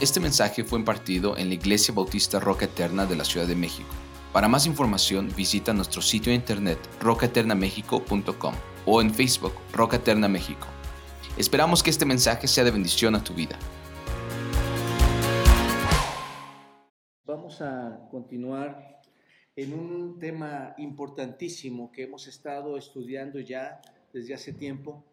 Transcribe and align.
Este 0.00 0.20
mensaje 0.20 0.62
fue 0.62 0.78
impartido 0.78 1.36
en 1.36 1.48
la 1.48 1.54
Iglesia 1.54 1.92
Bautista 1.92 2.38
Roca 2.38 2.66
Eterna 2.66 3.04
de 3.04 3.16
la 3.16 3.24
Ciudad 3.24 3.48
de 3.48 3.56
México. 3.56 3.88
Para 4.32 4.46
más 4.46 4.64
información 4.64 5.28
visita 5.36 5.72
nuestro 5.72 6.00
sitio 6.02 6.30
de 6.30 6.36
internet 6.36 6.78
rocaeternamexico.com 7.00 8.54
o 8.86 9.00
en 9.02 9.12
Facebook 9.12 9.54
Roca 9.72 9.96
Eterna 9.96 10.28
México. 10.28 10.68
Esperamos 11.36 11.82
que 11.82 11.90
este 11.90 12.04
mensaje 12.04 12.46
sea 12.46 12.62
de 12.62 12.70
bendición 12.70 13.16
a 13.16 13.24
tu 13.24 13.34
vida. 13.34 13.58
Vamos 17.26 17.60
a 17.60 17.98
continuar 18.08 19.00
en 19.56 19.74
un 19.74 20.20
tema 20.20 20.76
importantísimo 20.78 21.90
que 21.90 22.04
hemos 22.04 22.28
estado 22.28 22.78
estudiando 22.78 23.40
ya 23.40 23.80
desde 24.12 24.32
hace 24.32 24.52
tiempo 24.52 25.04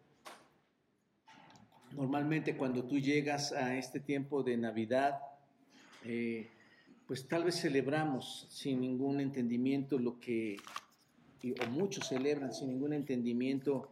Normalmente 1.92 2.56
cuando 2.56 2.84
tú 2.84 2.98
llegas 2.98 3.52
a 3.52 3.76
este 3.76 4.00
tiempo 4.00 4.42
de 4.42 4.56
Navidad, 4.56 5.18
eh, 6.04 6.48
pues 7.06 7.28
tal 7.28 7.44
vez 7.44 7.60
celebramos 7.60 8.46
sin 8.50 8.80
ningún 8.80 9.20
entendimiento 9.20 9.98
lo 9.98 10.18
que, 10.18 10.56
o 11.44 11.70
muchos 11.70 12.08
celebran 12.08 12.52
sin 12.52 12.68
ningún 12.68 12.92
entendimiento 12.92 13.88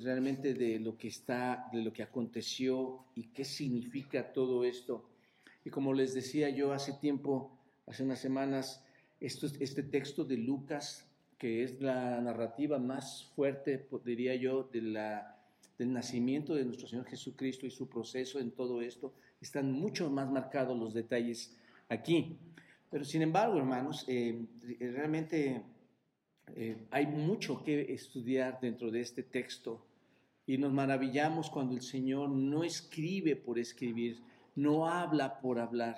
realmente 0.00 0.54
de 0.54 0.78
lo 0.78 0.96
que 0.96 1.08
está, 1.08 1.68
de 1.72 1.82
lo 1.82 1.92
que 1.92 2.02
aconteció 2.02 3.04
y 3.14 3.24
qué 3.28 3.44
significa 3.44 4.32
todo 4.32 4.64
esto. 4.64 5.08
Y 5.64 5.70
como 5.70 5.94
les 5.94 6.14
decía 6.14 6.50
yo 6.50 6.72
hace 6.72 6.92
tiempo, 6.94 7.58
hace 7.86 8.02
unas 8.02 8.20
semanas, 8.20 8.84
este 9.20 9.82
texto 9.82 10.24
de 10.24 10.36
Lucas, 10.36 11.08
que 11.38 11.62
es 11.62 11.80
la 11.80 12.20
narrativa 12.20 12.78
más 12.78 13.30
fuerte, 13.34 13.88
diría 14.04 14.34
yo, 14.34 14.64
de 14.64 14.82
la 14.82 15.31
del 15.82 15.92
nacimiento 15.92 16.54
de 16.54 16.64
nuestro 16.64 16.86
Señor 16.86 17.06
Jesucristo 17.06 17.66
y 17.66 17.70
su 17.70 17.88
proceso 17.88 18.38
en 18.38 18.52
todo 18.52 18.80
esto, 18.80 19.12
están 19.40 19.72
mucho 19.72 20.08
más 20.10 20.30
marcados 20.30 20.78
los 20.78 20.94
detalles 20.94 21.56
aquí. 21.88 22.38
Pero 22.88 23.04
sin 23.04 23.22
embargo, 23.22 23.58
hermanos, 23.58 24.04
eh, 24.06 24.46
realmente 24.78 25.64
eh, 26.54 26.86
hay 26.92 27.06
mucho 27.06 27.64
que 27.64 27.92
estudiar 27.92 28.60
dentro 28.60 28.92
de 28.92 29.00
este 29.00 29.24
texto 29.24 29.84
y 30.46 30.56
nos 30.56 30.72
maravillamos 30.72 31.50
cuando 31.50 31.74
el 31.74 31.82
Señor 31.82 32.30
no 32.30 32.62
escribe 32.62 33.34
por 33.34 33.58
escribir, 33.58 34.22
no 34.54 34.86
habla 34.86 35.40
por 35.40 35.58
hablar, 35.58 35.96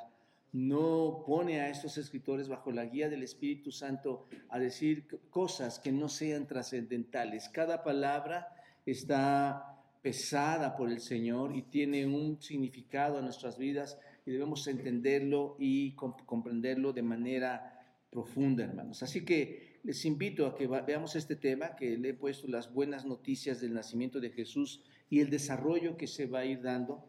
no 0.53 1.25
pone 1.27 1.61
a 1.61 1.69
estos 1.69 1.99
escritores 1.99 2.49
bajo 2.49 2.73
la 2.73 2.87
guía 2.87 3.11
del 3.11 3.23
Espíritu 3.23 3.71
Santo 3.71 4.29
a 4.49 4.59
decir 4.59 5.07
cosas 5.29 5.79
que 5.79 5.93
no 5.93 6.09
sean 6.09 6.47
trascendentales. 6.47 7.51
Cada 7.51 7.83
palabra 7.83 8.49
está 8.87 9.74
pesada 10.05 10.77
por 10.77 10.91
el 10.91 11.01
Señor 11.01 11.57
y 11.57 11.63
tiene 11.63 12.05
un 12.05 12.39
significado 12.43 13.19
en 13.19 13.25
nuestras 13.25 13.57
vidas 13.57 13.99
y 14.27 14.33
debemos 14.33 14.67
entenderlo 14.67 15.57
y 15.59 15.95
comprenderlo 15.95 16.93
de 16.93 17.01
manera 17.01 17.99
profunda, 18.11 18.65
hermanos. 18.65 19.03
Así 19.03 19.25
que 19.25 19.81
les 19.83 20.05
invito 20.05 20.47
a 20.47 20.55
que 20.55 20.67
veamos 20.67 21.17
este 21.17 21.37
tema, 21.37 21.75
que 21.75 21.97
le 21.97 22.11
he 22.11 22.15
puesto 22.15 22.47
las 22.49 22.71
buenas 22.71 23.07
noticias 23.07 23.63
del 23.63 23.73
nacimiento 23.73 24.21
de 24.21 24.29
Jesús 24.29 24.83
y 25.09 25.21
el 25.21 25.31
desarrollo 25.31 25.97
que 25.97 26.07
se 26.07 26.27
va 26.27 26.41
a 26.41 26.45
ir 26.45 26.61
dando. 26.61 27.03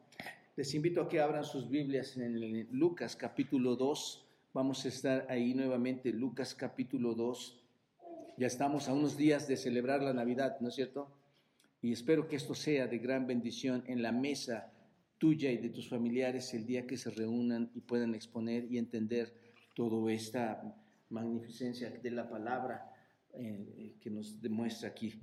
Les 0.56 0.74
invito 0.74 1.02
a 1.02 1.10
que 1.10 1.20
abran 1.20 1.44
sus 1.44 1.70
Biblias 1.70 2.16
en 2.16 2.66
Lucas 2.72 3.18
capítulo 3.18 3.76
2. 3.76 4.26
Vamos 4.54 4.86
a 4.86 4.88
estar 4.88 5.28
ahí 5.30 5.54
nuevamente, 5.54 6.14
Lucas 6.14 6.56
capítulo 6.56 7.14
2. 7.14 7.62
Ya 8.38 8.48
estamos 8.48 8.88
a 8.88 8.94
unos 8.94 9.18
días 9.18 9.50
de 9.50 9.58
celebrar 9.58 10.02
la 10.02 10.14
Navidad, 10.14 10.62
¿no 10.62 10.70
es 10.70 10.76
cierto? 10.76 11.12
Y 11.86 11.92
espero 11.92 12.28
que 12.28 12.36
esto 12.36 12.56
sea 12.56 12.88
de 12.88 12.98
gran 12.98 13.28
bendición 13.28 13.84
en 13.86 14.02
la 14.02 14.12
mesa 14.12 14.74
tuya 15.20 15.52
y 15.52 15.58
de 15.58 15.70
tus 15.70 15.88
familiares 15.88 16.52
el 16.56 16.66
día 16.66 16.88
que 16.88 16.98
se 16.98 17.12
reúnan 17.12 17.70
y 17.76 17.82
puedan 17.82 18.16
exponer 18.16 18.66
y 18.72 18.80
entender 18.80 19.32
toda 19.76 20.12
esta 20.12 20.64
magnificencia 21.10 21.92
de 21.92 22.10
la 22.10 22.28
palabra 22.28 22.92
eh, 23.36 23.98
que 24.02 24.10
nos 24.10 24.42
demuestra 24.42 24.90
aquí. 24.90 25.14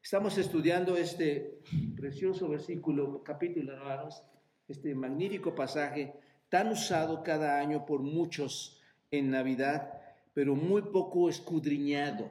Estamos 0.00 0.38
estudiando 0.38 0.96
este 0.96 1.58
precioso 1.96 2.48
versículo, 2.48 3.24
capítulo, 3.24 3.72
hermanos, 3.72 4.22
este 4.68 4.94
magnífico 4.94 5.52
pasaje 5.52 6.12
tan 6.48 6.68
usado 6.68 7.24
cada 7.24 7.58
año 7.58 7.84
por 7.84 8.02
muchos 8.02 8.80
en 9.10 9.32
Navidad, 9.32 9.92
pero 10.32 10.54
muy 10.54 10.82
poco 10.82 11.28
escudriñado 11.28 12.30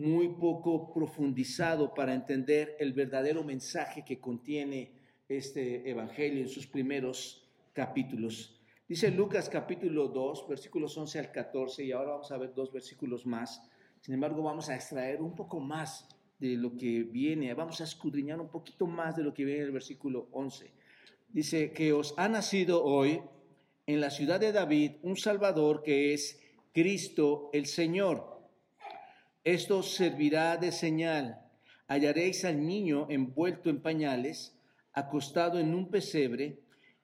muy 0.00 0.28
poco 0.28 0.92
profundizado 0.92 1.92
para 1.92 2.14
entender 2.14 2.74
el 2.80 2.94
verdadero 2.94 3.44
mensaje 3.44 4.02
que 4.04 4.18
contiene 4.18 4.92
este 5.28 5.88
Evangelio 5.88 6.40
en 6.40 6.48
sus 6.48 6.66
primeros 6.66 7.46
capítulos. 7.74 8.58
Dice 8.88 9.10
Lucas 9.10 9.48
capítulo 9.48 10.08
2, 10.08 10.48
versículos 10.48 10.96
11 10.96 11.18
al 11.18 11.30
14, 11.30 11.84
y 11.84 11.92
ahora 11.92 12.12
vamos 12.12 12.32
a 12.32 12.38
ver 12.38 12.54
dos 12.54 12.72
versículos 12.72 13.26
más. 13.26 13.62
Sin 14.00 14.14
embargo, 14.14 14.42
vamos 14.42 14.70
a 14.70 14.74
extraer 14.74 15.20
un 15.20 15.34
poco 15.34 15.60
más 15.60 16.08
de 16.38 16.56
lo 16.56 16.76
que 16.76 17.02
viene, 17.02 17.52
vamos 17.52 17.80
a 17.82 17.84
escudriñar 17.84 18.40
un 18.40 18.48
poquito 18.48 18.86
más 18.86 19.16
de 19.16 19.22
lo 19.22 19.34
que 19.34 19.44
viene 19.44 19.60
en 19.60 19.66
el 19.66 19.72
versículo 19.72 20.28
11. 20.32 20.72
Dice 21.28 21.72
que 21.72 21.92
os 21.92 22.14
ha 22.16 22.28
nacido 22.28 22.82
hoy 22.82 23.20
en 23.86 24.00
la 24.00 24.10
ciudad 24.10 24.40
de 24.40 24.50
David 24.50 24.92
un 25.02 25.16
Salvador 25.16 25.82
que 25.82 26.14
es 26.14 26.40
Cristo 26.72 27.50
el 27.52 27.66
Señor. 27.66 28.39
Esto 29.44 29.82
servirá 29.82 30.58
de 30.58 30.70
señal. 30.70 31.40
Hallaréis 31.88 32.44
al 32.44 32.66
niño 32.66 33.06
envuelto 33.08 33.70
en 33.70 33.80
pañales, 33.80 34.54
acostado 34.92 35.58
en 35.58 35.74
un 35.74 35.90
pesebre, 35.90 36.60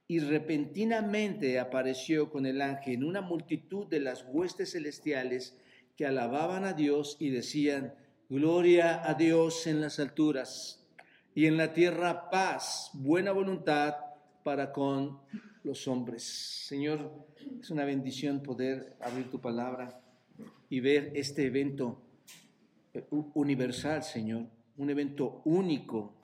y 0.06 0.20
repentinamente 0.20 1.58
apareció 1.58 2.30
con 2.30 2.46
el 2.46 2.60
ángel 2.60 3.04
una 3.04 3.22
multitud 3.22 3.86
de 3.86 4.00
las 4.00 4.24
huestes 4.28 4.72
celestiales 4.72 5.56
que 5.96 6.06
alababan 6.06 6.64
a 6.64 6.74
Dios 6.74 7.16
y 7.18 7.30
decían, 7.30 7.94
Gloria 8.28 9.08
a 9.08 9.14
Dios 9.14 9.66
en 9.66 9.80
las 9.80 9.98
alturas 9.98 10.84
y 11.34 11.46
en 11.46 11.56
la 11.56 11.72
tierra 11.72 12.28
paz, 12.28 12.90
buena 12.92 13.32
voluntad 13.32 13.94
para 14.42 14.72
con 14.72 15.20
los 15.64 15.88
hombres. 15.88 16.22
Señor, 16.66 17.26
es 17.60 17.70
una 17.70 17.84
bendición 17.84 18.42
poder 18.42 18.96
abrir 19.00 19.30
tu 19.30 19.40
palabra 19.40 20.00
y 20.68 20.80
ver 20.80 21.12
este 21.14 21.46
evento 21.46 22.05
universal, 23.10 24.02
Señor, 24.02 24.46
un 24.76 24.90
evento 24.90 25.42
único 25.44 26.14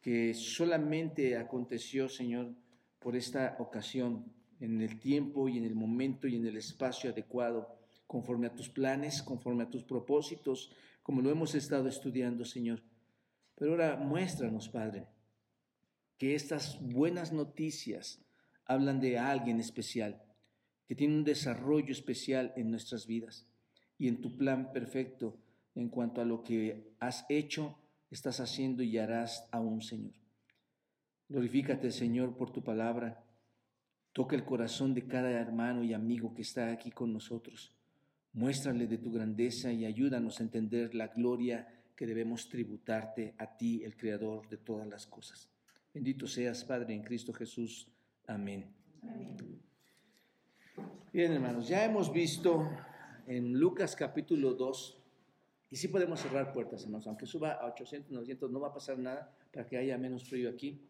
que 0.00 0.34
solamente 0.34 1.36
aconteció, 1.36 2.08
Señor, 2.08 2.54
por 2.98 3.16
esta 3.16 3.56
ocasión, 3.58 4.32
en 4.60 4.80
el 4.82 5.00
tiempo 5.00 5.48
y 5.48 5.58
en 5.58 5.64
el 5.64 5.74
momento 5.74 6.28
y 6.28 6.36
en 6.36 6.46
el 6.46 6.56
espacio 6.56 7.10
adecuado, 7.10 7.78
conforme 8.06 8.46
a 8.46 8.54
tus 8.54 8.68
planes, 8.68 9.22
conforme 9.22 9.62
a 9.64 9.70
tus 9.70 9.84
propósitos, 9.84 10.70
como 11.02 11.22
lo 11.22 11.30
hemos 11.30 11.54
estado 11.54 11.88
estudiando, 11.88 12.44
Señor. 12.44 12.82
Pero 13.54 13.72
ahora 13.72 13.96
muéstranos, 13.96 14.68
Padre, 14.68 15.06
que 16.18 16.34
estas 16.34 16.78
buenas 16.80 17.32
noticias 17.32 18.22
hablan 18.66 19.00
de 19.00 19.18
alguien 19.18 19.58
especial, 19.58 20.22
que 20.86 20.94
tiene 20.94 21.14
un 21.14 21.24
desarrollo 21.24 21.92
especial 21.92 22.52
en 22.56 22.70
nuestras 22.70 23.06
vidas 23.06 23.46
y 23.96 24.08
en 24.08 24.20
tu 24.20 24.36
plan 24.36 24.72
perfecto 24.72 25.38
en 25.74 25.88
cuanto 25.88 26.20
a 26.20 26.24
lo 26.24 26.42
que 26.42 26.94
has 26.98 27.24
hecho, 27.28 27.78
estás 28.10 28.40
haciendo 28.40 28.82
y 28.82 28.98
harás 28.98 29.48
aún, 29.52 29.82
Señor. 29.82 30.14
Glorifícate, 31.28 31.90
Señor, 31.90 32.36
por 32.36 32.50
tu 32.50 32.62
palabra. 32.62 33.24
Toca 34.12 34.34
el 34.34 34.44
corazón 34.44 34.94
de 34.94 35.06
cada 35.06 35.30
hermano 35.30 35.84
y 35.84 35.92
amigo 35.92 36.34
que 36.34 36.42
está 36.42 36.72
aquí 36.72 36.90
con 36.90 37.12
nosotros. 37.12 37.72
Muéstrale 38.32 38.86
de 38.86 38.98
tu 38.98 39.12
grandeza 39.12 39.72
y 39.72 39.84
ayúdanos 39.84 40.40
a 40.40 40.42
entender 40.42 40.94
la 40.94 41.08
gloria 41.08 41.68
que 41.94 42.06
debemos 42.06 42.48
tributarte 42.48 43.34
a 43.38 43.56
ti, 43.56 43.82
el 43.84 43.96
Creador 43.96 44.48
de 44.48 44.56
todas 44.56 44.88
las 44.88 45.06
cosas. 45.06 45.48
Bendito 45.92 46.26
seas, 46.26 46.64
Padre, 46.64 46.94
en 46.94 47.02
Cristo 47.02 47.32
Jesús. 47.32 47.88
Amén. 48.26 48.72
Bien, 51.12 51.32
hermanos, 51.32 51.68
ya 51.68 51.84
hemos 51.84 52.12
visto 52.12 52.68
en 53.26 53.52
Lucas 53.52 53.94
capítulo 53.94 54.54
2 54.54 54.99
y 55.70 55.76
sí 55.76 55.86
podemos 55.86 56.20
cerrar 56.20 56.52
puertas, 56.52 56.82
hermanos. 56.82 57.06
Aunque 57.06 57.26
suba 57.26 57.52
a 57.52 57.66
800, 57.66 58.10
900, 58.10 58.50
no 58.50 58.58
va 58.58 58.68
a 58.68 58.74
pasar 58.74 58.98
nada 58.98 59.32
para 59.52 59.66
que 59.66 59.76
haya 59.76 59.96
menos 59.98 60.28
frío 60.28 60.50
aquí. 60.50 60.80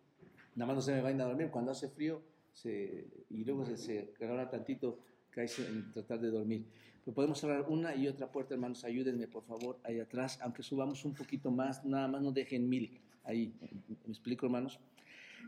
Nada 0.55 0.69
más 0.69 0.77
no 0.77 0.83
se 0.83 0.93
me 0.93 1.03
vayan 1.03 1.21
a 1.21 1.25
dormir. 1.25 1.51
Cuando 1.51 1.71
hace 1.71 1.89
frío 1.89 2.23
y 2.65 3.45
luego 3.45 3.67
se, 3.67 3.77
se 3.77 4.15
tantito, 4.51 4.99
cae 5.29 5.49
en 5.59 5.93
tratar 5.93 6.21
de 6.21 6.31
dormir. 6.31 6.65
Pero 7.05 7.15
podemos 7.15 7.39
cerrar 7.39 7.67
una 7.69 7.95
y 7.95 8.09
otra 8.09 8.33
puerta, 8.33 8.55
hermanos. 8.55 8.83
Ayúdenme, 8.85 9.29
por 9.29 9.45
favor, 9.45 9.79
ahí 9.85 10.01
atrás. 10.01 10.39
Aunque 10.41 10.63
subamos 10.63 11.05
un 11.05 11.15
poquito 11.15 11.51
más, 11.51 11.85
nada 11.85 12.09
más 12.09 12.23
no 12.23 12.33
dejen 12.33 12.67
mil. 12.67 13.01
Ahí, 13.25 13.53
¿me 14.07 14.13
explico, 14.13 14.47
hermanos? 14.47 14.81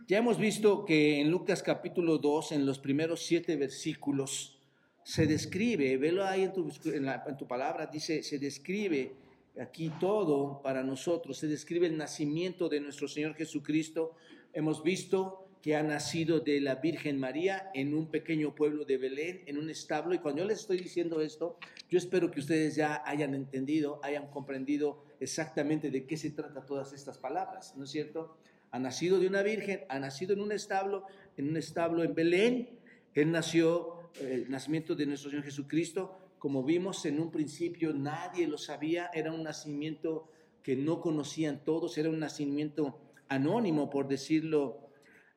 Ya 0.08 0.18
hemos 0.18 0.36
visto 0.36 0.84
que 0.84 1.20
en 1.20 1.30
Lucas 1.30 1.62
capítulo 1.62 2.18
2, 2.18 2.52
en 2.52 2.66
los 2.66 2.78
primeros 2.78 3.24
siete 3.24 3.56
versículos, 3.56 4.58
se 5.04 5.26
describe, 5.26 5.96
velo 5.96 6.24
ahí 6.24 6.42
en 6.42 6.52
tu, 6.52 6.70
en 6.84 7.36
tu 7.36 7.46
palabra, 7.46 7.86
dice, 7.86 8.22
se 8.22 8.38
describe 8.38 9.21
aquí 9.60 9.90
todo 10.00 10.60
para 10.62 10.82
nosotros. 10.82 11.38
Se 11.38 11.46
describe 11.46 11.86
el 11.86 11.96
nacimiento 11.96 12.68
de 12.68 12.80
nuestro 12.80 13.08
Señor 13.08 13.34
Jesucristo. 13.34 14.14
Hemos 14.52 14.82
visto 14.82 15.46
que 15.62 15.76
ha 15.76 15.82
nacido 15.82 16.40
de 16.40 16.60
la 16.60 16.74
Virgen 16.74 17.20
María 17.20 17.70
en 17.72 17.94
un 17.94 18.10
pequeño 18.10 18.54
pueblo 18.54 18.84
de 18.84 18.98
Belén, 18.98 19.42
en 19.46 19.58
un 19.58 19.70
establo. 19.70 20.12
Y 20.12 20.18
cuando 20.18 20.42
yo 20.42 20.48
les 20.48 20.60
estoy 20.60 20.78
diciendo 20.78 21.20
esto, 21.20 21.56
yo 21.88 21.98
espero 21.98 22.32
que 22.32 22.40
ustedes 22.40 22.74
ya 22.74 23.00
hayan 23.06 23.34
entendido, 23.34 24.00
hayan 24.02 24.28
comprendido 24.28 25.04
exactamente 25.20 25.90
de 25.90 26.04
qué 26.04 26.16
se 26.16 26.30
trata 26.30 26.66
todas 26.66 26.92
estas 26.92 27.16
palabras, 27.16 27.74
¿no 27.76 27.84
es 27.84 27.90
cierto? 27.90 28.36
Ha 28.72 28.80
nacido 28.80 29.20
de 29.20 29.28
una 29.28 29.42
virgen, 29.42 29.82
ha 29.88 30.00
nacido 30.00 30.32
en 30.32 30.40
un 30.40 30.50
establo, 30.50 31.04
en 31.36 31.48
un 31.48 31.56
establo 31.56 32.02
en 32.02 32.14
Belén. 32.14 32.70
Él 33.14 33.30
nació, 33.30 34.10
el 34.20 34.50
nacimiento 34.50 34.96
de 34.96 35.06
nuestro 35.06 35.30
Señor 35.30 35.44
Jesucristo, 35.44 36.18
como 36.42 36.64
vimos 36.64 37.06
en 37.06 37.20
un 37.20 37.30
principio, 37.30 37.92
nadie 37.92 38.48
lo 38.48 38.58
sabía, 38.58 39.10
era 39.14 39.30
un 39.30 39.44
nacimiento 39.44 40.28
que 40.64 40.74
no 40.74 41.00
conocían 41.00 41.62
todos, 41.62 41.96
era 41.98 42.10
un 42.10 42.18
nacimiento 42.18 42.98
anónimo, 43.28 43.88
por 43.88 44.08
decirlo 44.08 44.90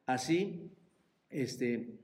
así. 0.07 0.71
Este, 1.29 1.99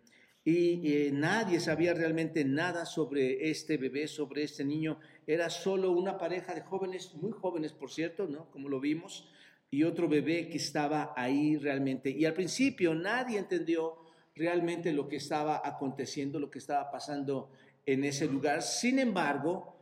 y 0.45 0.94
eh, 0.94 1.09
nadie 1.12 1.59
sabía 1.59 1.95
realmente 1.95 2.45
nada 2.45 2.86
sobre 2.86 3.50
este 3.50 3.77
bebé, 3.77 4.07
sobre 4.07 4.44
este 4.44 4.63
niño. 4.63 5.00
Era 5.25 5.50
solo 5.50 5.94
una 5.94 6.19
pareja 6.19 6.53
de 6.53 6.62
jóvenes, 6.62 7.15
muy 7.15 7.31
jóvenes 7.31 7.74
por 7.74 7.89
cierto, 7.89 8.27
¿no? 8.27 8.51
Como 8.51 8.69
lo 8.69 8.80
vimos, 8.80 9.27
y 9.71 9.81
otro 9.81 10.07
bebé 10.07 10.48
que 10.48 10.57
estaba 10.57 11.12
ahí 11.18 11.57
realmente. 11.57 12.12
Y 12.12 12.25
al 12.25 12.36
principio 12.36 12.94
nadie 12.94 13.39
entendió 13.39 13.98
realmente 14.36 14.94
lo 14.94 15.07
que 15.07 15.15
estaba 15.15 15.59
aconteciendo, 15.65 16.39
lo 16.39 16.51
que 16.51 16.59
estaba 16.59 16.92
pasando 16.92 17.50
en 17.86 18.04
ese 18.04 18.28
lugar. 18.28 18.62
Sin 18.62 19.00
embargo, 19.00 19.75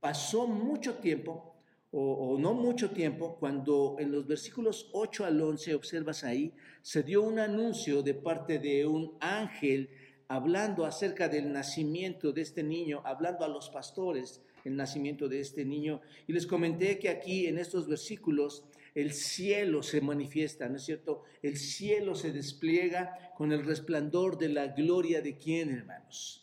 pasó 0.00 0.46
mucho 0.46 0.94
tiempo 0.94 1.52
o, 1.94 2.38
no 2.38 2.54
mucho 2.54 2.90
tiempo, 2.90 3.36
cuando 3.38 3.96
en 3.98 4.10
los 4.10 4.26
versículos 4.26 4.88
8 4.92 5.26
al 5.26 5.38
11 5.38 5.74
observas 5.74 6.24
ahí, 6.24 6.54
se 6.80 7.02
dio 7.02 7.20
un 7.20 7.38
anuncio 7.38 8.02
de 8.02 8.14
parte 8.14 8.58
de 8.58 8.86
un 8.86 9.14
ángel 9.20 9.90
hablando 10.26 10.86
acerca 10.86 11.28
del 11.28 11.52
nacimiento 11.52 12.32
de 12.32 12.40
este 12.40 12.62
niño, 12.62 13.02
hablando 13.04 13.44
a 13.44 13.48
los 13.48 13.68
pastores 13.68 14.42
el 14.64 14.74
nacimiento 14.74 15.28
de 15.28 15.40
este 15.40 15.66
niño. 15.66 16.00
Y 16.26 16.32
les 16.32 16.46
comenté 16.46 16.98
que 16.98 17.10
aquí 17.10 17.46
en 17.46 17.58
estos 17.58 17.86
versículos 17.86 18.64
el 18.94 19.12
cielo 19.12 19.82
se 19.82 20.00
manifiesta, 20.00 20.70
¿no 20.70 20.76
es 20.76 20.84
cierto? 20.84 21.24
El 21.42 21.58
cielo 21.58 22.14
se 22.14 22.32
despliega 22.32 23.34
con 23.36 23.52
el 23.52 23.66
resplandor 23.66 24.38
de 24.38 24.48
la 24.48 24.68
gloria 24.68 25.20
de 25.20 25.36
quién, 25.36 25.70
hermanos? 25.70 26.41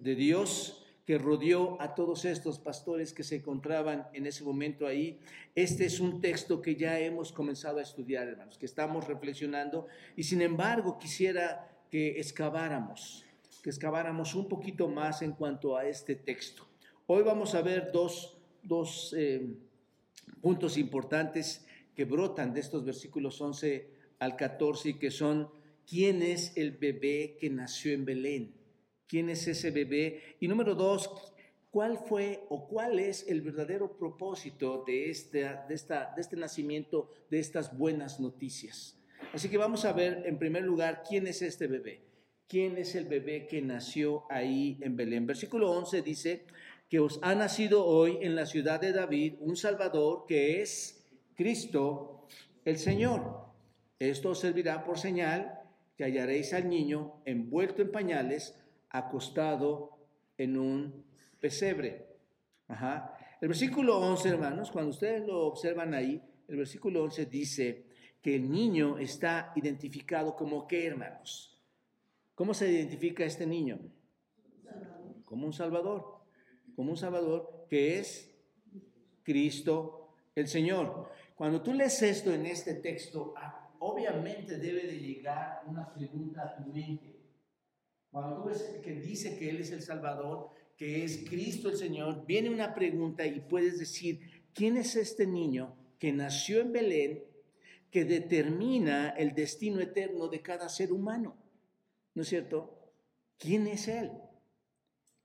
De 0.00 0.14
Dios 0.14 0.84
que 1.08 1.16
rodeó 1.16 1.80
a 1.80 1.94
todos 1.94 2.26
estos 2.26 2.58
pastores 2.58 3.14
que 3.14 3.22
se 3.22 3.36
encontraban 3.36 4.08
en 4.12 4.26
ese 4.26 4.44
momento 4.44 4.86
ahí. 4.86 5.18
Este 5.54 5.86
es 5.86 6.00
un 6.00 6.20
texto 6.20 6.60
que 6.60 6.76
ya 6.76 7.00
hemos 7.00 7.32
comenzado 7.32 7.78
a 7.78 7.82
estudiar, 7.82 8.28
hermanos, 8.28 8.58
que 8.58 8.66
estamos 8.66 9.08
reflexionando 9.08 9.86
y 10.16 10.24
sin 10.24 10.42
embargo 10.42 10.98
quisiera 10.98 11.66
que 11.90 12.20
excaváramos, 12.20 13.24
que 13.62 13.70
excaváramos 13.70 14.34
un 14.34 14.48
poquito 14.48 14.86
más 14.86 15.22
en 15.22 15.32
cuanto 15.32 15.78
a 15.78 15.86
este 15.86 16.14
texto. 16.14 16.68
Hoy 17.06 17.22
vamos 17.22 17.54
a 17.54 17.62
ver 17.62 17.90
dos, 17.90 18.36
dos 18.62 19.14
eh, 19.16 19.56
puntos 20.42 20.76
importantes 20.76 21.66
que 21.96 22.04
brotan 22.04 22.52
de 22.52 22.60
estos 22.60 22.84
versículos 22.84 23.40
11 23.40 23.88
al 24.18 24.36
14 24.36 24.90
y 24.90 24.94
que 24.98 25.10
son, 25.10 25.48
¿quién 25.88 26.20
es 26.22 26.54
el 26.58 26.72
bebé 26.72 27.38
que 27.40 27.48
nació 27.48 27.94
en 27.94 28.04
Belén? 28.04 28.57
Quién 29.08 29.30
es 29.30 29.46
ese 29.48 29.70
bebé. 29.70 30.36
Y 30.38 30.48
número 30.48 30.74
dos, 30.74 31.10
cuál 31.70 31.98
fue 31.98 32.44
o 32.48 32.68
cuál 32.68 32.98
es 32.98 33.26
el 33.28 33.40
verdadero 33.40 33.96
propósito 33.96 34.84
de 34.86 35.10
este, 35.10 35.40
de, 35.68 35.74
esta, 35.74 36.12
de 36.14 36.20
este 36.20 36.36
nacimiento, 36.36 37.10
de 37.30 37.40
estas 37.40 37.76
buenas 37.76 38.20
noticias. 38.20 38.96
Así 39.32 39.48
que 39.48 39.58
vamos 39.58 39.84
a 39.84 39.92
ver 39.92 40.22
en 40.26 40.38
primer 40.38 40.62
lugar 40.62 41.02
quién 41.08 41.26
es 41.26 41.42
este 41.42 41.66
bebé. 41.66 42.02
¿Quién 42.46 42.78
es 42.78 42.94
el 42.94 43.04
bebé 43.04 43.46
que 43.46 43.60
nació 43.60 44.24
ahí 44.30 44.78
en 44.80 44.96
Belén? 44.96 45.26
Versículo 45.26 45.70
11 45.70 46.00
dice 46.00 46.46
que 46.88 46.98
os 46.98 47.18
ha 47.20 47.34
nacido 47.34 47.84
hoy 47.84 48.18
en 48.22 48.34
la 48.34 48.46
ciudad 48.46 48.80
de 48.80 48.92
David 48.92 49.34
un 49.40 49.54
Salvador 49.54 50.24
que 50.26 50.62
es 50.62 51.04
Cristo 51.34 52.26
el 52.64 52.78
Señor. 52.78 53.48
Esto 53.98 54.30
os 54.30 54.38
servirá 54.38 54.84
por 54.84 54.98
señal 54.98 55.60
que 55.96 56.04
hallaréis 56.04 56.54
al 56.54 56.70
niño 56.70 57.20
envuelto 57.26 57.82
en 57.82 57.92
pañales 57.92 58.58
acostado 58.90 59.98
en 60.36 60.58
un 60.58 61.04
pesebre. 61.40 62.06
El 63.40 63.48
versículo 63.48 63.98
11, 63.98 64.28
hermanos, 64.28 64.70
cuando 64.70 64.90
ustedes 64.90 65.26
lo 65.26 65.46
observan 65.46 65.94
ahí, 65.94 66.22
el 66.48 66.56
versículo 66.56 67.02
11 67.04 67.26
dice 67.26 67.86
que 68.22 68.36
el 68.36 68.50
niño 68.50 68.98
está 68.98 69.52
identificado 69.56 70.34
como 70.34 70.66
qué, 70.66 70.86
hermanos? 70.86 71.58
¿Cómo 72.34 72.54
se 72.54 72.70
identifica 72.70 73.24
este 73.24 73.46
niño? 73.46 73.78
Como 75.24 75.46
un 75.46 75.52
salvador, 75.52 76.20
como 76.74 76.90
un 76.90 76.96
salvador 76.96 77.66
que 77.68 77.98
es 77.98 78.34
Cristo 79.22 80.14
el 80.34 80.48
Señor. 80.48 81.10
Cuando 81.34 81.62
tú 81.62 81.74
lees 81.74 82.00
esto 82.02 82.32
en 82.32 82.46
este 82.46 82.74
texto, 82.74 83.34
ah, 83.36 83.70
obviamente 83.80 84.58
debe 84.58 84.86
de 84.86 84.98
llegar 84.98 85.62
una 85.66 85.92
pregunta 85.92 86.42
a 86.42 86.56
tu 86.56 86.70
mente. 86.72 87.17
Cuando 88.10 88.36
tú 88.36 88.48
ves 88.48 88.62
que 88.82 88.92
dice 88.92 89.38
que 89.38 89.50
Él 89.50 89.60
es 89.60 89.70
el 89.70 89.82
Salvador, 89.82 90.50
que 90.76 91.04
es 91.04 91.24
Cristo 91.28 91.68
el 91.68 91.76
Señor, 91.76 92.24
viene 92.26 92.50
una 92.50 92.74
pregunta 92.74 93.26
y 93.26 93.40
puedes 93.40 93.78
decir, 93.78 94.20
¿quién 94.54 94.76
es 94.76 94.96
este 94.96 95.26
niño 95.26 95.76
que 95.98 96.12
nació 96.12 96.60
en 96.60 96.72
Belén 96.72 97.24
que 97.90 98.04
determina 98.04 99.10
el 99.10 99.34
destino 99.34 99.80
eterno 99.80 100.28
de 100.28 100.40
cada 100.40 100.68
ser 100.68 100.92
humano? 100.92 101.36
¿No 102.14 102.22
es 102.22 102.28
cierto? 102.28 102.92
¿Quién 103.38 103.66
es 103.66 103.88
Él? 103.88 104.10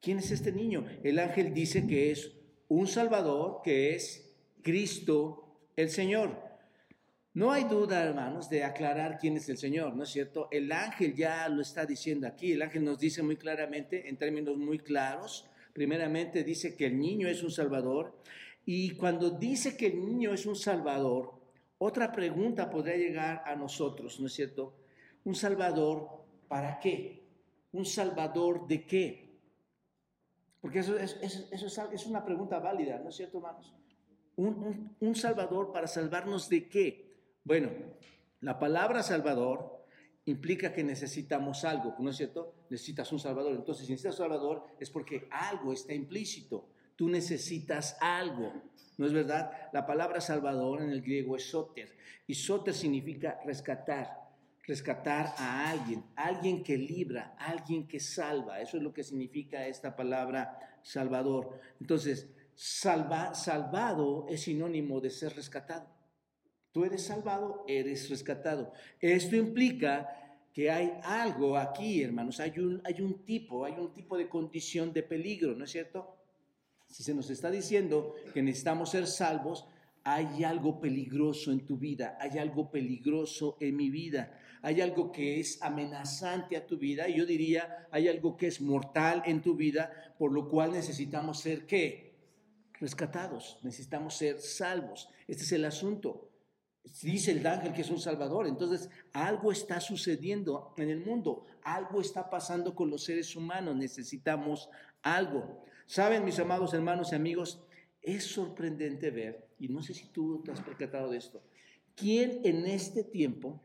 ¿Quién 0.01 0.19
es 0.19 0.31
este 0.31 0.51
niño? 0.51 0.85
El 1.03 1.19
ángel 1.19 1.53
dice 1.53 1.87
que 1.87 2.11
es 2.11 2.33
un 2.67 2.87
Salvador, 2.87 3.61
que 3.63 3.95
es 3.95 4.35
Cristo 4.61 5.69
el 5.75 5.89
Señor. 5.89 6.52
No 7.35 7.51
hay 7.51 7.63
duda, 7.63 8.03
hermanos, 8.03 8.47
de 8.47 8.63
aclarar 8.63 9.17
quién 9.17 9.37
es 9.37 9.49
el 9.49 9.57
Señor, 9.57 9.95
¿no 9.95 10.03
es 10.03 10.09
cierto? 10.09 10.47
El 10.51 10.71
ángel 10.71 11.15
ya 11.15 11.49
lo 11.49 11.63
está 11.63 11.83
diciendo 11.83 12.27
aquí, 12.27 12.51
el 12.51 12.61
ángel 12.61 12.83
nos 12.83 12.99
dice 12.99 13.23
muy 13.23 13.37
claramente, 13.37 14.07
en 14.07 14.17
términos 14.17 14.55
muy 14.55 14.77
claros, 14.77 15.49
primeramente 15.73 16.43
dice 16.43 16.75
que 16.75 16.85
el 16.85 16.99
niño 16.99 17.27
es 17.27 17.41
un 17.41 17.49
salvador, 17.49 18.15
y 18.65 18.91
cuando 18.91 19.31
dice 19.31 19.75
que 19.75 19.87
el 19.87 20.05
niño 20.05 20.31
es 20.31 20.45
un 20.45 20.55
salvador, 20.55 21.33
otra 21.79 22.11
pregunta 22.11 22.69
podría 22.69 22.97
llegar 22.97 23.41
a 23.47 23.55
nosotros, 23.55 24.19
¿no 24.19 24.27
es 24.27 24.33
cierto? 24.33 24.75
¿Un 25.23 25.33
salvador 25.33 26.07
para 26.47 26.79
qué? 26.79 27.23
¿Un 27.71 27.85
salvador 27.85 28.67
de 28.67 28.85
qué? 28.85 29.39
Porque 30.61 30.79
eso 30.79 30.95
es, 30.99 32.05
una 32.05 32.23
pregunta 32.23 32.59
válida, 32.59 32.99
¿no 32.99 33.09
es 33.09 33.15
cierto, 33.15 33.39
hermanos? 33.39 33.73
un 34.35 35.15
salvador 35.15 35.71
para 35.71 35.87
salvarnos 35.87 36.47
de 36.47 36.69
qué? 36.69 37.02
Bueno, 37.43 37.71
la 38.39 38.57
palabra 38.57 39.03
Salvador 39.03 39.85
implica 40.25 40.71
que 40.71 40.83
necesitamos 40.83 41.65
algo, 41.65 41.95
¿no 41.99 42.09
es 42.09 42.17
cierto? 42.17 42.53
Necesitas 42.69 43.11
un 43.11 43.19
Salvador. 43.19 43.53
Entonces, 43.53 43.85
si 43.85 43.91
necesitas 43.91 44.19
un 44.19 44.25
Salvador 44.25 44.63
es 44.79 44.89
porque 44.89 45.27
algo 45.29 45.73
está 45.73 45.93
implícito. 45.93 46.69
Tú 46.95 47.09
necesitas 47.09 47.97
algo, 47.99 48.53
¿no 48.97 49.05
es 49.05 49.13
verdad? 49.13 49.51
La 49.73 49.85
palabra 49.85 50.21
Salvador 50.21 50.83
en 50.83 50.91
el 50.91 51.01
griego 51.01 51.35
es 51.35 51.49
soter. 51.49 51.97
Y 52.27 52.35
soter 52.35 52.73
significa 52.73 53.39
rescatar, 53.45 54.09
rescatar 54.65 55.33
a 55.37 55.69
alguien, 55.69 56.05
alguien 56.15 56.63
que 56.63 56.77
libra, 56.77 57.35
alguien 57.37 57.87
que 57.87 57.99
salva. 57.99 58.61
Eso 58.61 58.77
es 58.77 58.83
lo 58.83 58.93
que 58.93 59.03
significa 59.03 59.67
esta 59.67 59.95
palabra 59.95 60.79
Salvador. 60.81 61.59
Entonces, 61.81 62.29
salva, 62.55 63.33
salvado 63.33 64.27
es 64.29 64.43
sinónimo 64.43 65.01
de 65.01 65.09
ser 65.09 65.35
rescatado. 65.35 65.92
Tú 66.73 66.83
eres 66.83 67.03
salvado, 67.03 67.63
eres 67.67 68.09
rescatado. 68.09 68.73
Esto 68.99 69.35
implica 69.35 70.09
que 70.51 70.71
hay 70.71 70.93
algo 71.03 71.55
aquí, 71.55 72.01
hermanos, 72.01 72.39
hay 72.39 72.57
un, 72.57 72.81
hay 72.83 72.99
un 72.99 73.23
tipo, 73.25 73.63
hay 73.63 73.73
un 73.73 73.93
tipo 73.93 74.17
de 74.17 74.27
condición 74.27 74.91
de 74.91 75.03
peligro, 75.03 75.55
¿no 75.55 75.65
es 75.65 75.71
cierto? 75.71 76.17
Si 76.87 77.03
se 77.03 77.13
nos 77.13 77.29
está 77.29 77.51
diciendo 77.51 78.15
que 78.33 78.41
necesitamos 78.41 78.89
ser 78.89 79.05
salvos, 79.05 79.67
hay 80.03 80.43
algo 80.43 80.81
peligroso 80.81 81.51
en 81.51 81.65
tu 81.65 81.77
vida, 81.77 82.17
hay 82.19 82.39
algo 82.39 82.71
peligroso 82.71 83.55
en 83.59 83.75
mi 83.75 83.91
vida, 83.91 84.39
hay 84.63 84.81
algo 84.81 85.11
que 85.11 85.39
es 85.39 85.61
amenazante 85.61 86.57
a 86.57 86.65
tu 86.65 86.79
vida, 86.79 87.07
y 87.07 87.17
yo 87.17 87.25
diría, 87.27 87.87
hay 87.91 88.07
algo 88.07 88.35
que 88.35 88.47
es 88.47 88.61
mortal 88.61 89.21
en 89.27 89.43
tu 89.43 89.55
vida, 89.55 90.15
por 90.17 90.31
lo 90.31 90.49
cual 90.49 90.71
necesitamos 90.71 91.39
ser 91.39 91.67
qué? 91.67 92.15
Rescatados, 92.79 93.59
necesitamos 93.61 94.15
ser 94.15 94.41
salvos. 94.41 95.07
Este 95.27 95.43
es 95.43 95.51
el 95.51 95.65
asunto. 95.65 96.32
Dice 97.01 97.31
el 97.31 97.45
ángel 97.45 97.73
que 97.73 97.81
es 97.81 97.89
un 97.89 97.99
salvador. 97.99 98.47
Entonces, 98.47 98.89
algo 99.13 99.51
está 99.51 99.79
sucediendo 99.79 100.73
en 100.77 100.89
el 100.89 100.99
mundo. 100.99 101.45
Algo 101.63 102.01
está 102.01 102.29
pasando 102.29 102.75
con 102.75 102.89
los 102.89 103.03
seres 103.03 103.35
humanos. 103.35 103.75
Necesitamos 103.75 104.69
algo. 105.01 105.63
Saben, 105.85 106.25
mis 106.25 106.39
amados 106.39 106.73
hermanos 106.73 107.11
y 107.11 107.15
amigos, 107.15 107.61
es 108.03 108.25
sorprendente 108.25 109.11
ver, 109.11 109.47
y 109.57 109.69
no 109.69 109.81
sé 109.81 109.93
si 109.93 110.07
tú 110.07 110.41
te 110.43 110.51
has 110.51 110.61
percatado 110.61 111.09
de 111.09 111.17
esto, 111.17 111.41
quién 111.95 112.41
en 112.43 112.65
este 112.65 113.03
tiempo 113.03 113.61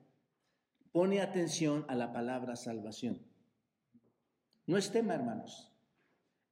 pone 0.93 1.21
atención 1.21 1.85
a 1.89 1.97
la 1.97 2.13
palabra 2.13 2.55
salvación. 2.55 3.21
No 4.67 4.77
es 4.77 4.91
tema, 4.93 5.15
hermanos. 5.15 5.73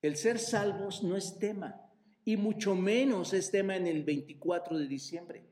El 0.02 0.16
ser 0.16 0.38
salvos 0.38 1.02
no 1.02 1.16
es 1.16 1.38
tema, 1.38 1.80
y 2.25 2.37
mucho 2.37 2.75
menos 2.75 3.32
es 3.32 3.50
tema 3.50 3.76
en 3.76 3.87
el 3.87 4.02
24 4.02 4.78
de 4.78 4.88
diciembre, 4.88 5.44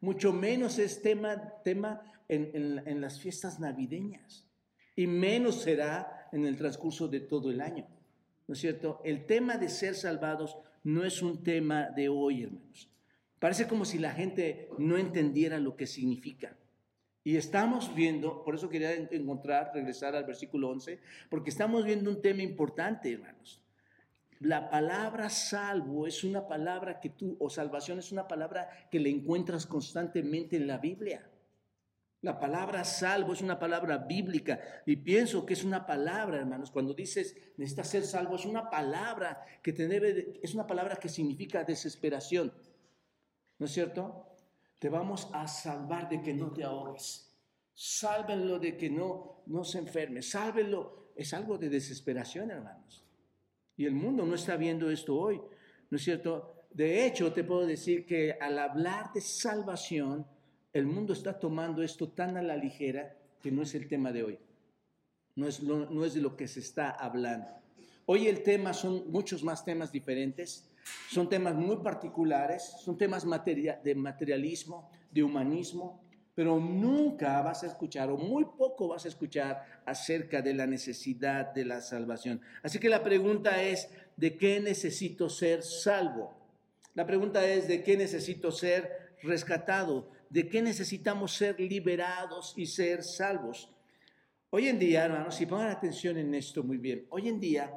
mucho 0.00 0.32
menos 0.32 0.78
es 0.78 1.02
tema, 1.02 1.54
tema 1.64 2.02
en, 2.28 2.82
en 2.86 3.00
las 3.00 3.20
fiestas 3.20 3.60
navideñas, 3.60 4.46
y 4.94 5.06
menos 5.06 5.62
será 5.62 6.28
en 6.32 6.46
el 6.46 6.56
transcurso 6.56 7.08
de 7.08 7.20
todo 7.20 7.50
el 7.50 7.60
año. 7.60 7.86
¿No 8.46 8.54
es 8.54 8.60
cierto? 8.60 9.00
El 9.04 9.26
tema 9.26 9.56
de 9.56 9.68
ser 9.68 9.94
salvados 9.94 10.56
no 10.84 11.04
es 11.04 11.20
un 11.20 11.42
tema 11.42 11.90
de 11.90 12.08
hoy, 12.08 12.44
hermanos. 12.44 12.88
Parece 13.38 13.66
como 13.66 13.84
si 13.84 13.98
la 13.98 14.12
gente 14.12 14.68
no 14.78 14.96
entendiera 14.96 15.58
lo 15.58 15.76
que 15.76 15.86
significa. 15.86 16.56
Y 17.24 17.36
estamos 17.36 17.92
viendo, 17.94 18.44
por 18.44 18.54
eso 18.54 18.68
quería 18.68 18.94
encontrar, 18.94 19.72
regresar 19.74 20.14
al 20.14 20.24
versículo 20.24 20.68
11, 20.70 21.00
porque 21.28 21.50
estamos 21.50 21.84
viendo 21.84 22.08
un 22.08 22.22
tema 22.22 22.42
importante, 22.42 23.12
hermanos. 23.12 23.60
La 24.40 24.68
palabra 24.70 25.30
salvo 25.30 26.06
es 26.06 26.24
una 26.24 26.46
palabra 26.46 27.00
que 27.00 27.10
tú, 27.10 27.36
o 27.40 27.48
salvación 27.48 27.98
es 27.98 28.12
una 28.12 28.28
palabra 28.28 28.68
que 28.90 29.00
le 29.00 29.10
encuentras 29.10 29.66
constantemente 29.66 30.56
en 30.56 30.66
la 30.66 30.78
Biblia. 30.78 31.30
La 32.22 32.40
palabra 32.40 32.84
salvo 32.84 33.34
es 33.34 33.40
una 33.40 33.58
palabra 33.58 33.98
bíblica 33.98 34.58
y 34.84 34.96
pienso 34.96 35.46
que 35.46 35.54
es 35.54 35.64
una 35.64 35.86
palabra, 35.86 36.38
hermanos, 36.38 36.70
cuando 36.70 36.92
dices 36.92 37.36
necesitas 37.56 37.88
ser 37.88 38.04
salvo, 38.04 38.36
es 38.36 38.44
una 38.44 38.68
palabra 38.68 39.44
que 39.62 39.72
te 39.72 39.86
debe, 39.86 40.40
es 40.42 40.54
una 40.54 40.66
palabra 40.66 40.96
que 40.96 41.08
significa 41.08 41.62
desesperación. 41.62 42.52
¿No 43.58 43.66
es 43.66 43.72
cierto? 43.72 44.26
Te 44.78 44.88
vamos 44.88 45.28
a 45.32 45.46
salvar 45.46 46.08
de 46.08 46.20
que 46.20 46.34
no 46.34 46.52
te 46.52 46.64
ahogues. 46.64 47.32
Sálvenlo 47.74 48.58
de 48.58 48.76
que 48.76 48.90
no, 48.90 49.42
no 49.46 49.64
se 49.64 49.78
enferme. 49.78 50.20
Sálvenlo. 50.20 51.12
Es 51.14 51.32
algo 51.32 51.56
de 51.56 51.70
desesperación, 51.70 52.50
hermanos. 52.50 53.05
Y 53.76 53.84
el 53.84 53.94
mundo 53.94 54.24
no 54.24 54.34
está 54.34 54.56
viendo 54.56 54.90
esto 54.90 55.16
hoy. 55.16 55.40
¿No 55.90 55.96
es 55.96 56.02
cierto? 56.02 56.66
De 56.70 57.06
hecho, 57.06 57.32
te 57.32 57.44
puedo 57.44 57.66
decir 57.66 58.06
que 58.06 58.32
al 58.40 58.58
hablar 58.58 59.12
de 59.12 59.20
salvación, 59.20 60.26
el 60.72 60.86
mundo 60.86 61.12
está 61.12 61.38
tomando 61.38 61.82
esto 61.82 62.08
tan 62.08 62.36
a 62.36 62.42
la 62.42 62.56
ligera 62.56 63.16
que 63.42 63.50
no 63.50 63.62
es 63.62 63.74
el 63.74 63.88
tema 63.88 64.12
de 64.12 64.22
hoy. 64.22 64.38
No 65.34 65.46
es, 65.46 65.62
no 65.62 66.04
es 66.04 66.14
de 66.14 66.20
lo 66.20 66.36
que 66.36 66.48
se 66.48 66.60
está 66.60 66.90
hablando. 66.90 67.48
Hoy 68.06 68.26
el 68.28 68.42
tema 68.42 68.72
son 68.72 69.10
muchos 69.10 69.42
más 69.42 69.64
temas 69.64 69.92
diferentes. 69.92 70.70
Son 71.10 71.28
temas 71.28 71.54
muy 71.54 71.78
particulares, 71.78 72.74
son 72.80 72.96
temas 72.96 73.24
de 73.24 73.94
materialismo, 73.94 74.90
de 75.10 75.22
humanismo, 75.22 76.00
pero 76.36 76.60
nunca 76.60 77.40
vas 77.40 77.62
a 77.62 77.66
escuchar 77.66 78.10
o 78.10 78.18
muy 78.18 78.44
poco 78.44 78.88
vas 78.88 79.06
a 79.06 79.08
escuchar 79.08 79.82
acerca 79.86 80.42
de 80.42 80.52
la 80.52 80.66
necesidad 80.66 81.54
de 81.54 81.64
la 81.64 81.80
salvación. 81.80 82.42
Así 82.62 82.78
que 82.78 82.90
la 82.90 83.02
pregunta 83.02 83.62
es, 83.62 83.88
¿de 84.18 84.36
qué 84.36 84.60
necesito 84.60 85.30
ser 85.30 85.62
salvo? 85.62 86.36
La 86.94 87.06
pregunta 87.06 87.42
es, 87.46 87.66
¿de 87.66 87.82
qué 87.82 87.96
necesito 87.96 88.52
ser 88.52 89.14
rescatado? 89.22 90.10
¿De 90.28 90.46
qué 90.46 90.60
necesitamos 90.60 91.32
ser 91.32 91.58
liberados 91.58 92.52
y 92.54 92.66
ser 92.66 93.02
salvos? 93.02 93.72
Hoy 94.50 94.68
en 94.68 94.78
día, 94.78 95.06
hermanos, 95.06 95.36
si 95.36 95.46
pongan 95.46 95.70
atención 95.70 96.18
en 96.18 96.34
esto 96.34 96.62
muy 96.62 96.76
bien, 96.76 97.06
hoy 97.08 97.30
en 97.30 97.40
día 97.40 97.72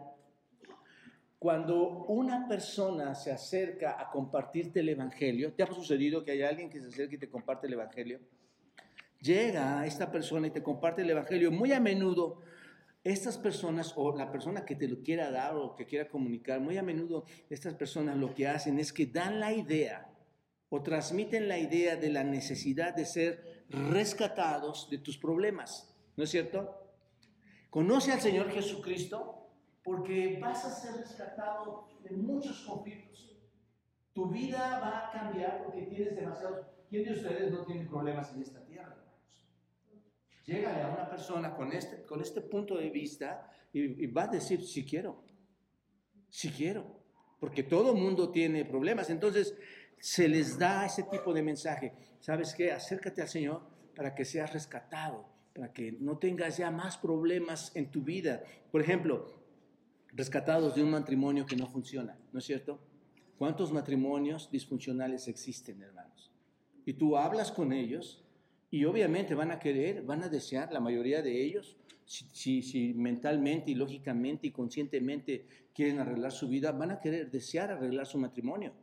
cuando 1.38 2.04
una 2.08 2.46
persona 2.46 3.16
se 3.16 3.32
acerca 3.32 3.96
a 3.98 4.12
compartirte 4.12 4.82
el 4.82 4.90
Evangelio, 4.90 5.54
¿te 5.54 5.64
ha 5.64 5.68
sucedido 5.68 6.26
que 6.26 6.32
hay 6.32 6.42
alguien 6.42 6.70
que 6.70 6.82
se 6.82 6.88
acerca 6.90 7.16
y 7.16 7.20
te 7.20 7.30
comparte 7.30 7.66
el 7.66 7.74
Evangelio? 7.74 8.20
Llega 9.22 9.86
esta 9.86 10.12
persona 10.12 10.48
y 10.48 10.52
te 10.52 10.64
comparte 10.64 11.02
el 11.02 11.10
Evangelio. 11.10 11.52
Muy 11.52 11.74
a 11.74 11.80
menudo, 11.80 12.42
estas 13.04 13.38
personas, 13.38 13.94
o 13.96 14.16
la 14.16 14.32
persona 14.32 14.66
que 14.66 14.76
te 14.76 14.88
lo 14.88 15.02
quiera 15.02 15.32
dar 15.32 15.56
o 15.56 15.76
que 15.76 15.86
quiera 15.86 16.08
comunicar, 16.08 16.60
muy 16.60 16.78
a 16.78 16.84
menudo 16.84 17.26
estas 17.50 17.74
personas 17.74 18.18
lo 18.18 18.34
que 18.34 18.48
hacen 18.48 18.80
es 18.80 18.94
que 18.94 19.06
dan 19.06 19.40
la 19.40 19.54
idea 19.54 20.10
o 20.70 20.82
transmiten 20.82 21.48
la 21.48 21.58
idea 21.58 21.96
de 21.96 22.10
la 22.10 22.24
necesidad 22.24 22.96
de 22.96 23.06
ser 23.06 23.66
rescatados 23.70 24.90
de 24.90 25.00
tus 25.00 25.18
problemas. 25.18 25.94
¿No 26.16 26.24
es 26.24 26.30
cierto? 26.30 26.76
¿Conoce 27.70 28.12
al 28.12 28.22
Señor 28.22 28.52
Jesucristo? 28.52 29.40
porque 29.90 30.38
vas 30.40 30.64
a 30.66 30.70
ser 30.70 30.98
rescatado 30.98 31.88
de 32.04 32.16
muchos 32.16 32.62
conflictos. 32.62 33.36
Tu 34.14 34.30
vida 34.30 34.80
va 34.80 35.08
a 35.08 35.12
cambiar 35.12 35.64
porque 35.64 35.82
tienes 35.84 36.16
demasiados... 36.16 36.68
¿Quién 36.90 37.06
de 37.06 37.14
ustedes 37.14 37.52
no 37.52 37.66
tiene 37.66 37.86
problemas 37.86 38.32
en 38.34 38.44
esta 38.44 38.60
Llega 40.50 40.84
a 40.84 40.90
una 40.90 41.08
persona 41.08 41.54
con 41.54 41.72
este, 41.72 42.02
con 42.04 42.22
este 42.22 42.42
punto 42.42 42.76
de 42.76 42.90
vista 42.90 43.52
y, 43.72 44.08
va 44.08 44.24
a 44.24 44.28
decir, 44.28 44.66
si 44.66 44.84
quiero, 44.84 45.24
si 46.28 46.50
quiero, 46.50 47.04
porque 47.40 47.62
todo 47.62 47.94
mundo 47.94 48.32
tiene 48.32 48.66
problemas. 48.66 49.12
Entonces, 49.12 49.56
se 50.00 50.28
les 50.28 50.58
da 50.58 50.88
ese 50.88 51.04
tipo 51.04 51.34
de 51.34 51.44
mensaje. 51.44 51.94
¿Sabes 52.20 52.56
qué? 52.56 52.72
Acércate 52.72 53.22
al 53.22 53.28
Señor 53.28 53.62
para 53.96 54.16
que 54.16 54.26
seas 54.26 54.52
rescatado, 54.52 55.30
para 55.54 55.72
que 55.72 55.92
no 55.92 56.18
tengas 56.18 56.58
ya 56.58 56.72
más 56.72 56.98
problemas 56.98 57.72
en 57.76 57.92
tu 57.92 58.02
vida. 58.02 58.42
Por 58.72 58.82
ejemplo, 58.82 59.44
rescatados 60.14 60.74
de 60.74 60.82
un 60.82 60.90
matrimonio 60.90 61.46
que 61.46 61.58
no 61.58 61.68
funciona, 61.68 62.18
¿no 62.32 62.40
es 62.40 62.46
cierto? 62.46 62.80
¿Cuántos 63.38 63.72
matrimonios 63.72 64.50
disfuncionales 64.50 65.28
existen, 65.28 65.84
hermanos? 65.84 66.32
Y 66.86 66.94
tú 66.94 67.18
hablas 67.18 67.52
con 67.52 67.72
ellos 67.72 68.26
y 68.72 68.86
obviamente 68.86 69.34
van 69.34 69.52
a 69.52 69.60
querer, 69.60 70.04
van 70.04 70.24
a 70.24 70.30
desear, 70.30 70.72
la 70.72 70.80
mayoría 70.80 71.22
de 71.22 71.44
ellos, 71.44 71.76
si, 72.06 72.94
mentalmente 72.96 73.72
y 73.72 73.76
lógicamente 73.76 74.48
y 74.48 74.52
conscientemente 74.52 75.46
quieren 75.74 76.00
arreglar 76.00 76.32
su 76.32 76.48
vida, 76.48 76.72
van 76.72 76.92
a 76.92 77.00
querer 77.00 77.30
desear 77.32 77.72
arreglar 77.72 78.06
su 78.06 78.18
matrimonio. 78.18 78.74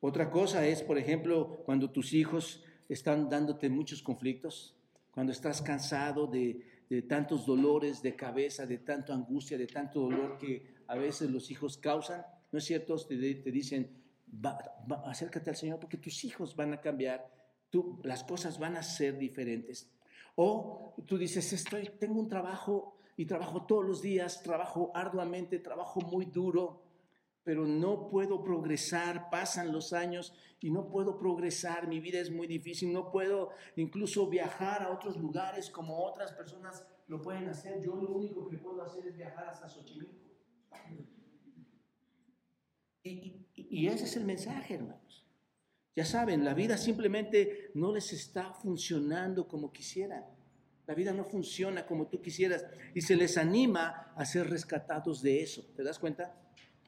Otra 0.00 0.30
cosa 0.30 0.66
es, 0.66 0.82
por 0.82 0.98
ejemplo, 0.98 1.62
cuando 1.64 1.90
tus 1.90 2.12
hijos 2.12 2.64
están 2.88 3.28
dándote 3.28 3.68
muchos 3.68 4.02
conflictos, 4.02 4.76
cuando 5.10 5.32
estás 5.32 5.62
cansado 5.62 6.26
de, 6.26 6.66
tantos 7.08 7.46
dolores 7.46 8.02
de 8.02 8.16
cabeza, 8.16 8.66
de 8.66 8.78
tanta 8.78 9.14
angustia, 9.14 9.56
de 9.56 9.66
tanto 9.66 10.00
dolor 10.00 10.38
que 10.38 10.74
a 10.88 10.96
veces 10.96 11.30
los 11.30 11.50
hijos 11.50 11.76
causan. 11.76 12.24
¿No 12.50 12.58
es 12.58 12.64
cierto? 12.64 12.96
Te, 12.96 13.16
te 13.16 13.52
dicen, 13.52 13.90
acércate 15.04 15.50
al 15.50 15.56
Señor 15.56 15.78
porque 15.78 15.98
tus 15.98 16.24
hijos 16.24 16.56
van 16.56 16.72
a 16.72 16.80
cambiar, 16.80 17.24
tú, 17.70 18.00
las 18.04 18.24
cosas 18.24 18.58
van 18.58 18.76
a 18.76 18.82
ser 18.82 19.16
diferentes. 19.18 19.90
O 20.36 20.94
tú 21.06 21.16
dices, 21.18 21.52
estoy, 21.52 21.88
tengo 21.98 22.20
un 22.20 22.28
trabajo 22.28 22.96
y 23.16 23.26
trabajo 23.26 23.66
todos 23.66 23.84
los 23.84 24.02
días, 24.02 24.42
trabajo 24.42 24.90
arduamente, 24.94 25.58
trabajo 25.58 26.00
muy 26.00 26.26
duro, 26.26 26.82
pero 27.42 27.66
no 27.66 28.08
puedo 28.08 28.42
progresar, 28.42 29.30
pasan 29.30 29.72
los 29.72 29.92
años 29.92 30.34
y 30.60 30.70
no 30.70 30.88
puedo 30.88 31.18
progresar, 31.18 31.88
mi 31.88 32.00
vida 32.00 32.20
es 32.20 32.30
muy 32.30 32.46
difícil, 32.46 32.92
no 32.92 33.10
puedo 33.10 33.50
incluso 33.76 34.28
viajar 34.28 34.82
a 34.82 34.90
otros 34.90 35.16
lugares 35.16 35.70
como 35.70 36.04
otras 36.04 36.32
personas 36.32 36.86
lo 37.08 37.20
pueden 37.20 37.48
hacer, 37.48 37.82
yo 37.82 37.96
lo 37.96 38.12
único 38.12 38.48
que 38.48 38.56
puedo 38.56 38.82
hacer 38.82 39.06
es 39.06 39.16
viajar 39.16 39.48
hasta 39.48 39.68
Xochimilco. 39.68 40.30
Y, 43.02 43.46
y 43.54 43.86
ese 43.88 44.04
es 44.04 44.16
el 44.16 44.24
mensaje, 44.24 44.74
hermanos. 44.74 45.19
Ya 46.00 46.06
saben, 46.06 46.46
la 46.46 46.54
vida 46.54 46.78
simplemente 46.78 47.72
no 47.74 47.92
les 47.92 48.14
está 48.14 48.54
funcionando 48.54 49.46
como 49.46 49.70
quisieran. 49.70 50.24
La 50.86 50.94
vida 50.94 51.12
no 51.12 51.26
funciona 51.26 51.84
como 51.84 52.06
tú 52.06 52.22
quisieras 52.22 52.64
y 52.94 53.02
se 53.02 53.16
les 53.16 53.36
anima 53.36 54.10
a 54.16 54.24
ser 54.24 54.48
rescatados 54.48 55.20
de 55.20 55.42
eso. 55.42 55.62
¿Te 55.76 55.82
das 55.82 55.98
cuenta? 55.98 56.34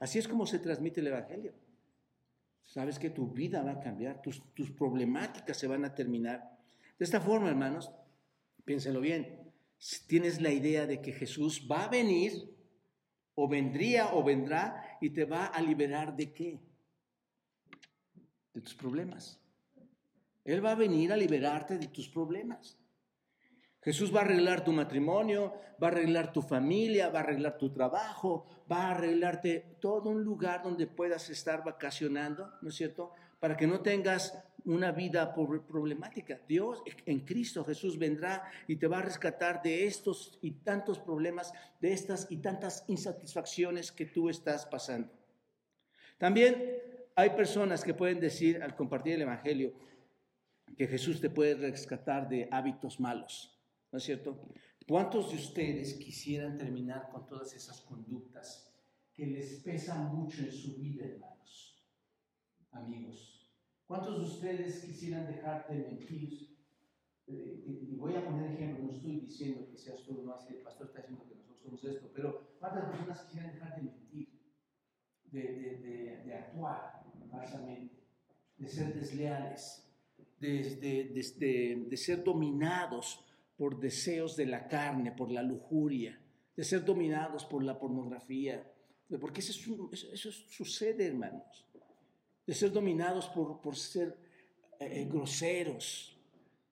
Así 0.00 0.18
es 0.18 0.26
como 0.26 0.46
se 0.46 0.60
transmite 0.60 1.02
el 1.02 1.08
Evangelio. 1.08 1.52
Sabes 2.64 2.98
que 2.98 3.10
tu 3.10 3.26
vida 3.28 3.62
va 3.62 3.72
a 3.72 3.80
cambiar, 3.80 4.22
tus, 4.22 4.42
tus 4.54 4.70
problemáticas 4.70 5.58
se 5.58 5.66
van 5.66 5.84
a 5.84 5.94
terminar. 5.94 6.58
De 6.98 7.04
esta 7.04 7.20
forma, 7.20 7.50
hermanos, 7.50 7.92
piénsenlo 8.64 9.02
bien, 9.02 9.52
tienes 10.06 10.40
la 10.40 10.52
idea 10.52 10.86
de 10.86 11.02
que 11.02 11.12
Jesús 11.12 11.68
va 11.70 11.84
a 11.84 11.88
venir, 11.88 12.32
o 13.34 13.46
vendría 13.46 14.14
o 14.14 14.24
vendrá, 14.24 14.96
y 15.02 15.10
te 15.10 15.26
va 15.26 15.48
a 15.48 15.60
liberar 15.60 16.16
de 16.16 16.32
qué? 16.32 16.71
De 18.52 18.60
tus 18.60 18.74
problemas. 18.74 19.40
Él 20.44 20.64
va 20.64 20.72
a 20.72 20.76
venir 20.76 21.12
a 21.12 21.16
liberarte 21.16 21.78
de 21.78 21.86
tus 21.88 22.08
problemas. 22.08 22.78
Jesús 23.82 24.14
va 24.14 24.20
a 24.20 24.24
arreglar 24.24 24.62
tu 24.62 24.72
matrimonio, 24.72 25.54
va 25.82 25.88
a 25.88 25.90
arreglar 25.90 26.32
tu 26.32 26.40
familia, 26.40 27.08
va 27.08 27.18
a 27.18 27.22
arreglar 27.22 27.58
tu 27.58 27.72
trabajo, 27.72 28.46
va 28.70 28.86
a 28.86 28.90
arreglarte 28.92 29.76
todo 29.80 30.10
un 30.10 30.22
lugar 30.22 30.62
donde 30.62 30.86
puedas 30.86 31.28
estar 31.30 31.64
vacacionando, 31.64 32.52
¿no 32.62 32.68
es 32.68 32.76
cierto? 32.76 33.12
Para 33.40 33.56
que 33.56 33.66
no 33.66 33.80
tengas 33.80 34.38
una 34.64 34.92
vida 34.92 35.34
problemática. 35.34 36.40
Dios 36.46 36.80
en 37.06 37.20
Cristo 37.20 37.64
Jesús 37.64 37.98
vendrá 37.98 38.44
y 38.68 38.76
te 38.76 38.86
va 38.86 38.98
a 38.98 39.02
rescatar 39.02 39.62
de 39.62 39.86
estos 39.86 40.38
y 40.42 40.52
tantos 40.52 41.00
problemas, 41.00 41.52
de 41.80 41.92
estas 41.92 42.28
y 42.30 42.36
tantas 42.36 42.84
insatisfacciones 42.86 43.90
que 43.90 44.06
tú 44.06 44.28
estás 44.28 44.66
pasando. 44.66 45.10
También 46.18 46.91
hay 47.16 47.30
personas 47.30 47.84
que 47.84 47.94
pueden 47.94 48.20
decir 48.20 48.62
al 48.62 48.74
compartir 48.74 49.14
el 49.14 49.22
Evangelio 49.22 49.72
que 50.76 50.86
Jesús 50.86 51.20
te 51.20 51.30
puede 51.30 51.54
rescatar 51.54 52.28
de 52.28 52.48
hábitos 52.50 52.98
malos 52.98 53.52
¿no 53.92 53.98
es 53.98 54.04
cierto? 54.04 54.48
¿Cuántos 54.88 55.30
de 55.30 55.36
ustedes 55.36 55.94
quisieran 55.94 56.56
terminar 56.56 57.10
con 57.10 57.26
todas 57.26 57.54
esas 57.54 57.82
conductas 57.82 58.74
que 59.12 59.26
les 59.26 59.60
pesan 59.60 60.16
mucho 60.16 60.40
en 60.42 60.50
su 60.50 60.76
vida, 60.76 61.04
hermanos? 61.04 61.86
Amigos, 62.72 63.52
¿cuántos 63.86 64.18
de 64.18 64.24
ustedes 64.24 64.82
quisieran 64.82 65.26
dejar 65.26 65.68
de 65.68 65.76
mentir? 65.76 66.56
Eh, 67.26 67.64
y 67.66 67.96
voy 67.96 68.16
a 68.16 68.24
poner 68.24 68.52
ejemplo, 68.52 68.86
no 68.86 68.92
estoy 68.92 69.20
diciendo 69.20 69.68
que 69.70 69.76
seas 69.76 70.02
tú, 70.02 70.22
no, 70.24 70.36
el 70.48 70.62
pastor 70.62 70.88
está 70.88 71.02
diciendo 71.02 71.28
que 71.28 71.36
nosotros 71.36 71.62
somos 71.62 71.84
esto, 71.84 72.10
pero 72.14 72.56
¿cuántas 72.58 72.86
personas 72.86 73.22
quisieran 73.24 73.52
dejar 73.52 73.76
de 73.76 73.82
mentir, 73.82 74.28
de, 75.24 75.40
de, 75.40 76.22
de, 76.24 76.34
actuar 76.34 77.01
falsamente, 77.32 77.96
de 78.58 78.68
ser 78.68 78.94
desleales, 78.94 79.84
de, 80.38 81.84
de 81.88 81.96
ser 81.96 82.22
dominados 82.22 83.24
por 83.56 83.80
deseos 83.80 84.36
de 84.36 84.46
la 84.46 84.68
carne, 84.68 85.12
por 85.12 85.30
la 85.30 85.42
lujuria, 85.42 86.20
de 86.56 86.64
ser 86.64 86.84
dominados 86.84 87.44
por 87.44 87.64
la 87.64 87.78
pornografía, 87.78 88.72
porque 89.20 89.40
eso, 89.40 89.90
eso 89.92 90.32
sucede, 90.32 91.06
hermanos, 91.06 91.66
de 92.46 92.54
ser 92.54 92.72
dominados 92.72 93.28
por, 93.28 93.60
por 93.60 93.76
ser 93.76 94.16
eh, 94.80 95.04
groseros, 95.04 96.18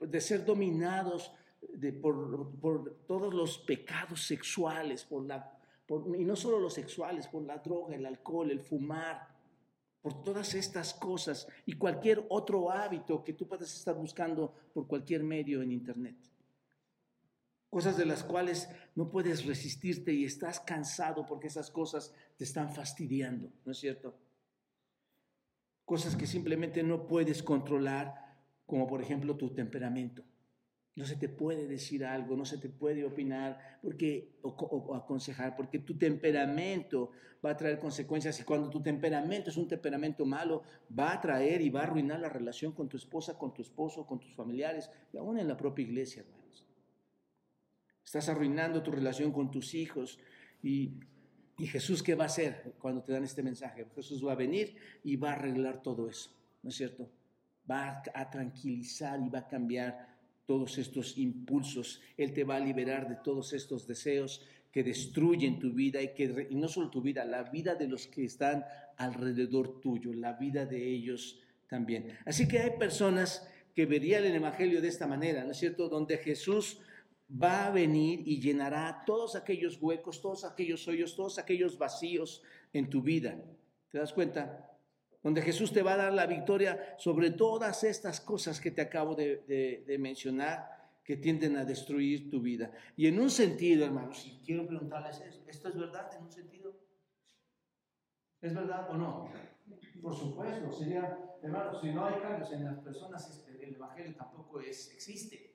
de 0.00 0.20
ser 0.20 0.44
dominados 0.44 1.32
de, 1.60 1.92
por, 1.92 2.50
por, 2.58 3.04
todos 3.06 3.32
los 3.34 3.58
pecados 3.58 4.26
sexuales, 4.26 5.04
por 5.04 5.26
la, 5.26 5.58
y 6.18 6.24
no 6.24 6.36
solo 6.36 6.58
los 6.58 6.74
sexuales, 6.74 7.28
por 7.28 7.42
la 7.42 7.58
droga, 7.58 7.94
el 7.94 8.06
alcohol, 8.06 8.50
el 8.50 8.60
fumar, 8.60 9.28
por 10.02 10.22
todas 10.22 10.54
estas 10.54 10.94
cosas 10.94 11.46
y 11.66 11.74
cualquier 11.74 12.24
otro 12.28 12.70
hábito 12.70 13.22
que 13.22 13.32
tú 13.32 13.46
puedas 13.46 13.74
estar 13.74 13.94
buscando 13.94 14.54
por 14.72 14.86
cualquier 14.86 15.22
medio 15.22 15.62
en 15.62 15.72
Internet. 15.72 16.16
Cosas 17.68 17.96
de 17.96 18.06
las 18.06 18.24
cuales 18.24 18.68
no 18.96 19.10
puedes 19.10 19.44
resistirte 19.44 20.12
y 20.12 20.24
estás 20.24 20.58
cansado 20.60 21.24
porque 21.26 21.46
esas 21.46 21.70
cosas 21.70 22.12
te 22.36 22.44
están 22.44 22.72
fastidiando, 22.72 23.52
¿no 23.64 23.72
es 23.72 23.78
cierto? 23.78 24.18
Cosas 25.84 26.16
que 26.16 26.26
simplemente 26.26 26.82
no 26.82 27.06
puedes 27.06 27.42
controlar 27.42 28.38
como 28.66 28.86
por 28.86 29.02
ejemplo 29.02 29.36
tu 29.36 29.52
temperamento. 29.52 30.24
No 30.96 31.04
se 31.04 31.16
te 31.16 31.28
puede 31.28 31.66
decir 31.66 32.04
algo, 32.04 32.36
no 32.36 32.44
se 32.44 32.58
te 32.58 32.68
puede 32.68 33.04
opinar 33.04 33.78
porque, 33.82 34.38
o, 34.42 34.94
aconsejar, 34.94 35.56
porque 35.56 35.78
tu 35.78 35.96
temperamento 35.96 37.12
va 37.44 37.50
a 37.50 37.56
traer 37.56 37.78
consecuencias 37.78 38.38
y 38.40 38.44
cuando 38.44 38.68
tu 38.68 38.82
temperamento 38.82 39.50
es 39.50 39.56
un 39.56 39.68
temperamento 39.68 40.26
malo, 40.26 40.62
va 40.96 41.12
a 41.12 41.20
traer 41.20 41.62
y 41.62 41.70
va 41.70 41.80
a 41.80 41.84
arruinar 41.84 42.20
la 42.20 42.28
relación 42.28 42.72
con 42.72 42.88
tu 42.88 42.96
esposa, 42.96 43.38
con 43.38 43.54
tu 43.54 43.62
esposo, 43.62 44.06
con 44.06 44.20
tus 44.20 44.34
familiares 44.34 44.90
y 45.12 45.16
aún 45.16 45.38
en 45.38 45.48
la 45.48 45.56
propia 45.56 45.84
iglesia, 45.84 46.22
hermanos. 46.22 46.66
Estás 48.04 48.28
arruinando 48.28 48.82
tu 48.82 48.90
relación 48.90 49.32
con 49.32 49.50
tus 49.50 49.74
hijos 49.74 50.18
y, 50.62 50.98
y 51.56 51.66
Jesús, 51.66 52.02
¿qué 52.02 52.14
va 52.14 52.24
a 52.24 52.26
hacer 52.26 52.74
cuando 52.78 53.02
te 53.02 53.12
dan 53.12 53.24
este 53.24 53.42
mensaje? 53.42 53.86
Jesús 53.94 54.26
va 54.26 54.32
a 54.32 54.36
venir 54.36 54.76
y 55.04 55.16
va 55.16 55.30
a 55.30 55.34
arreglar 55.34 55.82
todo 55.82 56.08
eso, 56.08 56.30
¿no 56.62 56.70
es 56.70 56.76
cierto? 56.76 57.08
va 57.70 58.02
a 58.14 58.30
tranquilizar 58.30 59.20
y 59.20 59.28
va 59.28 59.40
a 59.40 59.48
cambiar 59.48 60.09
todos 60.46 60.78
estos 60.78 61.16
impulsos. 61.18 62.00
Él 62.16 62.32
te 62.32 62.44
va 62.44 62.56
a 62.56 62.60
liberar 62.60 63.08
de 63.08 63.16
todos 63.16 63.52
estos 63.52 63.86
deseos 63.86 64.44
que 64.72 64.84
destruyen 64.84 65.58
tu 65.58 65.72
vida 65.72 66.00
y 66.00 66.14
que 66.14 66.48
no 66.50 66.68
solo 66.68 66.90
tu 66.90 67.02
vida, 67.02 67.24
la 67.24 67.44
vida 67.44 67.74
de 67.74 67.88
los 67.88 68.06
que 68.06 68.24
están 68.24 68.64
alrededor 68.96 69.80
tuyo, 69.80 70.12
la 70.12 70.34
vida 70.34 70.66
de 70.66 70.86
ellos 70.86 71.40
también. 71.68 72.18
Así 72.24 72.46
que 72.46 72.60
hay 72.60 72.78
personas 72.78 73.48
que 73.74 73.86
verían 73.86 74.24
el 74.24 74.34
evangelio 74.34 74.80
de 74.80 74.88
esta 74.88 75.06
manera, 75.06 75.44
¿no 75.44 75.52
es 75.52 75.58
cierto? 75.58 75.88
Donde 75.88 76.18
Jesús 76.18 76.78
va 77.30 77.66
a 77.66 77.70
venir 77.70 78.22
y 78.26 78.40
llenará 78.40 79.02
todos 79.06 79.36
aquellos 79.36 79.78
huecos, 79.80 80.20
todos 80.20 80.44
aquellos 80.44 80.86
hoyos, 80.88 81.14
todos 81.14 81.38
aquellos 81.38 81.78
vacíos 81.78 82.42
en 82.72 82.90
tu 82.90 83.02
vida. 83.02 83.40
¿Te 83.90 83.98
das 83.98 84.12
cuenta? 84.12 84.69
Donde 85.22 85.42
Jesús 85.42 85.72
te 85.72 85.82
va 85.82 85.94
a 85.94 85.96
dar 85.96 86.12
la 86.12 86.26
victoria 86.26 86.94
sobre 86.96 87.30
todas 87.30 87.84
estas 87.84 88.20
cosas 88.20 88.60
que 88.60 88.70
te 88.70 88.80
acabo 88.80 89.14
de, 89.14 89.84
mencionar 89.98 90.78
que 91.04 91.16
tienden 91.16 91.56
a 91.56 91.64
destruir 91.64 92.30
tu 92.30 92.40
vida. 92.40 92.70
Y 92.96 93.06
en 93.06 93.20
un 93.20 93.30
sentido, 93.30 93.84
hermanos, 93.84 94.24
y 94.26 94.40
quiero 94.44 94.66
preguntarles, 94.66 95.22
¿esto 95.46 95.68
es 95.68 95.76
verdad 95.76 96.10
en 96.16 96.24
un 96.24 96.32
sentido? 96.32 96.76
¿Es 98.40 98.54
verdad 98.54 98.88
o 98.90 98.96
no? 98.96 99.32
Por 100.00 100.14
supuesto, 100.14 100.72
sería, 100.72 101.18
hermanos, 101.42 101.80
si 101.80 101.90
no 101.90 102.06
hay 102.06 102.20
cambios 102.20 102.52
en 102.52 102.64
las 102.64 102.78
personas, 102.78 103.28
este, 103.28 103.64
el 103.64 103.74
Evangelio 103.74 104.14
tampoco 104.14 104.60
es, 104.60 104.90
existe. 104.92 105.54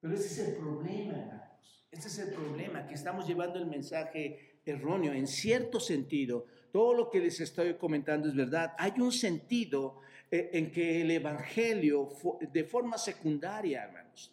Pero 0.00 0.14
ese 0.14 0.26
es 0.26 0.48
el 0.48 0.56
problema, 0.56 1.12
hermanos. 1.14 1.86
Este 1.90 2.08
es 2.08 2.18
el 2.18 2.34
problema, 2.34 2.86
que 2.86 2.94
estamos 2.94 3.26
llevando 3.26 3.58
el 3.58 3.66
mensaje 3.66 4.60
erróneo, 4.64 5.12
en 5.12 5.26
cierto 5.26 5.78
sentido, 5.78 6.46
todo 6.72 6.94
lo 6.94 7.10
que 7.10 7.20
les 7.20 7.38
estoy 7.40 7.74
comentando 7.74 8.28
es 8.28 8.34
verdad. 8.34 8.74
Hay 8.78 8.92
un 8.98 9.12
sentido 9.12 10.00
eh, 10.30 10.50
en 10.54 10.72
que 10.72 11.02
el 11.02 11.10
Evangelio, 11.10 12.08
de 12.40 12.64
forma 12.64 12.96
secundaria, 12.96 13.84
hermanos, 13.84 14.32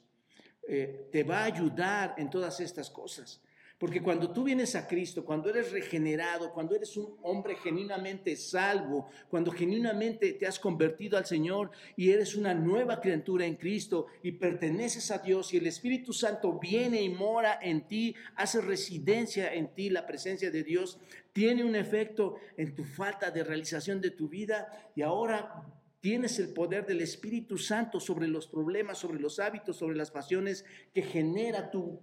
eh, 0.66 1.10
te 1.12 1.24
va 1.24 1.40
a 1.40 1.46
ayudar 1.46 2.16
en 2.18 2.30
todas 2.30 2.60
estas 2.62 2.90
cosas. 2.90 3.44
Porque 3.80 4.04
cuando 4.04 4.30
tú 4.32 4.44
vienes 4.44 4.76
a 4.76 4.86
Cristo, 4.86 5.24
cuando 5.24 5.50
eres 5.50 5.72
regenerado, 5.72 6.52
cuando 6.52 6.76
eres 6.76 6.98
un 6.98 7.16
hombre 7.22 7.56
genuinamente 7.56 8.36
salvo, 8.36 9.08
cuando 9.30 9.52
genuinamente 9.52 10.34
te 10.34 10.46
has 10.46 10.60
convertido 10.60 11.18
al 11.18 11.26
Señor 11.26 11.72
y 11.96 12.12
eres 12.12 12.36
una 12.36 12.54
nueva 12.54 13.00
criatura 13.00 13.46
en 13.46 13.56
Cristo 13.56 14.08
y 14.22 14.34
perteneces 14.34 15.12
a 15.12 15.20
Dios 15.20 15.54
y 15.54 15.58
el 15.58 15.68
Espíritu 15.68 16.12
Santo 16.12 16.60
viene 16.60 17.02
y 17.02 17.08
mora 17.08 17.58
en 17.62 17.88
ti, 17.88 18.14
hace 18.36 18.60
residencia 18.60 19.54
en 19.54 19.74
ti, 19.74 19.90
la 19.90 20.06
presencia 20.06 20.52
de 20.52 20.64
Dios 20.66 21.00
tiene 21.32 21.64
un 21.64 21.78
efecto 21.78 22.36
en 22.58 22.76
tu 22.76 22.84
falta 22.84 23.32
de 23.32 23.46
realización 23.46 24.02
de 24.02 24.12
tu 24.12 24.28
vida 24.28 24.92
y 24.94 25.04
ahora 25.04 25.64
Tienes 26.02 26.40
el 26.40 26.54
poder 26.54 26.86
del 26.86 27.02
Espíritu 27.02 27.58
Santo 27.58 28.00
sobre 28.00 28.28
los 28.28 28.48
problemas, 28.48 28.98
sobre 28.98 29.20
los 29.20 29.38
hábitos, 29.40 29.76
sobre 29.76 29.98
las 29.98 30.12
pasiones 30.12 30.64
que 30.94 31.02
genera 31.02 31.72
tu, 31.72 32.00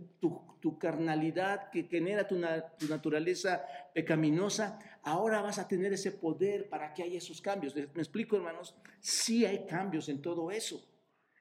carnalidad, 0.78 1.70
que 1.70 1.84
genera 1.84 2.28
tu, 2.28 2.38
tu, 2.78 2.88
naturaleza 2.88 3.64
pecaminosa. 3.94 4.78
Ahora 5.02 5.40
vas 5.40 5.58
a 5.58 5.66
tener 5.66 5.94
ese 5.94 6.12
poder 6.12 6.68
para 6.68 6.92
que 6.92 7.04
haya 7.04 7.16
esos 7.16 7.40
cambios. 7.40 7.74
¿Me 7.74 7.82
explico, 7.82 8.36
hermanos? 8.36 8.74
Sí 9.00 9.46
hay 9.46 9.64
cambios 9.64 10.10
en 10.10 10.20
todo 10.20 10.50
eso. 10.50 10.86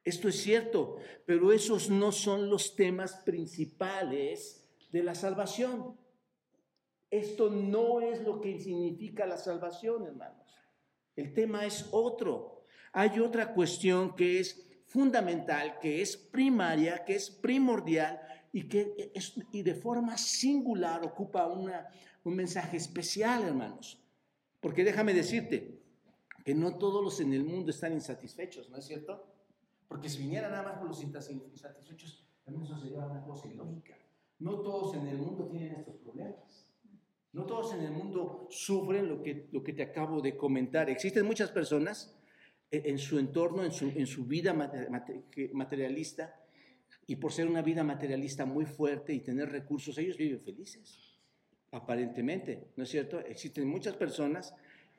Esto 0.05 0.29
es 0.29 0.35
cierto, 0.35 0.97
pero 1.25 1.51
esos 1.51 1.89
no 1.89 2.13
son 2.13 2.49
los 2.49 2.75
temas 2.75 3.15
principales 3.25 4.65
de 4.91 5.03
la 5.03 5.15
salvación. 5.15 5.97
Esto 7.09 7.49
no 7.49 7.99
es 7.99 8.21
lo 8.21 8.39
que 8.39 8.59
significa 8.59 9.25
la 9.25 9.37
salvación, 9.37 10.05
hermanos. 10.05 10.44
El 11.15 11.33
tema 11.33 11.65
es 11.65 11.87
otro. 11.91 12.63
Hay 12.91 13.19
otra 13.19 13.53
cuestión 13.53 14.15
que 14.15 14.39
es 14.39 14.67
fundamental, 14.87 15.79
que 15.79 16.01
es 16.01 16.15
primaria, 16.15 17.03
que 17.03 17.15
es 17.15 17.29
primordial 17.29 18.19
y 18.51 18.67
que 18.67 19.11
y 19.51 19.61
de 19.61 19.75
forma 19.75 20.17
singular 20.17 21.03
ocupa 21.03 21.47
una, 21.47 21.87
un 22.23 22.35
mensaje 22.35 22.77
especial, 22.77 23.43
hermanos. 23.43 24.01
Porque 24.61 24.83
déjame 24.83 25.13
decirte 25.13 25.81
que 26.43 26.53
no 26.53 26.77
todos 26.77 27.03
los 27.03 27.19
en 27.19 27.33
el 27.33 27.43
mundo 27.43 27.71
están 27.71 27.93
insatisfechos, 27.93 28.69
¿no 28.69 28.77
es 28.77 28.85
cierto? 28.85 29.25
Porque 29.87 30.09
si 30.09 30.19
viniera 30.19 30.49
nada 30.49 30.63
más 30.63 30.77
por 30.77 30.87
los 30.87 31.01
insatisfechos, 31.01 32.25
también 32.43 32.65
eso 32.65 32.79
sería 32.79 32.99
una 32.99 33.23
cosa 33.23 33.47
ilógica. 33.47 33.97
No 34.39 34.59
todos 34.61 34.95
en 34.95 35.07
el 35.07 35.17
mundo 35.17 35.47
tienen 35.47 35.73
estos 35.73 35.95
problemas. 35.97 36.64
No 37.35 37.45
todos 37.45 37.73
en 37.73 37.81
el 37.81 37.91
mundo 37.91 38.47
sufren 38.49 39.09
lo 39.09 39.21
que, 39.21 39.49
lo 39.51 39.61
que 39.61 39.73
te 39.73 39.83
acabo 39.83 40.21
de 40.21 40.37
comentar. 40.37 40.89
Existen 40.89 41.25
muchas 41.25 41.51
personas 41.51 42.15
eh, 42.71 42.83
en 42.85 42.97
su 42.97 43.19
entorno, 43.19 43.65
en 43.65 43.73
su, 43.73 43.89
en 43.89 44.07
su 44.07 44.25
vida 44.25 44.53
materialista, 45.51 46.33
y 47.05 47.17
por 47.17 47.33
ser 47.33 47.47
una 47.47 47.61
vida 47.61 47.83
materialista 47.83 48.45
muy 48.45 48.65
fuerte 48.65 49.13
y 49.13 49.19
tener 49.19 49.51
recursos, 49.51 49.97
ellos 49.97 50.15
viven 50.15 50.39
felices, 50.39 51.19
aparentemente, 51.71 52.69
¿no 52.77 52.85
es 52.85 52.89
cierto? 52.89 53.19
Existen 53.19 53.67
muchas 53.67 53.97
personas 53.97 54.55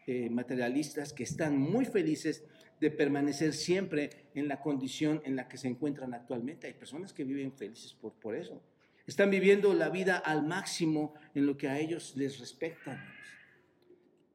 eh, 0.07 0.29
materialistas 0.29 1.15
que 1.15 1.23
están 1.23 1.57
muy 1.57 1.87
felices 1.87 2.45
de 2.79 2.91
permanecer 2.91 3.55
siempre 3.55 4.29
en 4.35 4.47
la 4.47 4.61
condición 4.61 5.23
en 5.25 5.37
la 5.37 5.49
que 5.49 5.57
se 5.57 5.69
encuentran 5.69 6.13
actualmente. 6.13 6.67
Hay 6.67 6.75
personas 6.75 7.15
que 7.15 7.25
viven 7.25 7.51
felices 7.55 7.95
por, 7.95 8.13
por 8.13 8.37
eso. 8.37 8.63
Están 9.07 9.31
viviendo 9.31 9.73
la 9.73 9.89
vida 9.89 10.17
al 10.17 10.47
máximo 10.47 11.15
en 11.35 11.47
lo 11.47 11.57
que 11.57 11.69
a 11.69 11.79
ellos 11.79 12.15
les 12.17 12.39
respecta. 12.41 13.05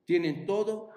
Tienen 0.06 0.46
todo 0.46 0.92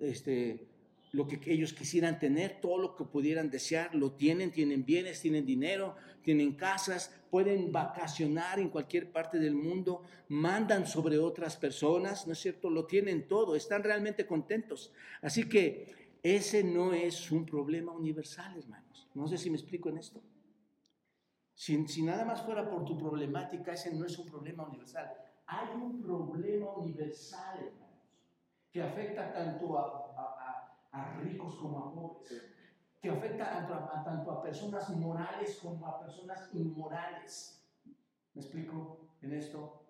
este, 0.00 0.68
lo 1.12 1.26
que 1.26 1.40
ellos 1.52 1.72
quisieran 1.72 2.18
tener, 2.18 2.60
todo 2.60 2.78
lo 2.78 2.96
que 2.96 3.04
pudieran 3.04 3.50
desear, 3.50 3.94
lo 3.94 4.12
tienen, 4.12 4.52
tienen 4.52 4.84
bienes, 4.84 5.20
tienen 5.20 5.44
dinero, 5.44 5.96
tienen 6.22 6.54
casas, 6.54 7.14
pueden 7.30 7.72
vacacionar 7.72 8.58
en 8.58 8.68
cualquier 8.68 9.10
parte 9.10 9.38
del 9.38 9.54
mundo, 9.54 10.02
mandan 10.28 10.86
sobre 10.86 11.18
otras 11.18 11.56
personas, 11.56 12.26
¿no 12.26 12.32
es 12.32 12.38
cierto? 12.38 12.70
Lo 12.70 12.86
tienen 12.86 13.26
todo, 13.26 13.56
están 13.56 13.82
realmente 13.82 14.26
contentos. 14.26 14.92
Así 15.20 15.48
que 15.48 16.16
ese 16.22 16.62
no 16.62 16.92
es 16.92 17.30
un 17.30 17.44
problema 17.44 17.92
universal, 17.92 18.56
hermanos. 18.56 19.08
No 19.14 19.26
sé 19.26 19.36
si 19.38 19.50
me 19.50 19.56
explico 19.56 19.88
en 19.88 19.98
esto. 19.98 20.22
Si, 21.60 21.86
si 21.88 22.00
nada 22.00 22.24
más 22.24 22.40
fuera 22.40 22.66
por 22.70 22.86
tu 22.86 22.96
problemática, 22.96 23.74
ese 23.74 23.94
no 23.94 24.06
es 24.06 24.18
un 24.18 24.24
problema 24.24 24.66
universal. 24.66 25.12
Hay 25.44 25.68
un 25.76 26.00
problema 26.00 26.70
universal, 26.70 27.58
hermanos, 27.58 28.00
que 28.72 28.82
afecta 28.82 29.30
tanto 29.30 29.78
a, 29.78 30.88
a, 30.90 31.20
ricos 31.20 31.56
como 31.56 31.78
a 31.80 31.94
pobres, 31.94 32.46
que 32.98 33.10
afecta 33.10 33.50
tanto 33.50 33.74
a, 33.74 34.02
tanto 34.02 34.30
a 34.30 34.42
personas 34.42 34.88
morales 34.96 35.58
como 35.60 35.86
a 35.86 36.00
personas 36.00 36.48
inmorales. 36.54 37.62
¿Me 38.32 38.40
explico 38.40 39.10
en 39.20 39.34
esto? 39.34 39.84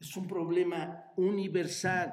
Es 0.00 0.16
un 0.16 0.26
problema 0.26 1.12
universal. 1.16 2.12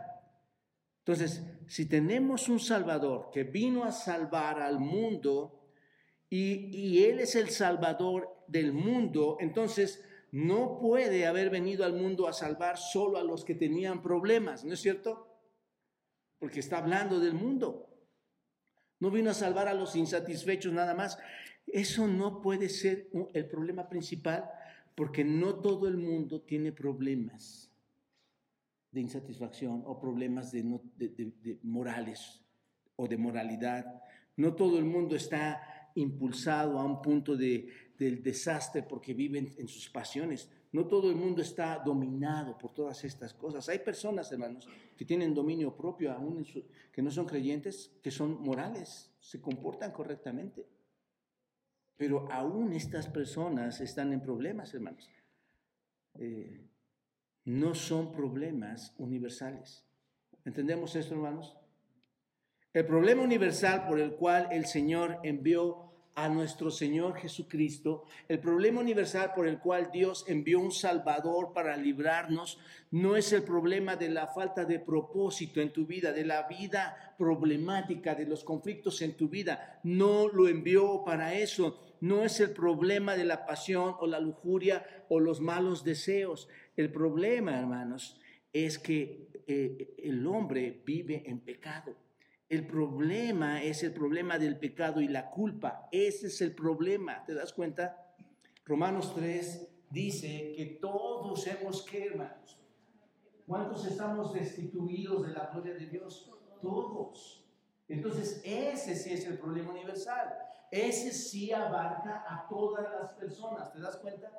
Entonces, 1.00 1.44
si 1.66 1.90
tenemos 1.90 2.50
un 2.50 2.60
Salvador 2.60 3.32
que 3.32 3.46
vino 3.46 3.84
a 3.84 3.92
salvar 3.92 4.62
al 4.62 4.80
mundo 4.80 5.72
y, 6.30 6.68
y 6.68 7.04
Él 7.04 7.20
es 7.20 7.36
el 7.36 7.50
Salvador 7.50 8.35
del 8.48 8.74
mundo, 8.74 9.38
entonces 9.40 10.04
no 10.32 10.80
puede 10.80 11.26
haber 11.26 11.50
venido 11.50 11.86
al 11.86 11.94
mundo 11.94 12.28
a 12.28 12.34
salvar 12.34 12.78
solo 12.78 13.18
a 13.18 13.24
los 13.24 13.46
que 13.46 13.56
tenían 13.56 14.02
problemas, 14.02 14.66
¿no 14.66 14.74
es 14.74 14.82
cierto? 14.82 15.28
Porque 16.40 16.60
está 16.60 16.80
hablando 16.80 17.20
del 17.20 17.34
mundo. 17.34 17.90
No 19.00 19.12
vino 19.12 19.32
a 19.32 19.34
salvar 19.34 19.68
a 19.68 19.74
los 19.74 19.96
insatisfechos 19.96 20.74
nada 20.74 20.94
más. 20.94 21.18
Eso 21.68 22.08
no 22.08 22.42
puede 22.42 22.70
ser 22.70 23.10
el 23.34 23.48
problema 23.48 23.88
principal 23.88 24.50
porque 24.94 25.24
no 25.24 25.56
todo 25.60 25.88
el 25.88 25.98
mundo 25.98 26.42
tiene 26.42 26.72
problemas 26.72 27.72
de 28.92 29.02
insatisfacción 29.02 29.84
o 29.86 30.00
problemas 30.00 30.52
de, 30.52 30.64
de 30.98 31.60
morales 31.64 32.42
o 32.96 33.08
de 33.08 33.18
moralidad. 33.18 34.02
No 34.38 34.54
todo 34.54 34.80
el 34.80 34.86
mundo 34.86 35.16
está 35.16 35.62
impulsado 35.96 36.80
a 36.80 36.84
un 36.84 37.02
punto 37.02 37.36
de, 37.36 37.70
del 37.98 38.22
desastre 38.22 38.84
porque 38.84 39.14
viven 39.14 39.54
en 39.58 39.68
sus 39.68 39.90
pasiones. 39.90 40.50
No 40.72 40.88
todo 40.88 41.10
el 41.10 41.16
mundo 41.16 41.42
está 41.42 41.80
dominado 41.80 42.58
por 42.58 42.74
todas 42.74 43.04
estas 43.04 43.34
cosas. 43.34 43.70
Hay 43.70 43.80
personas, 43.80 44.32
hermanos, 44.32 44.68
que 44.98 45.06
tienen 45.06 45.34
dominio 45.34 45.76
propio, 45.76 46.12
aún 46.12 46.46
que 46.92 47.02
no 47.02 47.12
son 47.12 47.26
creyentes, 47.26 47.92
que 48.04 48.12
son 48.12 48.42
morales, 48.42 49.12
se 49.20 49.42
comportan 49.42 49.92
correctamente. 49.92 50.68
Pero 51.98 52.30
aún 52.32 52.74
estas 52.74 53.08
personas 53.08 53.80
están 53.80 54.12
en 54.12 54.22
problemas, 54.22 54.74
hermanos. 54.74 55.10
Eh, 56.16 56.68
no 57.46 57.74
son 57.74 58.12
problemas 58.12 58.94
universales. 58.98 59.86
¿Entendemos 60.44 60.96
esto, 60.96 61.14
hermanos? 61.14 61.56
El 62.74 62.86
problema 62.86 63.24
universal 63.24 63.88
por 63.88 64.00
el 64.00 64.16
cual 64.16 64.50
el 64.52 64.66
Señor 64.66 65.20
envió 65.24 65.95
a 66.16 66.30
nuestro 66.30 66.72
Señor 66.72 67.18
Jesucristo, 67.18 68.06
el 68.30 68.40
problema 68.40 68.80
universal 68.80 69.34
por 69.36 69.48
el 69.48 69.60
cual 69.60 69.90
Dios 69.92 70.24
envió 70.28 70.62
un 70.62 70.72
Salvador 70.72 71.52
para 71.54 71.76
librarnos, 71.76 72.58
no 72.92 73.18
es 73.18 73.34
el 73.34 73.44
problema 73.44 73.98
de 73.98 74.10
la 74.10 74.28
falta 74.28 74.64
de 74.64 74.80
propósito 74.80 75.60
en 75.60 75.74
tu 75.74 75.86
vida, 75.86 76.14
de 76.14 76.24
la 76.24 76.48
vida 76.48 77.16
problemática, 77.18 78.16
de 78.16 78.26
los 78.26 78.46
conflictos 78.46 79.02
en 79.02 79.18
tu 79.18 79.28
vida. 79.28 79.82
No 79.84 80.30
lo 80.30 80.48
envió 80.48 81.04
para 81.04 81.34
eso. 81.34 81.84
No 82.00 82.24
es 82.24 82.40
el 82.40 82.52
problema 82.52 83.18
de 83.18 83.26
la 83.26 83.46
pasión 83.46 83.96
o 84.00 84.08
la 84.08 84.20
lujuria 84.20 84.86
o 85.10 85.20
los 85.20 85.42
malos 85.42 85.84
deseos. 85.84 86.48
El 86.78 86.92
problema, 86.92 87.60
hermanos, 87.60 88.18
es 88.54 88.80
que 88.80 89.28
eh, 89.48 89.96
el 89.98 90.26
hombre 90.26 90.82
vive 90.86 91.24
en 91.26 91.42
pecado. 91.42 92.05
El 92.48 92.68
problema 92.68 93.64
es 93.64 93.82
el 93.82 93.92
problema 93.92 94.38
del 94.38 94.58
pecado 94.58 95.02
y 95.02 95.08
la 95.08 95.32
culpa. 95.32 95.88
Ese 95.92 96.28
es 96.28 96.42
el 96.42 96.54
problema. 96.54 97.24
¿Te 97.26 97.34
das 97.34 97.54
cuenta? 97.54 98.14
Romanos 98.66 99.14
3 99.16 99.68
dice 99.90 100.54
que 100.56 100.78
todos 100.80 101.48
hemos 101.48 101.82
que, 101.84 102.06
hermanos. 102.06 102.60
¿Cuántos 103.48 103.86
estamos 103.88 104.34
destituidos 104.34 105.28
de 105.28 105.34
la 105.34 105.50
gloria 105.52 105.74
de 105.74 105.88
Dios? 105.88 106.32
Todos. 106.62 107.44
Entonces, 107.88 108.42
ese 108.44 108.96
sí 108.96 109.14
es 109.14 109.26
el 109.26 109.38
problema 109.40 109.72
universal. 109.72 110.34
Ese 110.72 111.12
sí 111.12 111.52
abarca 111.52 112.26
a 112.28 112.48
todas 112.48 112.86
las 112.92 113.12
personas. 113.14 113.72
¿Te 113.74 113.80
das 113.80 113.98
cuenta? 113.98 114.32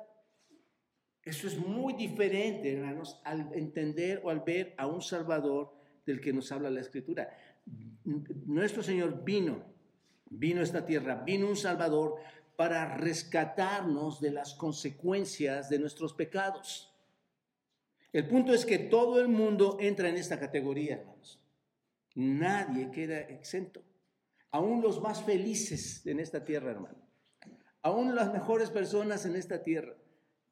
Eso 1.23 1.47
es 1.47 1.57
muy 1.57 1.93
diferente, 1.93 2.73
hermanos, 2.73 3.19
al 3.25 3.51
entender 3.53 4.21
o 4.23 4.29
al 4.29 4.41
ver 4.41 4.73
a 4.77 4.87
un 4.87 5.01
Salvador 5.01 5.73
del 6.05 6.21
que 6.21 6.31
nos 6.31 6.51
habla 6.53 6.69
la 6.69 6.79
Escritura 6.79 7.29
nuestro 8.45 8.83
Señor 8.83 9.23
vino, 9.23 9.63
vino 10.29 10.61
a 10.61 10.63
esta 10.63 10.85
tierra, 10.85 11.23
vino 11.25 11.47
un 11.47 11.57
Salvador 11.57 12.15
para 12.55 12.97
rescatarnos 12.97 14.19
de 14.21 14.31
las 14.31 14.55
consecuencias 14.55 15.69
de 15.69 15.79
nuestros 15.79 16.13
pecados. 16.13 16.93
El 18.13 18.27
punto 18.27 18.53
es 18.53 18.65
que 18.65 18.79
todo 18.79 19.19
el 19.19 19.27
mundo 19.27 19.77
entra 19.79 20.09
en 20.09 20.15
esta 20.15 20.39
categoría, 20.39 20.95
hermanos. 20.95 21.39
Nadie 22.15 22.89
queda 22.89 23.19
exento. 23.19 23.83
Aún 24.51 24.81
los 24.81 25.01
más 25.01 25.21
felices 25.23 26.05
en 26.07 26.19
esta 26.19 26.43
tierra, 26.43 26.71
hermano. 26.71 26.97
Aún 27.81 28.15
las 28.15 28.33
mejores 28.33 28.69
personas 28.69 29.25
en 29.25 29.35
esta 29.35 29.61
tierra 29.61 29.95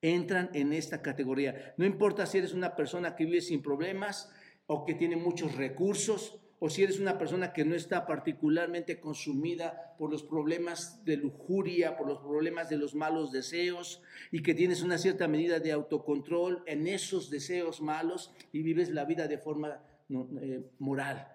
entran 0.02 0.50
en 0.54 0.74
esta 0.74 1.02
categoría. 1.02 1.74
No 1.78 1.86
importa 1.86 2.26
si 2.26 2.38
eres 2.38 2.54
una 2.54 2.76
persona 2.76 3.16
que 3.16 3.26
vive 3.26 3.42
sin 3.42 3.64
problemas 3.64 4.30
o 4.68 4.86
que 4.86 4.94
tiene 4.94 5.16
muchos 5.16 5.56
recursos 5.56 6.45
o 6.60 6.70
si 6.70 6.84
eres 6.84 7.00
una 7.00 7.18
persona 7.18 7.52
que 7.52 7.66
no 7.66 7.76
está 7.76 8.06
particularmente 8.06 9.00
consumida 9.00 9.96
por 9.98 10.10
los 10.10 10.24
problemas 10.24 11.04
de 11.04 11.18
lujuria, 11.18 11.98
por 11.98 12.08
los 12.08 12.20
problemas 12.20 12.70
de 12.70 12.78
los 12.78 12.96
malos 12.96 13.32
deseos 13.32 14.02
y 14.32 14.42
que 14.42 14.54
tienes 14.54 14.82
una 14.82 14.98
cierta 14.98 15.28
medida 15.28 15.60
de 15.60 15.72
autocontrol 15.72 16.64
en 16.66 16.88
esos 16.88 17.30
deseos 17.30 17.82
malos 17.82 18.34
y 18.52 18.62
vives 18.62 18.90
la 18.90 19.06
vida 19.06 19.28
de 19.28 19.38
forma 19.38 19.82
eh, 20.10 20.64
moral. 20.80 21.28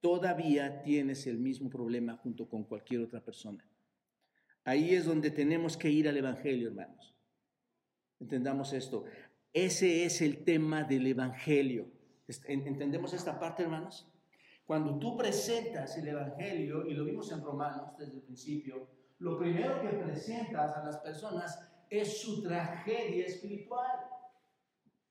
Todavía 0.00 0.82
tienes 0.82 1.26
el 1.26 1.38
mismo 1.38 1.68
problema 1.68 2.16
junto 2.16 2.48
con 2.48 2.64
cualquier 2.64 3.02
otra 3.02 3.22
persona. 3.22 3.68
Ahí 4.64 4.94
es 4.94 5.04
donde 5.04 5.30
tenemos 5.30 5.76
que 5.76 5.90
ir 5.90 6.08
al 6.08 6.16
Evangelio, 6.16 6.68
hermanos. 6.68 7.14
Entendamos 8.18 8.72
esto. 8.72 9.04
Ese 9.52 10.04
es 10.04 10.22
el 10.22 10.44
tema 10.44 10.84
del 10.84 11.06
Evangelio. 11.06 11.95
¿Entendemos 12.28 13.12
esta 13.12 13.38
parte, 13.38 13.62
hermanos? 13.62 14.10
Cuando 14.66 14.98
tú 14.98 15.16
presentas 15.16 15.96
el 15.96 16.08
Evangelio, 16.08 16.86
y 16.86 16.94
lo 16.94 17.04
vimos 17.04 17.30
en 17.30 17.40
Romanos 17.40 17.96
desde 17.96 18.14
el 18.14 18.22
principio, 18.22 18.88
lo 19.18 19.38
primero 19.38 19.80
que 19.80 19.88
presentas 19.88 20.76
a 20.76 20.84
las 20.84 20.98
personas 20.98 21.58
es 21.88 22.20
su 22.20 22.42
tragedia 22.42 23.26
espiritual. 23.26 24.10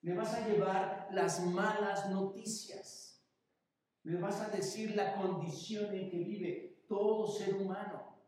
Le 0.02 0.14
vas 0.14 0.34
a 0.34 0.48
llevar 0.48 1.08
las 1.12 1.44
malas 1.46 2.10
noticias. 2.10 3.26
Le 4.04 4.20
vas 4.20 4.42
a 4.42 4.50
decir 4.50 4.96
la 4.96 5.16
condición 5.16 5.96
en 5.96 6.10
que 6.10 6.20
vive 6.20 6.84
todo 6.88 7.26
ser 7.28 7.56
humano. 7.56 8.20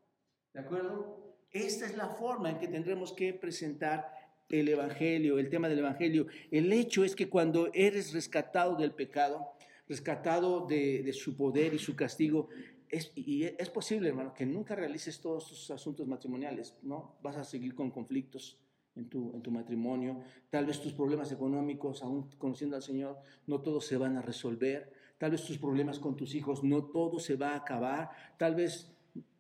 ¿De 0.54 0.62
acuerdo? 0.62 1.36
Esta 1.52 1.86
es 1.86 1.96
la 1.96 2.10
forma 2.10 2.50
en 2.50 2.58
que 2.58 2.68
tendremos 2.68 3.14
que 3.14 3.34
presentar 3.34 4.17
el 4.50 4.70
Evangelio, 4.70 5.40
el 5.40 5.50
tema 5.50 5.70
del 5.70 5.80
Evangelio. 5.80 6.28
El 6.52 6.72
hecho 6.72 7.04
es 7.04 7.16
que 7.16 7.30
cuando 7.30 7.70
eres 7.74 8.14
rescatado 8.14 8.76
del 8.76 8.92
pecado, 8.92 9.54
rescatado 9.88 10.66
de, 10.66 11.12
su 11.14 11.36
poder 11.36 11.74
y 11.74 11.80
su 11.80 11.96
castigo, 11.96 12.50
es, 12.90 13.12
y 13.16 13.44
es 13.44 13.70
posible, 13.70 14.10
hermano, 14.10 14.34
que 14.34 14.46
nunca 14.46 14.76
realices 14.76 15.20
todos 15.20 15.48
tus 15.48 15.72
asuntos 15.72 16.08
matrimoniales, 16.08 16.76
¿no? 16.84 17.16
Vas 17.22 17.36
a 17.36 17.44
seguir 17.44 17.76
con 17.76 17.92
conflictos 17.92 18.58
en 18.96 19.10
tu, 19.10 19.34
en 19.34 19.42
tu 19.42 19.52
matrimonio, 19.52 20.22
tal 20.50 20.66
vez 20.66 20.82
tus 20.82 20.94
problemas 20.94 21.32
económicos, 21.32 22.02
aún 22.02 22.30
conociendo 22.38 22.76
al 22.78 22.82
Señor, 22.82 23.18
no 23.46 23.62
todos 23.62 23.86
se 23.86 23.98
van 23.98 24.16
a 24.16 24.22
resolver, 24.22 24.92
tal 25.18 25.32
vez 25.32 25.44
tus 25.44 25.58
problemas 25.58 26.00
con 26.00 26.16
tus 26.16 26.34
hijos, 26.34 26.64
no 26.64 26.86
todo 26.86 27.20
se 27.20 27.36
va 27.36 27.52
a 27.52 27.58
acabar, 27.58 28.10
tal 28.38 28.56
vez 28.56 28.92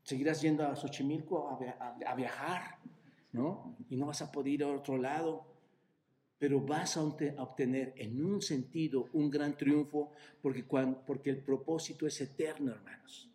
seguirás 0.03 0.41
yendo 0.41 0.65
a 0.65 0.75
Xochimilco 0.75 1.49
a 1.49 2.15
viajar, 2.15 2.77
y 3.89 3.95
no 3.95 4.05
vas 4.05 4.21
a 4.21 4.31
poder 4.31 4.53
ir 4.53 4.63
a 4.63 4.67
otro 4.67 4.97
lado, 4.97 5.45
pero 6.39 6.61
vas 6.61 6.97
a 6.97 7.03
obtener 7.03 7.93
en 7.97 8.23
un 8.23 8.41
sentido 8.41 9.09
un 9.13 9.29
gran 9.29 9.57
triunfo 9.57 10.11
porque, 10.41 10.63
porque 10.63 11.29
el 11.29 11.43
propósito 11.43 12.05
es 12.05 12.21
eterno, 12.21 12.71
hermanos. 12.71 13.29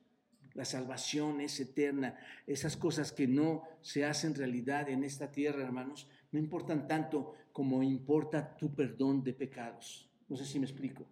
La 0.54 0.64
salvación 0.64 1.40
es 1.40 1.58
eterna. 1.60 2.16
Esas 2.46 2.76
cosas 2.76 3.10
que 3.10 3.26
no 3.26 3.62
se 3.80 4.04
hacen 4.04 4.34
realidad 4.34 4.88
en 4.88 5.02
esta 5.02 5.30
tierra, 5.30 5.62
hermanos, 5.62 6.08
no 6.30 6.38
importan 6.38 6.86
tanto 6.86 7.34
como 7.52 7.82
importa 7.82 8.56
tu 8.56 8.74
perdón 8.74 9.24
de 9.24 9.32
pecados. 9.32 10.08
No 10.28 10.36
sé 10.36 10.44
si 10.44 10.58
me 10.58 10.66
explico 10.66 11.06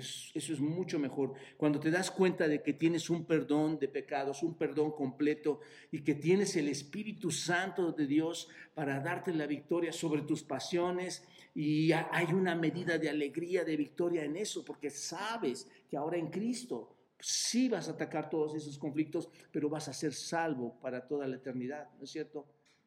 eso 0.00 0.52
es 0.52 0.60
mucho 0.60 0.98
mejor. 0.98 1.34
Cuando 1.56 1.78
te 1.78 1.90
das 1.90 2.10
cuenta 2.10 2.48
de 2.48 2.62
que 2.62 2.72
tienes 2.72 3.10
un 3.10 3.24
perdón 3.24 3.78
de 3.78 3.88
pecados, 3.88 4.42
un 4.42 4.54
perdón 4.54 4.92
completo 4.92 5.60
y 5.90 6.02
que 6.02 6.14
tienes 6.14 6.56
el 6.56 6.68
Espíritu 6.68 7.30
Santo 7.30 7.92
de 7.92 8.06
Dios 8.06 8.48
para 8.74 9.00
darte 9.00 9.32
la 9.32 9.46
victoria 9.46 9.92
sobre 9.92 10.22
tus 10.22 10.42
pasiones 10.42 11.24
y 11.54 11.92
hay 11.92 12.32
una 12.32 12.54
medida 12.54 12.98
de 12.98 13.08
alegría, 13.08 13.64
de 13.64 13.76
victoria 13.76 14.24
en 14.24 14.36
eso, 14.36 14.64
porque 14.64 14.90
sabes 14.90 15.68
que 15.88 15.96
ahora 15.96 16.16
en 16.16 16.30
Cristo 16.30 16.96
sí 17.18 17.68
vas 17.68 17.88
a 17.88 17.92
atacar 17.92 18.30
todos 18.30 18.54
esos 18.54 18.78
conflictos, 18.78 19.28
pero 19.52 19.68
vas 19.68 19.88
a 19.88 19.92
ser 19.92 20.14
salvo 20.14 20.78
para 20.80 21.06
toda 21.06 21.26
la 21.26 21.36
eternidad, 21.36 21.88
¿no 21.98 22.04
es 22.04 22.10
cierto? 22.10 22.46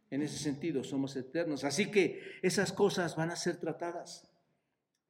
En 0.09 0.21
ese 0.21 0.37
sentido, 0.37 0.83
somos 0.83 1.15
eternos. 1.15 1.63
Así 1.63 1.89
que 1.89 2.21
esas 2.41 2.71
cosas 2.71 3.15
van 3.15 3.31
a 3.31 3.35
ser 3.35 3.57
tratadas. 3.57 4.29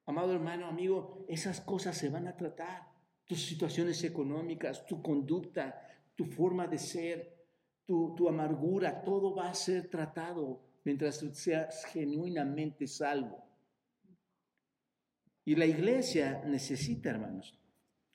Amado 0.06 0.34
hermano, 0.34 0.68
amigo, 0.68 1.26
esas 1.30 1.62
cosas 1.62 1.98
se 1.98 2.10
van 2.10 2.28
a 2.28 2.36
tratar. 2.36 2.92
Tus 3.26 3.46
situaciones 3.46 4.04
económicas, 4.04 4.86
tu 4.86 5.02
conducta, 5.02 5.88
tu 6.16 6.26
forma 6.26 6.68
de 6.68 6.78
ser, 6.78 7.34
tu, 7.86 8.28
amargura, 8.28 9.04
todo 9.04 9.34
va 9.34 9.50
a 9.50 9.54
ser 9.54 9.90
tratado 9.90 10.62
mientras 10.84 11.18
seas 11.34 11.86
genuinamente 11.86 12.88
salvo. 12.88 13.44
Y 15.46 15.56
la 15.56 15.66
iglesia 15.66 16.44
necesita, 16.46 17.10
hermanos, 17.10 17.60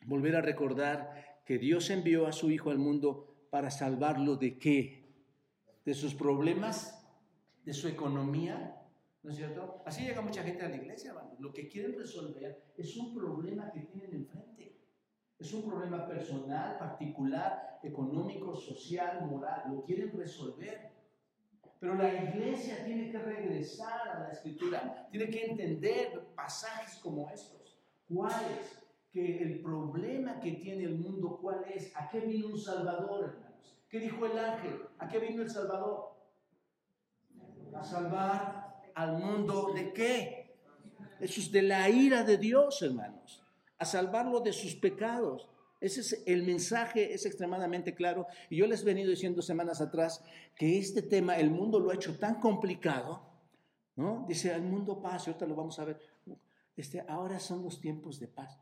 volver 0.05 0.37
a 0.37 0.43
recordar 0.43 1.43
que 1.45 1.59
Dios 1.59 1.91
envió 1.91 2.27
a 2.27 2.33
su 2.33 2.51
Hijo 2.51 2.71
al 2.71 2.79
mundo 2.79 3.49
para 3.51 3.71
salvarlo 3.71 4.37
de 4.37 4.59
qué? 4.59 5.07
De 5.85 5.95
sus 5.95 6.15
problemas, 6.15 7.07
de 7.65 7.73
su 7.73 7.89
economía, 7.89 8.78
¿no 9.23 9.31
es 9.31 9.37
cierto? 9.37 9.83
Así 9.85 10.05
llega 10.05 10.21
mucha 10.21 10.43
gente 10.43 10.65
a 10.65 10.69
la 10.69 10.77
iglesia, 10.77 11.11
hermanos. 11.11 11.39
Lo 11.41 11.53
que 11.53 11.69
quieren 11.69 11.97
resolver 11.97 12.73
es 12.77 12.97
un 12.97 13.15
problema 13.15 13.71
que 13.73 13.81
tienen 13.81 14.15
enfrente. 14.15 14.77
Es 15.39 15.53
un 15.53 15.69
problema 15.69 16.07
personal, 16.07 16.79
particular, 16.79 17.79
económico, 17.83 18.57
social, 18.57 19.27
moral. 19.27 19.65
Lo 19.73 19.85
quieren 19.85 20.17
resolver. 20.17 20.91
Pero 21.81 21.95
la 21.95 22.13
iglesia 22.13 22.85
tiene 22.85 23.11
que 23.11 23.19
regresar 23.19 24.09
a 24.09 24.19
la 24.21 24.33
escritura, 24.33 25.07
tiene 25.13 25.31
que 25.31 25.47
entender 25.47 26.27
pasajes 26.35 26.97
como 26.97 27.31
estos. 27.31 27.79
¿Cuál 28.13 28.35
es? 28.61 28.85
Que 29.13 29.43
el 29.43 29.61
problema 29.61 30.41
que 30.41 30.53
tiene 30.53 30.85
el 30.85 30.99
mundo, 30.99 31.39
¿cuál 31.41 31.65
es? 31.73 31.95
¿A 31.95 32.09
qué 32.09 32.21
vino 32.21 32.49
un 32.49 32.59
Salvador, 32.59 33.25
hermanos? 33.25 33.79
¿Qué 33.89 34.01
dijo 34.01 34.27
el 34.27 34.39
ángel? 34.39 34.83
¿A 34.99 35.09
qué 35.09 35.21
vino 35.21 35.43
el 35.43 35.51
Salvador? 35.51 36.15
A 37.73 37.83
salvar 37.83 38.68
al 38.99 39.17
mundo 39.17 39.73
de 39.73 39.93
qué? 39.93 40.57
Eso 41.21 41.41
es 41.41 41.53
de 41.53 41.63
la 41.63 41.89
ira 41.89 42.25
de 42.25 42.37
Dios, 42.37 42.83
hermanos. 42.83 43.45
A 43.79 43.85
salvarlo 43.85 44.41
de 44.41 44.53
sus 44.53 44.75
pecados. 44.75 45.49
Ese 45.81 46.01
es 46.01 46.23
el 46.27 46.43
mensaje, 46.43 47.15
es 47.15 47.25
extremadamente 47.25 47.95
claro. 47.95 48.27
Y 48.51 48.57
yo 48.57 48.67
les 48.67 48.83
he 48.83 48.87
venido 48.87 49.11
diciendo 49.11 49.41
semanas 49.41 49.81
atrás 49.81 50.25
que 50.57 50.79
este 50.79 51.03
tema, 51.03 51.37
el 51.37 51.51
mundo 51.51 51.79
lo 51.79 51.91
ha 51.91 51.95
hecho 51.95 52.19
tan 52.19 52.41
complicado, 52.41 53.23
¿no? 53.95 54.25
Dice, 54.29 54.53
al 54.53 54.63
mundo 54.63 55.01
paz, 55.01 55.27
y 55.27 55.31
ahorita 55.31 55.47
lo 55.47 55.55
vamos 55.55 55.79
a 55.79 55.85
ver. 55.85 56.01
Este, 56.77 57.05
ahora 57.09 57.39
son 57.39 57.63
los 57.63 57.81
tiempos 57.81 58.19
de 58.19 58.27
paz. 58.27 58.59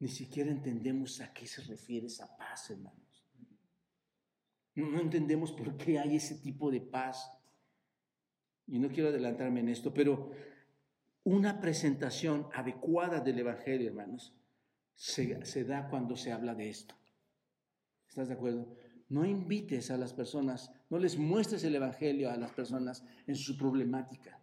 Ni 0.00 0.08
siquiera 0.08 0.50
entendemos 0.50 1.20
a 1.20 1.32
qué 1.32 1.46
se 1.46 1.62
refiere 1.62 2.08
esa 2.08 2.36
paz, 2.36 2.70
hermanos. 2.70 3.24
No, 4.74 5.00
entendemos 5.00 5.52
por 5.52 5.76
qué 5.76 6.00
hay 6.00 6.16
ese 6.16 6.34
tipo 6.34 6.70
de 6.70 6.80
paz. 6.80 7.35
Y 8.66 8.78
no 8.78 8.88
quiero 8.88 9.10
adelantarme 9.10 9.60
en 9.60 9.68
esto, 9.68 9.94
pero 9.94 10.32
una 11.24 11.60
presentación 11.60 12.48
adecuada 12.52 13.20
del 13.20 13.38
Evangelio, 13.38 13.88
hermanos, 13.88 14.34
se, 14.94 15.64
da 15.64 15.88
cuando 15.88 16.16
se 16.16 16.32
habla 16.32 16.54
de 16.54 16.70
esto. 16.70 16.94
¿Estás 18.08 18.28
de 18.28 18.34
acuerdo? 18.34 18.76
No 19.08 19.24
invites 19.24 19.90
a 19.90 19.98
las 19.98 20.12
personas, 20.12 20.72
no 20.88 20.98
les 20.98 21.16
muestres 21.18 21.62
el 21.64 21.74
Evangelio 21.74 22.30
a 22.30 22.36
las 22.36 22.52
personas 22.52 23.04
en 23.26 23.36
su 23.36 23.56
problemática. 23.56 24.40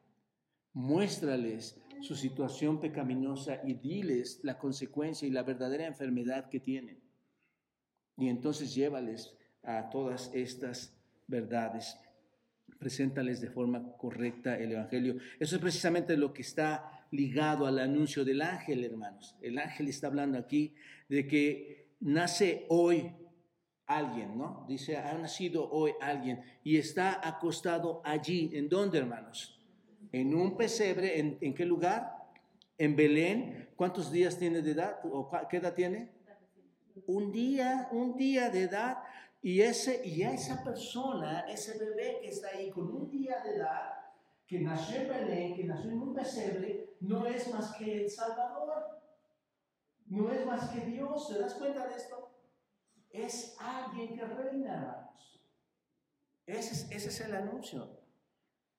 Muéstrales 0.73 1.81
su 2.01 2.15
situación 2.15 2.81
pecaminosa 2.81 3.61
y 3.63 3.75
diles 3.75 4.39
la 4.43 4.57
consecuencia 4.57 5.27
y 5.27 5.31
la 5.31 5.43
verdadera 5.43 5.87
enfermedad 5.87 6.49
que 6.49 6.59
tienen. 6.59 7.01
Y 8.17 8.27
entonces 8.27 8.75
llévales 8.75 9.37
a 9.63 9.89
todas 9.89 10.29
estas 10.33 10.93
verdades. 11.27 11.97
Preséntales 12.83 13.39
de 13.39 13.49
forma 13.49 13.95
correcta 13.95 14.59
el 14.59 14.73
Evangelio. 14.73 15.15
Eso 15.39 15.55
es 15.55 15.61
precisamente 15.61 16.17
lo 16.17 16.33
que 16.33 16.41
está 16.41 17.07
ligado 17.11 17.65
al 17.65 17.79
anuncio 17.79 18.25
del 18.25 18.41
ángel, 18.41 18.83
hermanos. 18.83 19.37
El 19.41 19.57
ángel 19.57 19.87
está 19.87 20.07
hablando 20.07 20.37
aquí 20.37 20.75
de 21.07 21.25
que 21.25 21.93
nace 22.01 22.65
hoy 22.67 23.09
alguien, 23.85 24.37
¿no? 24.37 24.65
Dice, 24.67 24.97
ha 24.97 25.17
nacido 25.17 25.71
hoy 25.71 25.93
alguien 26.01 26.41
y 26.61 26.75
está 26.75 27.25
acostado 27.25 28.01
allí. 28.03 28.51
¿En 28.51 28.67
dónde, 28.67 28.97
hermanos? 28.97 29.57
En 30.11 30.35
un 30.35 30.57
pesebre, 30.57 31.37
¿en, 31.39 31.53
qué 31.53 31.65
lugar? 31.65 32.17
En 32.77 32.97
Belén. 32.97 33.69
¿Cuántos 33.77 34.11
días 34.11 34.37
tiene 34.37 34.61
de 34.61 34.71
edad? 34.71 34.99
¿O 35.05 35.31
qué 35.49 35.55
edad 35.55 35.73
tiene? 35.73 36.09
Un 37.07 37.31
día, 37.31 37.87
un 37.93 38.17
día 38.17 38.49
de 38.49 38.63
edad. 38.63 38.97
Y, 39.43 39.61
ese, 39.61 40.01
y 40.07 40.23
esa 40.23 40.63
persona, 40.63 41.41
ese 41.41 41.77
bebé 41.77 42.19
que 42.21 42.29
está 42.29 42.47
ahí 42.47 42.71
con 42.71 42.89
un 42.89 43.09
día 43.09 43.41
de 43.43 43.57
edad, 43.57 43.91
que 44.47 44.61
nació 44.61 45.01
en 45.01 45.09
Belén, 45.09 45.55
que 45.55 45.65
nació 45.65 45.91
en 45.91 46.01
un 46.01 46.13
pesebre, 46.13 46.95
no 47.01 47.27
es 47.27 47.53
más 47.53 47.75
que 47.75 48.03
el 48.03 48.09
Salvador. 48.09 49.01
No 50.07 50.31
es 50.31 50.45
más 50.45 50.69
que 50.69 50.85
Dios. 50.85 51.27
¿Te 51.27 51.39
das 51.39 51.55
cuenta 51.55 51.87
de 51.87 51.95
esto? 51.95 52.31
Es 53.09 53.57
alguien 53.59 54.15
que 54.15 54.23
reina, 54.23 54.73
hermanos. 54.75 55.41
Ese 56.45 56.95
es, 56.95 57.19
el 57.19 57.35
anuncio. 57.35 57.99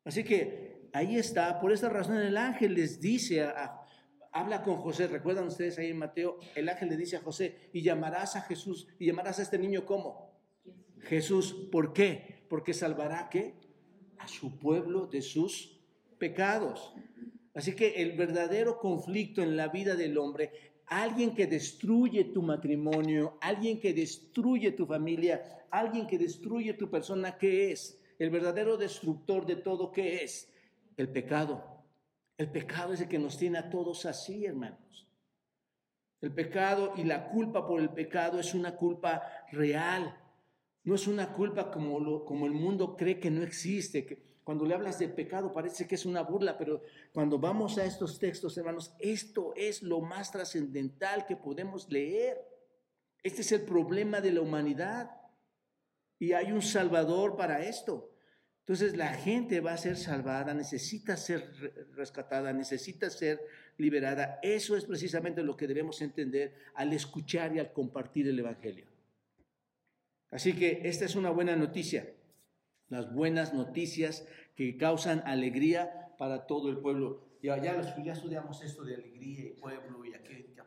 Así 0.05 0.25
que 0.25 0.89
ahí 0.95 1.19
está. 1.19 1.61
Por 1.61 1.73
esta 1.73 1.91
razón 1.91 2.17
el 2.17 2.39
ángel 2.39 2.75
les 2.75 3.01
dice, 3.01 3.47
habla 4.33 4.63
con 4.63 4.77
José. 4.79 5.09
¿Recuerdan 5.09 5.47
ustedes 5.47 5.79
ahí 5.79 5.91
en 5.91 5.99
Mateo? 5.99 6.39
El 6.55 6.71
ángel 6.71 6.89
le 6.89 6.97
dice 6.97 7.17
a 7.17 7.21
José, 7.21 7.69
y 7.73 7.83
llamarás 7.83 8.37
a 8.37 8.43
Jesús, 8.43 8.89
y 8.99 9.07
llamarás 9.07 9.39
a 9.39 9.43
este 9.43 9.59
niño 9.59 9.85
como 9.85 10.34
Jesús. 11.05 11.69
¿Por 11.71 11.93
qué? 11.93 12.45
Porque 12.49 12.75
salvará 12.75 13.29
qué? 13.31 13.55
A 14.19 14.29
su 14.29 14.59
pueblo 14.59 15.07
de 15.07 15.23
sus 15.23 15.81
pecados. 16.19 16.95
Así 17.55 17.75
que 17.75 18.03
el 18.03 18.17
verdadero 18.17 18.79
conflicto 18.79 19.43
en 19.43 19.57
la 19.57 19.69
vida 19.69 19.95
del 19.95 20.19
hombre, 20.19 20.75
alguien 20.87 21.35
que 21.35 21.47
destruye 21.47 22.25
tu 22.25 22.43
matrimonio, 22.43 23.39
alguien 23.41 23.81
que 23.81 23.93
destruye 23.93 24.73
tu 24.73 24.87
familia, 24.87 25.43
alguien 25.71 26.07
que 26.07 26.19
destruye 26.19 26.75
tu 26.75 26.91
persona, 26.91 27.39
¿qué 27.39 27.73
es? 27.73 28.01
El 28.19 28.31
verdadero 28.31 28.77
destructor 28.77 29.47
de 29.47 29.57
todo, 29.57 29.93
¿qué 29.93 30.25
es? 30.25 30.53
El 30.97 31.09
pecado. 31.11 31.85
El 32.37 32.51
pecado 32.51 32.93
es 32.93 33.01
el 33.01 33.09
que 33.09 33.19
nos 33.19 33.39
tiene 33.39 33.59
a 33.59 33.71
todos 33.71 34.07
así, 34.07 34.45
hermanos. 34.45 35.09
El 36.21 36.33
pecado 36.33 36.95
y 36.97 37.05
la 37.05 37.29
culpa 37.29 37.67
por 37.67 37.81
el 37.81 37.91
pecado 37.91 38.41
es 38.41 38.55
una 38.55 38.77
culpa 38.77 39.23
real. 39.53 40.17
No 40.85 40.95
es 40.95 41.07
una 41.09 41.33
culpa 41.33 41.71
como, 41.71 41.99
lo, 41.99 42.25
como 42.25 42.47
el 42.47 42.53
mundo 42.53 42.97
cree 42.97 43.19
que 43.19 43.31
no 43.31 43.43
existe, 43.43 44.05
que, 44.05 44.23
cuando 44.45 44.67
le 44.67 44.75
hablas 44.75 44.99
de 44.99 45.09
pecado 45.09 45.53
parece 45.53 45.89
que 45.89 45.95
es 45.95 46.05
una 46.05 46.23
burla, 46.23 46.59
pero 46.59 46.83
cuando 47.13 47.39
vamos 47.39 47.79
a 47.79 47.87
estos 47.87 48.19
textos, 48.19 48.57
hermanos, 48.59 48.95
esto 48.99 49.55
es 49.57 49.83
lo 49.83 50.03
más 50.03 50.31
trascendental 50.31 51.25
que 51.25 51.35
podemos 51.35 51.91
leer. 51.91 52.37
Este 53.23 53.41
es 53.41 53.53
el 53.53 53.63
problema 53.63 54.21
de 54.21 54.33
la 54.33 54.43
humanidad. 54.43 55.11
Y 56.19 56.33
hay 56.33 56.53
un 56.53 56.61
salvador 56.61 57.37
para 57.37 57.65
esto. 57.65 58.11
Entonces 58.61 58.97
la 58.97 59.15
gente 59.15 59.61
va 59.61 59.73
a 59.73 59.79
ser 59.79 59.97
salvada, 59.97 60.53
necesita 60.53 61.17
ser 61.17 61.51
rescatada, 61.95 62.53
necesita 62.53 63.09
ser 63.09 63.41
liberada. 63.79 64.39
Eso 64.43 64.77
es 64.77 64.85
precisamente 64.85 65.43
lo 65.43 65.57
que 65.57 65.67
debemos 65.67 66.03
entender 66.03 66.55
al 66.75 66.93
escuchar 66.93 67.55
y 67.57 67.61
al 67.61 67.73
compartir 67.73 68.29
el 68.29 68.39
Evangelio. 68.39 68.94
Así 70.35 70.53
que 70.55 70.83
esta 70.85 71.07
es 71.07 71.17
una 71.17 71.31
buena 71.31 71.57
noticia 71.57 72.15
las 72.89 73.13
buenas 73.13 73.55
noticias 73.55 74.27
que 74.55 74.77
causan 74.77 75.23
alegría 75.27 76.15
para 76.19 76.47
todo 76.47 76.69
el 76.71 76.79
pueblo. 76.79 77.27
Ya, 77.43 77.61
ya, 77.61 77.75
estudiamos 77.81 78.63
esto 78.63 78.85
de 78.85 78.95
alegría 78.95 79.47
y 79.47 79.51
pueblo 79.51 80.05
y 80.05 80.15
a 80.15 80.23
qué, 80.23 80.55
a 80.59 80.65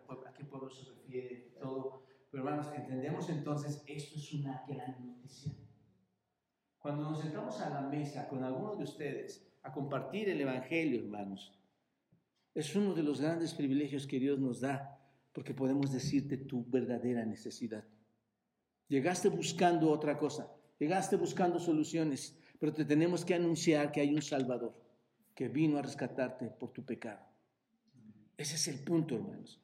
pueblo 0.49 0.69
se 0.69 0.91
refiere 0.91 1.53
todo. 1.59 2.03
Pero 2.29 2.43
hermanos, 2.43 2.67
entendemos 2.75 3.29
entonces, 3.29 3.83
esto 3.87 4.19
es 4.19 4.33
una 4.33 4.63
gran 4.67 5.05
noticia. 5.05 5.53
Cuando 6.79 7.09
nos 7.09 7.21
sentamos 7.21 7.59
a 7.61 7.69
la 7.69 7.81
mesa 7.81 8.27
con 8.27 8.43
alguno 8.43 8.75
de 8.75 8.83
ustedes 8.83 9.47
a 9.63 9.71
compartir 9.71 10.29
el 10.29 10.41
Evangelio, 10.41 10.99
hermanos, 10.99 11.57
es 12.53 12.75
uno 12.75 12.93
de 12.93 13.03
los 13.03 13.21
grandes 13.21 13.53
privilegios 13.53 14.05
que 14.05 14.19
Dios 14.19 14.39
nos 14.39 14.61
da, 14.61 14.99
porque 15.31 15.53
podemos 15.53 15.91
decirte 15.91 16.37
tu 16.37 16.65
verdadera 16.69 17.25
necesidad. 17.25 17.85
Llegaste 18.87 19.29
buscando 19.29 19.89
otra 19.91 20.17
cosa, 20.17 20.49
Llegaste 20.79 21.15
buscando 21.15 21.59
soluciones, 21.59 22.37
pero 22.59 22.73
te 22.73 22.85
tenemos 22.85 23.25
que 23.25 23.33
anunciar 23.33 23.91
que 23.91 24.01
hay 24.01 24.13
un 24.13 24.21
Salvador 24.21 24.75
que 25.33 25.47
vino 25.47 25.77
a 25.77 25.81
rescatarte 25.81 26.47
por 26.47 26.71
tu 26.71 26.85
pecado. 26.85 27.25
Ese 28.37 28.55
es 28.55 28.67
el 28.67 28.83
punto, 28.83 29.15
hermanos. 29.15 29.59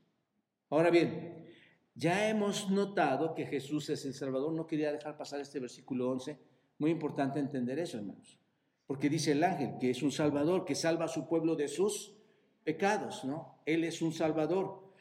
Ahora 0.69 0.89
bien, 0.89 1.45
ya 1.93 2.27
hemos 2.29 2.69
notado 2.71 3.35
que 3.35 3.45
Jesús 3.45 3.89
es 3.89 4.05
el 4.05 4.15
Salvador. 4.15 4.53
No 4.53 4.65
quería 4.65 4.91
dejar 4.91 5.15
pasar 5.15 5.39
este 5.39 5.59
versículo 5.59 6.09
11. 6.09 6.39
Muy 6.79 6.89
importante 6.89 7.39
entender 7.39 7.77
eso, 7.77 7.97
hermanos. 7.97 8.39
Porque 8.87 9.09
dice 9.09 9.33
el 9.33 9.43
ángel 9.43 9.77
que 9.79 9.91
es 9.91 10.01
un 10.01 10.11
Salvador, 10.11 10.65
que 10.65 10.73
salva 10.73 11.05
a 11.05 11.09
su 11.09 11.27
pueblo 11.27 11.55
de 11.55 11.67
sus 11.67 12.15
pecados, 12.63 13.23
¿no? 13.23 13.61
Él 13.65 13.83
es 13.83 14.01
un 14.01 14.13
Salvador. 14.13 14.91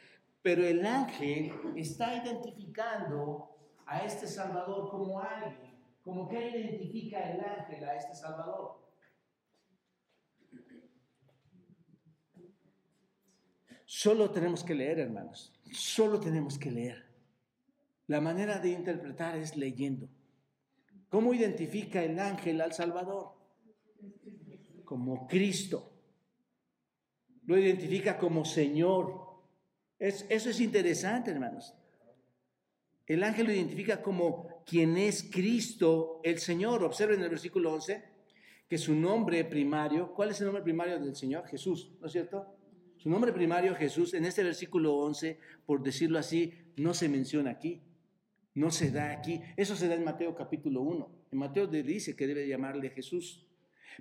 Pero 0.43 0.67
el 0.67 0.85
ángel 0.85 1.53
está 1.77 2.23
identificando 2.23 3.52
a 3.93 4.07
este 4.07 4.27
Salvador 4.27 4.89
como 4.89 5.21
alguien, 5.21 5.71
como 6.03 6.27
que 6.27 6.49
identifica 6.49 7.31
el 7.31 7.41
ángel 7.45 7.85
a 7.85 7.95
este 7.95 8.15
Salvador. 8.15 8.81
Solo 13.85 14.31
tenemos 14.31 14.65
que 14.65 14.75
leer, 14.75 15.01
hermanos, 15.01 15.53
solo 15.71 16.19
tenemos 16.19 16.59
que 16.59 16.71
leer. 16.71 17.05
La 18.07 18.23
manera 18.23 18.59
de 18.59 18.71
interpretar 18.71 19.37
es 19.37 19.59
leyendo. 19.59 20.09
¿Cómo 21.11 21.35
identifica 21.35 22.03
el 22.03 22.19
ángel 22.19 22.63
al 22.63 22.73
Salvador? 22.73 23.35
Como 24.87 25.27
Cristo. 25.27 25.93
Lo 27.45 27.59
identifica 27.59 28.17
como 28.17 28.47
Señor. 28.47 29.43
Es, 29.99 30.25
eso 30.31 30.49
es 30.49 30.61
interesante, 30.61 31.31
hermanos. 31.31 31.75
El 33.07 33.25
ángel 33.25 33.47
lo 33.47 33.53
identifica 33.53 34.03
como 34.03 34.63
quien 34.65 34.97
es 34.97 35.29
Cristo 35.31 36.21
el 36.23 36.39
Señor. 36.39 36.85
Observen 36.85 37.19
en 37.19 37.25
el 37.25 37.31
versículo 37.31 37.73
11 37.73 38.03
que 38.69 38.79
su 38.79 38.95
nombre 38.95 39.45
primario, 39.45 40.15
¿cuál 40.15 40.31
es 40.31 40.41
el 40.41 40.47
nombre 40.47 40.63
primario 40.63 40.99
del 40.99 41.15
Señor? 41.15 41.47
Jesús, 41.47 41.93
¿no 42.01 42.07
es 42.07 42.13
cierto? 42.13 42.47
Su 42.97 43.11
nombre 43.11 43.33
primario, 43.33 43.75
Jesús, 43.75 44.15
en 44.15 44.25
este 44.25 44.45
versículo 44.45 44.95
11, 44.95 45.39
por 45.67 45.83
decirlo 45.83 46.19
así, 46.19 46.55
no 46.77 46.95
se 46.95 47.09
menciona 47.09 47.51
aquí, 47.51 47.83
no 48.55 48.71
se 48.71 48.91
da 48.91 49.11
aquí. 49.11 49.41
Eso 49.57 49.75
se 49.77 49.89
da 49.89 49.95
en 49.95 50.05
Mateo 50.05 50.35
capítulo 50.35 50.83
1. 50.83 51.11
En 51.33 51.39
Mateo 51.39 51.67
dice 51.67 52.15
que 52.15 52.27
debe 52.27 52.47
llamarle 52.47 52.91
Jesús. 52.91 53.47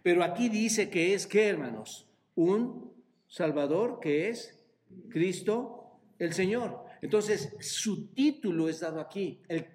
Pero 0.04 0.24
aquí 0.24 0.50
dice 0.50 0.90
que 0.90 1.14
es, 1.14 1.26
¿qué 1.28 1.48
hermanos? 1.48 2.08
Un 2.36 2.94
Salvador 3.28 4.00
que 4.00 4.30
es 4.30 4.64
Cristo 5.10 6.00
el 6.20 6.34
Señor. 6.34 6.86
Entonces, 7.02 7.56
su 7.60 8.08
título 8.14 8.70
es 8.70 8.80
dado 8.80 9.02
aquí. 9.02 9.42
El, 9.48 9.74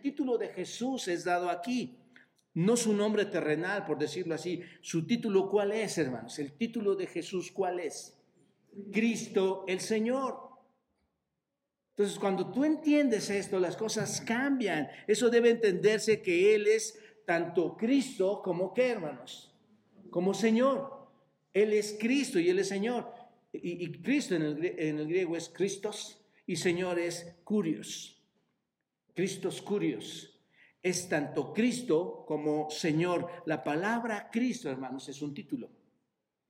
título 0.00 0.38
de 0.38 0.48
Jesús 0.48 1.08
es 1.08 1.24
dado 1.24 1.50
aquí. 1.50 1.98
No 2.54 2.76
su 2.76 2.94
nombre 2.94 3.26
terrenal, 3.26 3.84
por 3.84 3.98
decirlo 3.98 4.34
así. 4.34 4.62
Su 4.80 5.06
título, 5.06 5.50
¿cuál 5.50 5.72
es, 5.72 5.98
hermanos? 5.98 6.38
El 6.38 6.52
título 6.52 6.94
de 6.94 7.06
Jesús, 7.06 7.52
¿cuál 7.52 7.80
es? 7.80 8.16
Cristo 8.90 9.64
el 9.68 9.80
Señor. 9.80 10.38
Entonces, 11.90 12.18
cuando 12.18 12.50
tú 12.50 12.64
entiendes 12.64 13.28
esto, 13.28 13.60
las 13.60 13.76
cosas 13.76 14.22
cambian. 14.22 14.88
Eso 15.06 15.28
debe 15.28 15.50
entenderse 15.50 16.22
que 16.22 16.54
Él 16.54 16.66
es 16.66 16.98
tanto 17.26 17.76
Cristo 17.76 18.40
como 18.42 18.72
qué, 18.72 18.88
hermanos? 18.88 19.54
Como 20.10 20.32
Señor. 20.32 21.08
Él 21.52 21.74
es 21.74 21.96
Cristo 22.00 22.38
y 22.38 22.48
Él 22.48 22.58
es 22.58 22.68
Señor. 22.68 23.12
Y, 23.52 23.92
Cristo 24.00 24.34
en 24.34 24.42
el, 24.42 24.64
en 24.64 24.98
el 24.98 25.06
griego 25.06 25.36
es 25.36 25.48
Christos 25.48 26.23
y 26.46 26.56
Señor 26.56 26.98
es 26.98 27.36
Curios. 27.44 28.22
Cristos 29.14 29.62
Curios. 29.62 30.30
Es 30.82 31.08
tanto 31.08 31.54
Cristo 31.54 32.24
como 32.26 32.68
Señor. 32.70 33.28
La 33.46 33.64
palabra 33.64 34.28
Cristo, 34.30 34.70
hermanos, 34.70 35.08
es 35.08 35.22
un 35.22 35.32
título 35.32 35.70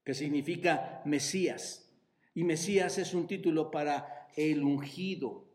que 0.03 0.15
significa 0.15 1.03
Mesías. 1.05 1.91
Y 2.35 2.45
Mesías 2.45 2.99
es 2.99 3.15
un 3.15 3.27
título 3.27 3.71
para 3.71 4.29
el 4.37 4.63
ungido, 4.63 5.47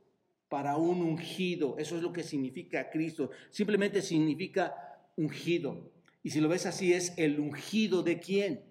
para 0.47 0.77
un 0.77 1.01
ungido. 1.01 1.77
Eso 1.77 1.97
es 1.97 2.01
lo 2.01 2.13
que 2.13 2.23
significa 2.23 2.89
Cristo. 2.89 3.31
Simplemente 3.49 4.01
significa 4.01 5.01
ungido. 5.17 5.91
Y 6.23 6.29
si 6.29 6.39
lo 6.39 6.47
ves 6.47 6.65
así, 6.65 6.93
es 6.93 7.13
el 7.17 7.39
ungido 7.39 8.01
de 8.01 8.19
quién? 8.19 8.63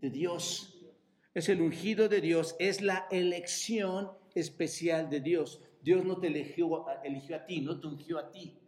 De 0.00 0.10
Dios. 0.10 0.76
Es 1.32 1.48
el 1.48 1.62
ungido 1.62 2.08
de 2.08 2.20
Dios, 2.20 2.56
es 2.58 2.82
la 2.82 3.06
elección 3.10 4.10
especial 4.34 5.08
de 5.10 5.20
Dios. 5.20 5.62
Dios 5.82 6.04
no 6.04 6.18
te 6.18 6.28
eligió, 6.28 6.86
eligió 7.04 7.36
a 7.36 7.46
ti, 7.46 7.60
no 7.60 7.80
te 7.80 7.86
ungió 7.86 8.18
a 8.18 8.30
ti. 8.30 8.58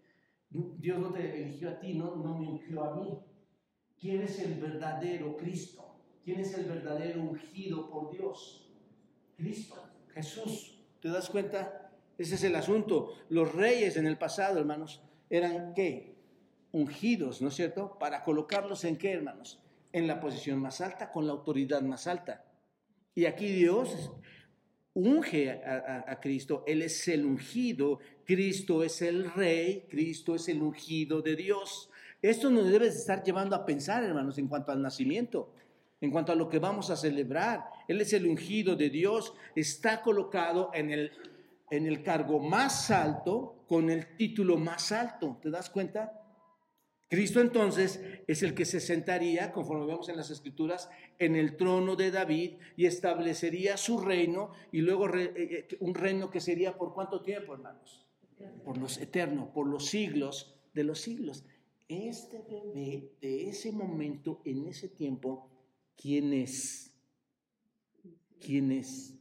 Dios 0.51 0.98
no 0.98 1.12
te 1.12 1.42
eligió 1.42 1.70
a 1.70 1.81
ti, 1.81 1.94
no, 1.94 2.16
no 2.16 2.38
me 2.38 2.48
ungió 2.48 2.85
a 2.85 2.96
mí. 2.96 3.18
¿Quién 3.98 4.22
es 4.22 4.38
el 4.40 4.55
verdadero 4.61 5.37
Cristo? 5.37 5.96
¿Quién 6.25 6.40
es 6.40 6.55
el 6.55 6.66
verdadero 6.66 7.22
ungido 7.22 7.90
por 7.90 8.11
Dios? 8.11 8.68
Cristo, 9.37 9.77
Jesús. 10.14 10.79
¿Te 11.01 11.09
das 11.09 11.31
cuenta? 11.31 11.90
Ese 12.18 12.35
es 12.35 12.44
el 12.44 12.55
asunto. 12.55 13.14
Los 13.29 13.55
reyes 13.55 13.96
en 13.96 14.07
el 14.07 14.18
pasado, 14.18 14.59
hermanos, 14.59 15.03
eran 15.31 15.75
qué? 15.75 16.16
Ungidos, 16.70 17.42
¿no 17.42 17.48
es 17.48 17.55
cierto? 17.55 17.98
Para 17.98 18.22
colocarlos 18.22 18.85
en 18.85 18.96
qué, 18.96 19.12
hermanos? 19.12 19.62
En 19.92 20.07
la 20.07 20.20
posición 20.20 20.59
más 20.59 20.81
alta, 20.81 21.11
con 21.11 21.27
la 21.27 21.33
autoridad 21.33 21.83
más 21.83 22.07
alta. 22.07 22.44
Y 23.14 23.27
aquí 23.27 23.46
Dios 23.48 24.11
unge 24.94 25.50
a, 25.50 26.18
Cristo, 26.20 26.64
Él 26.66 26.83
es 26.83 27.09
el 27.09 27.24
ungido, 27.24 27.98
Cristo 28.24 28.83
es 28.83 29.02
el 29.02 29.33
rey, 29.33 29.87
Cristo 29.88 30.35
es 30.35 30.48
el 30.48 30.62
ungido 30.62 31.22
de 31.22 31.37
Dios. 31.37 31.90
Esto 32.20 32.50
nos 32.50 32.70
debe 32.70 32.88
estar 32.88 33.22
llevando 33.22 33.57
a 33.57 33.64
pensar, 33.64 34.05
hermanos, 34.05 34.38
en 34.38 34.48
cuanto 34.48 34.70
al 34.70 34.83
nacimiento, 34.83 35.52
en 36.00 36.11
cuanto 36.11 36.33
a 36.33 36.37
lo 36.37 36.48
que 36.48 36.59
vamos 36.59 36.90
a 36.90 36.96
celebrar. 36.96 37.64
Él 37.88 38.00
es 38.00 38.12
el 38.12 38.26
ungido 38.26 38.76
de 38.76 38.90
Dios, 38.90 39.35
está 39.57 40.02
colocado 40.02 40.70
en 40.74 40.90
el, 40.90 41.12
en 41.70 41.87
el 41.87 42.02
cargo 42.02 42.38
más 42.38 42.90
alto, 42.90 43.64
con 43.66 43.88
el 43.90 44.16
título 44.16 44.59
más 44.59 44.92
alto. 44.92 45.38
¿Te 45.42 45.50
das 45.50 45.70
cuenta? 45.70 46.21
Cristo 47.12 47.42
entonces 47.42 48.03
es 48.27 48.42
el 48.42 48.55
que 48.55 48.64
se 48.64 48.81
sentaría, 48.81 49.53
conforme 49.53 49.85
vemos 49.85 50.09
en 50.09 50.16
las 50.16 50.31
escrituras, 50.31 50.88
en 51.18 51.37
el 51.37 51.59
trono 51.59 51.94
de 51.94 52.11
David 52.11 52.53
y 52.75 52.87
establecería 52.87 53.77
su 53.77 54.01
reino 54.01 54.53
y 54.72 54.81
luego 54.81 55.14
eh, 55.14 55.31
eh, 55.37 55.77
un 55.81 55.94
reino 55.94 56.31
que 56.31 56.40
sería 56.40 56.75
por 56.79 56.94
cuánto 56.94 57.20
tiempo, 57.20 57.53
hermanos? 57.53 58.07
Por 58.64 58.79
los 58.79 58.96
eternos, 58.96 59.51
por 59.51 59.66
los 59.66 59.88
siglos 59.88 60.55
de 60.72 60.85
los 60.85 61.03
siglos. 61.03 61.44
Este 61.87 62.42
bebé 62.48 63.11
de 63.20 63.51
ese 63.51 63.72
momento, 63.72 64.40
en 64.46 64.66
ese 64.66 64.88
tiempo, 64.88 65.51
¿quién 66.01 66.33
es? 66.33 66.94
¿Quién 68.40 68.72
es? 68.72 69.18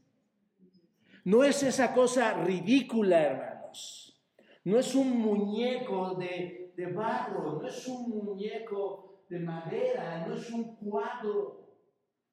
No 1.26 1.44
es 1.44 1.62
esa 1.62 1.94
cosa 1.94 2.42
ridícula, 2.42 3.22
hermanos. 3.22 4.18
No 4.64 4.80
es 4.80 4.96
un 4.96 5.18
muñeco 5.18 6.16
de 6.16 6.61
de 6.82 6.94
barro, 6.94 7.62
no 7.62 7.68
es 7.68 7.88
un 7.88 8.10
muñeco 8.10 9.24
de 9.30 9.40
madera, 9.40 10.26
no 10.26 10.34
es 10.34 10.50
un 10.50 10.76
cuadro, 10.78 11.78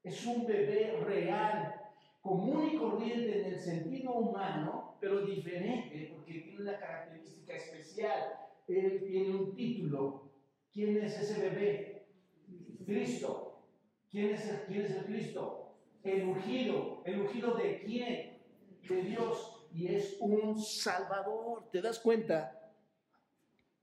es 0.03 0.27
un 0.27 0.47
bebé 0.47 0.99
real, 1.05 1.75
común 2.23 2.71
y 2.73 2.79
corriente 2.79 3.43
en 3.43 3.53
el 3.53 3.59
sentido 3.59 4.15
humano, 4.15 4.97
pero 5.01 5.27
diferente 5.27 6.15
porque 6.15 6.41
tiene 6.41 6.63
una 6.63 6.79
característica 6.79 7.57
especial. 7.57 8.39
Él 8.67 9.05
tiene 9.07 9.35
un 9.35 9.55
título. 9.55 10.31
¿Quién 10.73 10.97
es 10.97 11.21
ese 11.21 11.41
bebé? 11.43 12.07
Cristo. 12.87 13.65
¿Quién 14.11 14.31
es 14.31 14.65
quién 14.67 14.83
es 14.83 14.91
el 14.93 15.05
Cristo? 15.05 15.75
El 16.03 16.29
ungido. 16.29 17.03
¿El 17.05 17.21
ungido 17.21 17.55
de 17.55 17.83
quién? 17.83 18.39
De 18.89 19.03
Dios. 19.03 19.69
Y 19.75 19.89
es 19.89 20.17
un 20.21 20.59
Salvador. 20.59 21.69
¿Te 21.71 21.83
das 21.83 21.99
cuenta? 21.99 22.58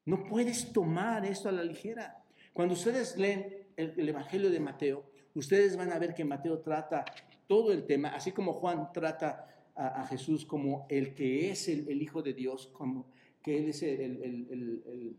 No 0.05 0.23
puedes 0.23 0.71
tomar 0.71 1.25
esto 1.25 1.49
a 1.49 1.51
la 1.51 1.63
ligera. 1.63 2.23
Cuando 2.53 2.75
ustedes 2.75 3.17
leen 3.17 3.65
el, 3.75 4.07
Evangelio 4.07 4.51
de 4.51 4.59
Mateo, 4.59 5.03
ustedes 5.33 5.75
van 5.75 5.91
a 5.91 5.99
ver 5.99 6.13
que 6.13 6.23
Mateo 6.23 6.59
trata 6.59 7.03
todo 7.47 7.73
el 7.73 7.85
tema, 7.85 8.09
así 8.09 8.31
como 8.31 8.53
Juan 8.53 8.91
trata 8.93 9.47
a, 9.75 10.05
Jesús 10.07 10.45
como 10.45 10.85
el 10.89 11.13
que 11.15 11.49
es 11.49 11.67
el, 11.67 12.01
Hijo 12.01 12.21
de 12.21 12.33
Dios, 12.33 12.67
como 12.67 13.07
que 13.41 13.57
Él 13.57 13.69
es 13.69 13.81
el, 13.83 15.17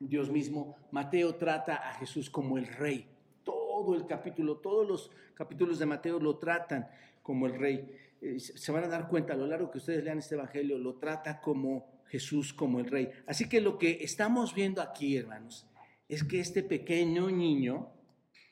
Dios 0.00 0.30
mismo. 0.30 0.76
Mateo 0.90 1.34
trata 1.36 1.76
a 1.76 1.94
Jesús 1.94 2.30
como 2.30 2.58
el 2.58 2.66
Rey. 2.66 3.06
Todo 3.44 3.94
el 3.94 4.06
capítulo, 4.06 4.56
todos 4.56 4.88
los 4.88 5.10
capítulos 5.34 5.78
de 5.78 5.86
Mateo 5.86 6.18
lo 6.18 6.38
tratan 6.38 6.88
como 7.22 7.46
el 7.46 7.58
Rey. 7.58 7.90
Eh, 8.20 8.40
se 8.40 8.72
van 8.72 8.84
a 8.84 8.88
dar 8.88 9.08
cuenta 9.08 9.34
a 9.34 9.36
lo 9.36 9.46
largo 9.46 9.70
que 9.70 9.78
ustedes 9.78 10.02
lean 10.02 10.18
este 10.18 10.34
Evangelio, 10.34 10.78
lo 10.78 10.94
trata 10.94 11.40
como 11.40 11.95
Jesús 12.08 12.52
como 12.52 12.80
el 12.80 12.86
rey. 12.86 13.10
Así 13.26 13.48
que 13.48 13.60
lo 13.60 13.78
que 13.78 13.98
estamos 14.02 14.54
viendo 14.54 14.80
aquí, 14.80 15.16
hermanos, 15.16 15.66
es 16.08 16.22
que 16.24 16.40
este 16.40 16.62
pequeño 16.62 17.30
niño, 17.30 17.88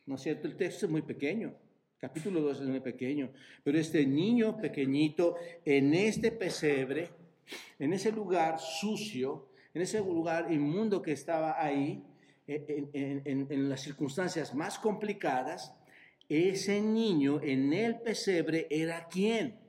¿no 0.07 0.17
es 0.17 0.23
cierto? 0.23 0.49
El 0.49 0.57
texto 0.57 0.87
es 0.87 0.93
muy 0.93 1.03
pequeño, 1.03 1.55
capítulo 1.99 2.41
2 2.41 2.63
es 2.63 2.69
muy 2.69 2.81
pequeño, 2.81 3.31
pero 3.63 3.79
este 3.79 4.05
niño 4.07 4.57
pequeñito 4.57 5.37
en 5.65 5.95
este 5.95 6.33
pesebre, 6.33 7.11
en 7.79 7.93
ese 7.93 8.11
lugar 8.11 8.59
sucio, 8.59 9.49
en 9.73 9.83
ese 9.83 9.99
lugar 10.01 10.53
inmundo 10.53 11.01
que 11.01 11.13
estaba 11.13 11.63
ahí, 11.63 12.03
en, 12.47 12.91
en 13.51 13.69
las 13.71 13.81
circunstancias 13.81 14.55
más 14.55 14.79
complicadas, 14.79 15.75
ese 16.29 16.81
niño 16.81 17.41
en 17.43 17.73
el 17.73 18.01
pesebre 18.01 18.67
era 18.71 19.09
quién? 19.09 19.64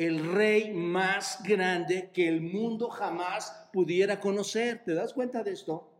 El 0.00 0.32
rey 0.32 0.72
más 0.72 1.42
grande 1.42 2.08
que 2.10 2.26
el 2.26 2.40
mundo 2.40 2.88
jamás 2.88 3.68
pudiera 3.70 4.18
conocer. 4.18 4.82
¿Te 4.82 4.94
das 4.94 5.12
cuenta 5.12 5.44
de 5.44 5.52
esto? 5.52 5.92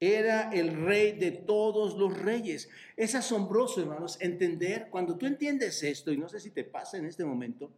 Era 0.00 0.50
el 0.50 0.84
rey 0.84 1.12
de 1.12 1.30
todos 1.30 1.96
los 1.96 2.18
reyes. 2.18 2.68
Es 2.96 3.14
asombroso, 3.14 3.80
hermanos, 3.80 4.18
entender, 4.20 4.88
cuando 4.90 5.16
tú 5.16 5.26
entiendes 5.26 5.80
esto, 5.84 6.10
y 6.10 6.16
no 6.16 6.28
sé 6.28 6.40
si 6.40 6.50
te 6.50 6.64
pasa 6.64 6.96
en 6.98 7.06
este 7.06 7.24
momento, 7.24 7.70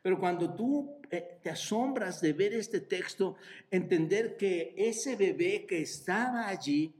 pero 0.00 0.20
cuando 0.20 0.54
tú 0.54 1.00
eh, 1.10 1.40
te 1.42 1.50
asombras 1.50 2.20
de 2.20 2.32
ver 2.32 2.54
este 2.54 2.78
texto, 2.78 3.34
entender 3.68 4.36
que 4.36 4.74
ese 4.76 5.16
bebé 5.16 5.66
que 5.66 5.82
estaba 5.82 6.46
allí 6.46 6.94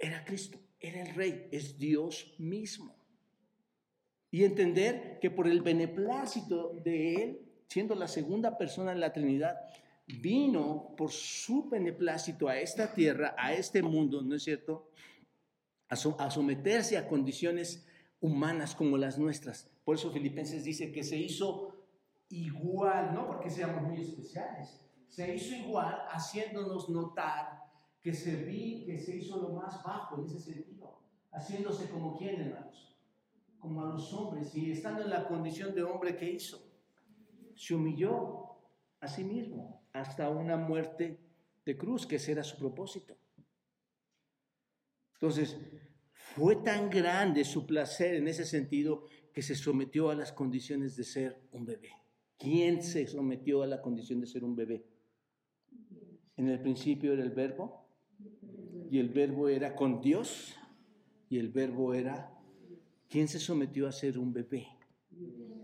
era 0.00 0.24
Cristo, 0.24 0.58
era 0.80 1.02
el 1.02 1.14
rey, 1.14 1.46
es 1.52 1.78
Dios 1.78 2.34
mismo. 2.38 2.95
Y 4.36 4.44
entender 4.44 5.18
que 5.18 5.30
por 5.30 5.48
el 5.48 5.62
beneplácito 5.62 6.74
de 6.84 7.14
Él, 7.14 7.40
siendo 7.68 7.94
la 7.94 8.06
segunda 8.06 8.58
persona 8.58 8.92
en 8.92 9.00
la 9.00 9.10
Trinidad, 9.10 9.56
vino 10.06 10.94
por 10.94 11.10
su 11.10 11.70
beneplácito 11.70 12.46
a 12.46 12.58
esta 12.58 12.92
tierra, 12.92 13.34
a 13.38 13.54
este 13.54 13.80
mundo, 13.82 14.20
¿no 14.20 14.34
es 14.34 14.42
cierto? 14.42 14.90
A, 15.88 15.96
someterse 15.96 16.98
a 16.98 17.08
condiciones 17.08 17.88
humanas 18.20 18.74
como 18.74 18.98
las 18.98 19.18
nuestras. 19.18 19.70
Por 19.86 19.94
eso 19.94 20.12
Filipenses 20.12 20.64
dice 20.64 20.92
que 20.92 21.02
se 21.02 21.16
hizo 21.16 21.74
igual, 22.28 23.14
no 23.14 23.26
porque 23.26 23.48
seamos 23.48 23.84
muy 23.84 24.02
especiales, 24.02 24.78
se 25.08 25.34
hizo 25.34 25.54
igual 25.54 25.96
haciéndonos 26.10 26.90
notar 26.90 27.64
que 28.02 28.12
se 28.12 28.36
vi, 28.44 28.84
que 28.84 28.98
se 28.98 29.16
hizo 29.16 29.40
lo 29.40 29.48
más 29.54 29.82
bajo 29.82 30.18
en 30.18 30.26
ese 30.26 30.40
sentido, 30.40 31.00
haciéndose 31.32 31.88
como 31.88 32.18
quien, 32.18 32.38
hermanos, 32.38 32.95
como 33.66 33.82
a 33.82 33.92
los 33.92 34.12
hombres 34.12 34.54
y 34.54 34.70
estando 34.70 35.02
en 35.02 35.10
la 35.10 35.26
condición 35.26 35.74
de 35.74 35.82
hombre 35.82 36.16
que 36.16 36.30
hizo, 36.30 36.62
se 37.56 37.74
humilló 37.74 38.44
a 39.00 39.08
sí 39.08 39.24
mismo 39.24 39.82
hasta 39.92 40.30
una 40.30 40.56
muerte 40.56 41.18
de 41.64 41.76
cruz, 41.76 42.06
que 42.06 42.14
ese 42.14 42.30
era 42.30 42.44
su 42.44 42.56
propósito. 42.58 43.16
Entonces, 45.14 45.58
fue 46.12 46.54
tan 46.56 46.88
grande 46.88 47.44
su 47.44 47.66
placer 47.66 48.14
en 48.14 48.28
ese 48.28 48.44
sentido 48.44 49.06
que 49.32 49.42
se 49.42 49.56
sometió 49.56 50.10
a 50.10 50.14
las 50.14 50.32
condiciones 50.32 50.94
de 50.94 51.02
ser 51.02 51.42
un 51.50 51.66
bebé. 51.66 51.90
¿Quién 52.38 52.84
se 52.84 53.08
sometió 53.08 53.64
a 53.64 53.66
la 53.66 53.82
condición 53.82 54.20
de 54.20 54.28
ser 54.28 54.44
un 54.44 54.54
bebé? 54.54 54.86
En 56.36 56.48
el 56.48 56.60
principio 56.60 57.14
era 57.14 57.24
el 57.24 57.32
verbo 57.32 57.88
y 58.92 59.00
el 59.00 59.08
verbo 59.08 59.48
era 59.48 59.74
con 59.74 60.00
Dios 60.00 60.54
y 61.28 61.38
el 61.38 61.48
verbo 61.48 61.94
era 61.94 62.35
¿quién 63.08 63.28
se 63.28 63.38
sometió 63.38 63.86
a 63.88 63.92
ser 63.92 64.18
un 64.18 64.32
bebé? 64.32 64.66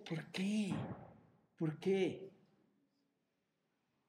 ¿Por 0.08 0.30
qué? 0.30 0.72
¿Por 1.56 1.78
qué? 1.78 2.30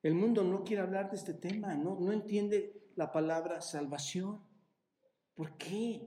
El 0.02 0.16
mundo 0.16 0.44
no 0.44 0.64
quiere 0.64 0.82
hablar 0.82 1.10
de 1.10 1.16
este 1.16 1.34
tema, 1.34 1.76
no, 1.76 1.98
no 2.00 2.12
entiende 2.12 2.84
la 2.96 3.12
palabra 3.12 3.62
salvación. 3.62 4.42
¿Por 5.34 5.58
qué? 5.58 6.02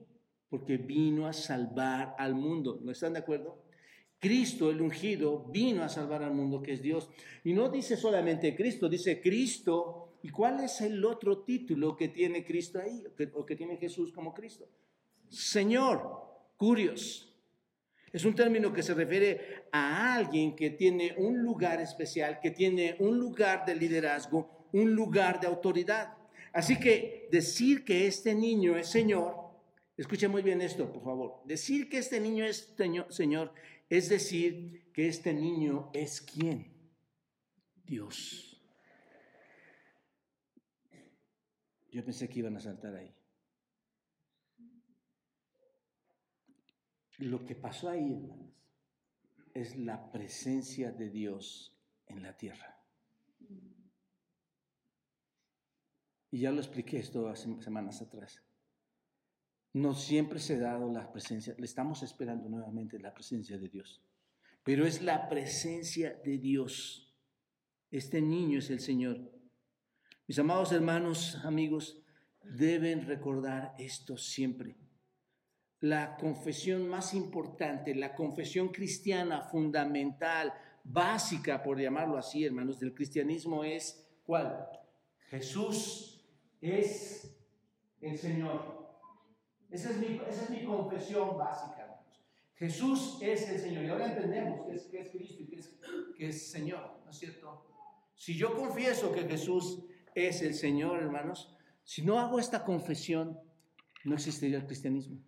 Porque 0.49 0.77
vino 0.77 1.27
a 1.27 1.33
salvar 1.33 2.15
al 2.19 2.35
mundo. 2.35 2.79
¿No 2.83 2.93
están 2.93 3.15
de 3.15 3.21
acuerdo? 3.21 3.67
Cristo, 4.19 4.71
el 4.71 4.81
ungido, 4.81 5.45
vino 5.51 5.83
a 5.83 5.89
salvar 5.89 6.23
al 6.23 6.35
mundo, 6.35 6.63
que 6.63 6.73
es 6.73 6.83
Dios. 6.83 7.11
Y 7.45 7.53
no 7.53 7.69
dice 7.69 7.97
solamente 7.97 8.55
Cristo, 8.55 8.89
dice 8.89 9.21
Cristo. 9.21 10.19
¿Y 10.23 10.31
cuál 10.31 10.61
es 10.65 10.81
el 10.81 11.05
otro 11.05 11.45
título 11.45 11.97
que 11.97 12.09
tiene 12.09 12.45
Cristo 12.45 12.81
ahí, 12.81 13.05
o 13.35 13.47
que, 13.47 13.57
tiene 13.57 13.77
Jesús 13.77 14.13
como 14.13 14.33
Cristo? 14.35 14.67
Señor, 15.29 16.36
curios. 16.57 17.35
Es 18.13 18.25
un 18.25 18.35
término 18.35 18.73
que 18.73 18.83
se 18.83 18.95
refiere 18.95 19.67
a 19.73 20.15
alguien 20.15 20.57
que 20.57 20.71
tiene 20.71 21.15
un 21.19 21.43
lugar 21.43 21.81
especial, 21.81 22.41
que 22.41 22.51
tiene 22.51 22.97
un 22.99 23.19
lugar 23.19 23.67
de 23.67 23.75
liderazgo, 23.75 24.69
un 24.73 24.95
lugar 24.95 25.41
de 25.41 25.47
autoridad. 25.47 26.17
Así 26.53 26.79
que 26.79 27.29
decir 27.31 27.85
que 27.85 28.07
este 28.07 28.35
niño 28.35 28.77
es 28.77 28.89
Señor, 28.89 29.35
escuche 29.97 30.29
muy 30.29 30.43
bien 30.43 30.63
esto, 30.63 30.91
por 30.91 31.03
favor, 31.05 31.43
decir 31.45 31.89
que 31.89 31.99
este 31.99 32.19
niño 32.21 32.45
es 32.45 32.75
Señor 33.11 33.53
es 33.89 34.09
decir, 34.09 34.91
que 34.93 35.07
este 35.09 35.33
niño 35.33 35.91
es 35.93 36.21
quién? 36.21 36.73
Dios. 37.85 38.61
Yo 41.93 42.05
pensé 42.05 42.29
que 42.29 42.41
iban 42.41 42.57
a 42.57 42.61
saltar 42.61 42.95
ahí. 42.97 43.16
Lo 47.19 47.45
que 47.45 47.55
pasó 47.55 47.89
ahí, 47.89 48.13
hermanos, 48.13 48.53
es 49.55 49.77
la 49.77 50.13
presencia 50.13 50.93
de 50.93 51.09
Dios 51.09 51.75
en 52.07 52.23
la 52.23 52.37
tierra. 52.37 52.79
Y 56.31 56.41
ya 56.41 56.51
lo 56.51 56.59
expliqué 56.59 56.99
esto 56.99 57.29
hace 57.29 57.63
semanas 57.63 58.03
atrás. 58.03 58.43
No 59.73 59.95
siempre 59.95 60.39
se 60.41 60.57
ha 60.57 60.61
dado 60.61 60.93
la 60.93 61.11
presencia, 61.11 61.55
le 61.57 61.65
estamos 61.65 62.03
esperando 62.03 62.49
nuevamente 62.49 62.99
la 62.99 63.15
presencia 63.15 63.59
de 63.59 63.69
Dios. 63.69 64.03
Pero 64.63 64.87
es 64.87 65.01
la 65.01 65.29
presencia 65.29 66.21
de 66.25 66.39
Dios. 66.39 67.15
Este 67.91 68.21
niño 68.21 68.59
es 68.59 68.69
el 68.69 68.81
Señor. 68.81 69.33
Mis 70.27 70.39
amados 70.39 70.73
hermanos, 70.73 71.37
amigos, 71.45 72.03
deben 72.43 73.07
recordar 73.07 73.75
esto 73.79 74.17
siempre. 74.17 74.77
La 75.81 76.17
confesión 76.17 76.89
más 76.89 77.15
importante, 77.15 77.95
la 77.95 78.15
confesión 78.15 78.69
cristiana 78.69 79.43
fundamental, 79.43 80.53
básica, 80.85 81.63
por 81.63 81.81
llamarlo 81.81 82.17
así, 82.17 82.45
hermanos, 82.45 82.79
del 82.79 82.95
cristianismo 82.95 83.65
es 83.65 84.09
¿cuál? 84.25 84.69
Jesús 85.29 86.25
es 86.61 87.37
el 88.01 88.17
Señor. 88.17 88.87
Esa 89.71 89.91
es 89.91 90.51
mi, 90.51 90.65
confesión 90.65 91.37
básica, 91.37 91.83
hermanos. 91.83 92.23
Jesús 92.55 93.19
es 93.21 93.49
el 93.49 93.59
Señor. 93.59 93.85
Y 93.85 93.89
ahora 93.89 94.13
entendemos 94.13 94.67
que 94.67 94.75
es, 94.75 95.11
Cristo 95.11 95.43
y 95.43 95.47
que 96.17 96.29
es 96.29 96.51
Señor, 96.51 97.01
¿no 97.05 97.11
es 97.11 97.19
cierto? 97.19 97.67
Si 98.15 98.37
yo 98.37 98.57
confieso 98.57 99.13
que 99.13 99.25
Jesús 99.25 99.85
es 100.15 100.41
el 100.43 100.55
Señor, 100.55 101.03
hermanos, 101.03 101.55
si 101.85 102.03
no 102.03 102.19
hago 102.19 102.39
esta 102.39 102.65
confesión, 102.65 103.39
no 104.05 104.15
existiría 104.15 104.59
el 104.59 104.67
cristianismo. 104.67 105.21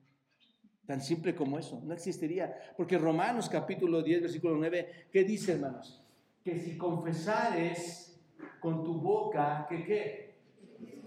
Tan 0.88 1.02
simple 1.02 1.34
como 1.34 1.58
eso, 1.58 1.82
no 1.84 1.92
existiría. 1.92 2.72
Porque 2.74 2.96
Romanos 2.96 3.50
capítulo 3.50 4.02
10, 4.02 4.22
versículo 4.22 4.56
9, 4.56 5.08
¿qué 5.12 5.22
dice, 5.22 5.52
hermanos? 5.52 6.02
Que 6.42 6.58
si 6.58 6.78
confesares 6.78 8.18
con 8.58 8.82
tu 8.82 8.94
boca 8.94 9.66
que 9.68 9.84
qué? 9.84 10.34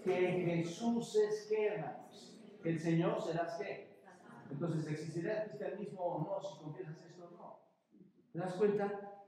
Que 0.04 0.44
Jesús 0.46 1.16
es 1.16 1.48
qué, 1.50 1.66
hermanos? 1.70 2.38
el 2.64 2.80
Señor 2.80 3.20
serás 3.24 3.58
qué. 3.58 3.88
Entonces, 4.52 4.86
¿existirá 4.86 5.42
el 5.42 5.50
cristianismo 5.50 6.00
o 6.00 6.24
no 6.26 6.48
si 6.48 6.64
confiesas 6.64 6.98
esto 7.10 7.24
o 7.26 7.32
no? 7.32 7.60
¿Te 8.34 8.38
das 8.38 8.54
cuenta? 8.54 9.26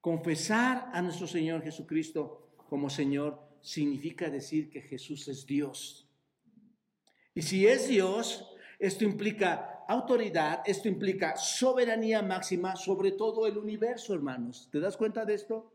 Confesar 0.00 0.90
a 0.92 1.00
nuestro 1.00 1.28
Señor 1.28 1.62
Jesucristo 1.62 2.48
como 2.68 2.90
Señor 2.90 3.38
significa 3.60 4.28
decir 4.30 4.68
que 4.68 4.82
Jesús 4.82 5.28
es 5.28 5.46
Dios. 5.46 6.10
Y 7.36 7.42
si 7.42 7.68
es 7.68 7.86
Dios, 7.86 8.50
esto 8.86 9.04
implica 9.04 9.84
autoridad, 9.88 10.62
esto 10.66 10.88
implica 10.88 11.36
soberanía 11.36 12.22
máxima 12.22 12.76
sobre 12.76 13.12
todo 13.12 13.46
el 13.46 13.56
universo, 13.56 14.14
hermanos. 14.14 14.68
¿Te 14.70 14.80
das 14.80 14.96
cuenta 14.96 15.24
de 15.24 15.34
esto? 15.34 15.72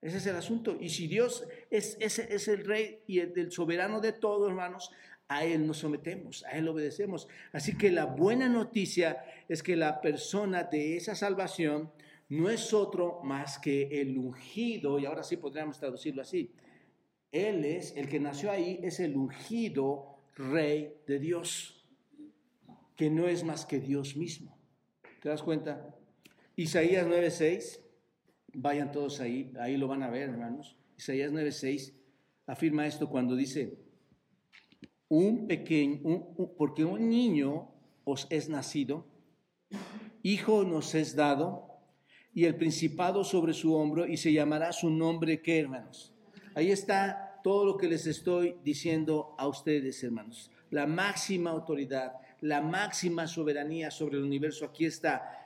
Ese 0.00 0.18
es 0.18 0.26
el 0.26 0.36
asunto. 0.36 0.76
Y 0.78 0.90
si 0.90 1.06
Dios 1.06 1.46
es, 1.70 1.96
es 1.98 2.48
el 2.48 2.64
rey 2.66 3.00
y 3.06 3.20
el, 3.20 3.50
soberano 3.50 4.00
de 4.00 4.12
todo, 4.12 4.46
hermanos, 4.46 4.90
a 5.28 5.44
Él 5.44 5.66
nos 5.66 5.78
sometemos, 5.78 6.44
a 6.44 6.58
Él 6.58 6.68
obedecemos. 6.68 7.28
Así 7.52 7.78
que 7.78 7.90
la 7.90 8.04
buena 8.04 8.48
noticia 8.48 9.24
es 9.48 9.62
que 9.62 9.76
la 9.76 10.02
persona 10.02 10.64
de 10.64 10.98
esa 10.98 11.14
salvación 11.14 11.90
no 12.28 12.50
es 12.50 12.74
otro 12.74 13.20
más 13.22 13.58
que 13.58 14.00
el 14.00 14.18
ungido, 14.18 14.98
y 14.98 15.06
ahora 15.06 15.22
sí 15.22 15.38
podríamos 15.38 15.78
traducirlo 15.78 16.20
así. 16.20 16.52
Él 17.32 17.64
es, 17.64 17.96
el 17.96 18.08
que 18.08 18.20
nació 18.20 18.50
ahí, 18.50 18.80
es 18.82 19.00
el 19.00 19.16
ungido 19.16 20.18
rey 20.36 20.94
de 21.06 21.18
Dios, 21.18 21.73
que 22.96 23.10
no 23.10 23.28
es 23.28 23.44
más 23.44 23.66
que 23.66 23.80
Dios 23.80 24.16
mismo. 24.16 24.58
¿Te 25.20 25.28
das 25.28 25.42
cuenta? 25.42 25.94
Isaías 26.56 27.06
9:6 27.06 27.80
Vayan 28.54 28.92
todos 28.92 29.20
ahí, 29.20 29.52
ahí 29.58 29.76
lo 29.76 29.88
van 29.88 30.04
a 30.04 30.10
ver, 30.10 30.30
hermanos. 30.30 30.76
Isaías 30.96 31.32
9:6 31.32 31.92
afirma 32.46 32.86
esto 32.86 33.08
cuando 33.08 33.34
dice, 33.34 33.78
un 35.08 35.46
pequeño, 35.48 36.34
porque 36.56 36.84
un 36.84 37.08
niño 37.08 37.68
os 38.04 38.26
es 38.30 38.48
nacido, 38.48 39.06
hijo 40.22 40.64
nos 40.64 40.94
es 40.94 41.16
dado, 41.16 41.68
y 42.32 42.44
el 42.44 42.56
principado 42.56 43.24
sobre 43.24 43.54
su 43.54 43.74
hombro, 43.74 44.06
y 44.06 44.16
se 44.16 44.32
llamará 44.32 44.72
su 44.72 44.90
nombre, 44.90 45.40
¿qué, 45.40 45.58
hermanos? 45.60 46.12
Ahí 46.54 46.70
está 46.70 47.40
todo 47.42 47.64
lo 47.64 47.76
que 47.76 47.88
les 47.88 48.06
estoy 48.06 48.56
diciendo 48.64 49.34
a 49.38 49.48
ustedes, 49.48 50.02
hermanos. 50.02 50.50
La 50.70 50.86
máxima 50.86 51.50
autoridad, 51.50 52.12
la 52.44 52.60
máxima 52.60 53.26
soberanía 53.26 53.90
sobre 53.90 54.18
el 54.18 54.22
universo, 54.22 54.66
aquí 54.66 54.84
está 54.84 55.44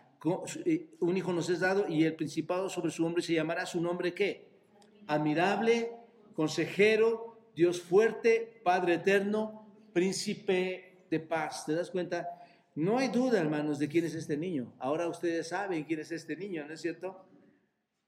eh, 0.64 0.96
un 0.98 1.16
hijo 1.16 1.32
nos 1.32 1.48
es 1.48 1.60
dado 1.60 1.86
y 1.88 2.02
el 2.02 2.16
principado 2.16 2.68
sobre 2.68 2.90
su 2.90 3.06
hombre 3.06 3.22
se 3.22 3.34
llamará 3.34 3.66
su 3.66 3.80
nombre 3.80 4.14
qué? 4.14 4.48
Admirable, 5.06 5.92
consejero, 6.34 7.38
Dios 7.54 7.80
fuerte, 7.80 8.60
Padre 8.64 8.94
eterno, 8.94 9.64
príncipe 9.92 11.04
de 11.08 11.20
paz. 11.20 11.66
¿Te 11.66 11.74
das 11.74 11.92
cuenta? 11.92 12.28
No 12.74 12.98
hay 12.98 13.08
duda, 13.08 13.38
hermanos, 13.38 13.78
de 13.78 13.88
quién 13.88 14.04
es 14.04 14.16
este 14.16 14.36
niño. 14.36 14.74
Ahora 14.80 15.06
ustedes 15.06 15.48
saben 15.48 15.84
quién 15.84 16.00
es 16.00 16.10
este 16.10 16.34
niño, 16.34 16.66
¿no 16.66 16.74
es 16.74 16.80
cierto? 16.80 17.24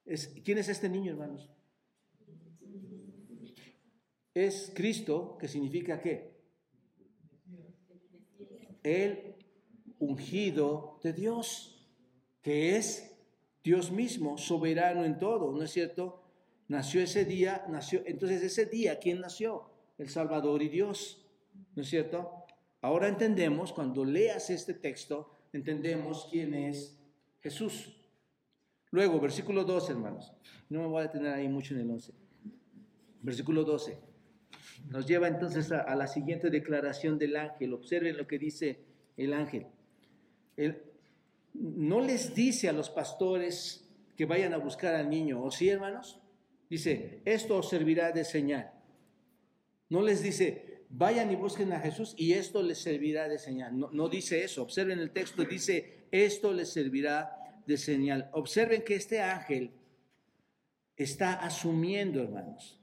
Es, 0.04 0.34
¿Quién 0.44 0.58
es 0.58 0.68
este 0.68 0.88
niño, 0.88 1.12
hermanos? 1.12 1.48
Es 4.34 4.72
Cristo, 4.74 5.38
que 5.38 5.46
significa 5.46 6.00
qué? 6.00 6.29
Él 8.82 9.36
ungido 9.98 10.98
de 11.02 11.12
Dios, 11.12 11.86
que 12.42 12.76
es 12.76 13.16
Dios 13.62 13.90
mismo, 13.90 14.38
soberano 14.38 15.04
en 15.04 15.18
todo, 15.18 15.52
¿no 15.52 15.62
es 15.62 15.70
cierto? 15.70 16.22
Nació 16.68 17.02
ese 17.02 17.24
día, 17.24 17.64
nació, 17.68 18.02
entonces 18.06 18.42
ese 18.42 18.66
día, 18.66 18.98
¿quién 18.98 19.20
nació? 19.20 19.70
El 19.98 20.08
Salvador 20.08 20.62
y 20.62 20.68
Dios, 20.68 21.26
¿no 21.74 21.82
es 21.82 21.88
cierto? 21.88 22.46
Ahora 22.80 23.08
entendemos, 23.08 23.72
cuando 23.72 24.04
leas 24.04 24.48
este 24.50 24.72
texto, 24.72 25.36
entendemos 25.52 26.28
quién 26.30 26.54
es 26.54 26.98
Jesús. 27.40 27.96
Luego, 28.90 29.20
versículo 29.20 29.64
12, 29.64 29.92
hermanos. 29.92 30.32
No 30.68 30.80
me 30.80 30.86
voy 30.86 31.00
a 31.00 31.06
detener 31.06 31.34
ahí 31.34 31.48
mucho 31.48 31.74
en 31.74 31.80
el 31.80 31.90
11. 31.90 32.12
Versículo 33.22 33.64
12. 33.64 34.09
Nos 34.88 35.06
lleva 35.06 35.28
entonces 35.28 35.70
a, 35.72 35.94
la 35.94 36.06
siguiente 36.06 36.50
declaración 36.50 37.18
del 37.18 37.36
ángel. 37.36 37.74
Observen 37.74 38.16
lo 38.16 38.26
que 38.26 38.38
dice 38.38 38.80
el 39.16 39.32
ángel. 39.32 39.66
no 41.54 42.00
les 42.00 42.34
dice 42.34 42.68
a 42.68 42.72
los 42.72 42.90
pastores 42.90 43.88
que 44.16 44.24
vayan 44.26 44.52
a 44.54 44.58
buscar 44.58 44.94
al 44.94 45.08
niño, 45.08 45.42
¿o 45.42 45.50
sí, 45.50 45.68
hermanos? 45.68 46.20
Dice, 46.68 47.20
esto 47.24 47.56
os 47.56 47.68
servirá 47.68 48.12
de 48.12 48.24
señal. 48.24 48.70
No 49.88 50.02
les 50.02 50.22
dice, 50.22 50.84
vayan 50.90 51.30
y 51.30 51.36
busquen 51.36 51.72
a 51.72 51.80
Jesús 51.80 52.14
y 52.16 52.32
esto 52.32 52.62
les 52.62 52.78
servirá 52.78 53.28
de 53.28 53.38
señal. 53.38 53.78
No, 53.78 53.90
no 53.92 54.08
dice 54.08 54.44
eso. 54.44 54.62
Observen 54.62 54.98
el 54.98 55.10
texto, 55.10 55.44
dice, 55.44 56.06
esto 56.10 56.52
les 56.52 56.68
servirá 56.68 57.36
de 57.66 57.76
señal. 57.76 58.30
Observen 58.32 58.82
que 58.82 58.94
este 58.94 59.20
ángel 59.20 59.72
está 60.96 61.34
asumiendo, 61.34 62.22
hermanos, 62.22 62.79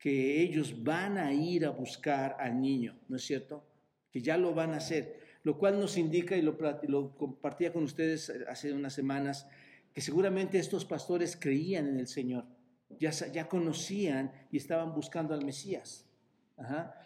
que 0.00 0.40
ellos 0.40 0.82
van 0.82 1.18
a 1.18 1.30
ir 1.32 1.66
a 1.66 1.70
buscar 1.70 2.34
al 2.40 2.58
niño, 2.58 2.98
¿no 3.08 3.16
es 3.16 3.22
cierto? 3.22 3.62
Que 4.10 4.22
ya 4.22 4.38
lo 4.38 4.54
van 4.54 4.72
a 4.72 4.78
hacer, 4.78 5.20
lo 5.42 5.58
cual 5.58 5.78
nos 5.78 5.98
indica, 5.98 6.36
y 6.36 6.42
lo, 6.42 7.14
compartía 7.16 7.70
con 7.70 7.84
ustedes 7.84 8.32
hace 8.48 8.72
unas 8.72 8.94
semanas, 8.94 9.46
que 9.92 10.00
seguramente 10.00 10.58
estos 10.58 10.86
pastores 10.86 11.36
creían 11.36 11.86
en 11.86 12.00
el 12.00 12.08
Señor, 12.08 12.46
ya, 12.98 13.48
conocían 13.48 14.32
y 14.50 14.56
estaban 14.56 14.94
buscando 14.94 15.34
al 15.34 15.44
Mesías. 15.44 16.06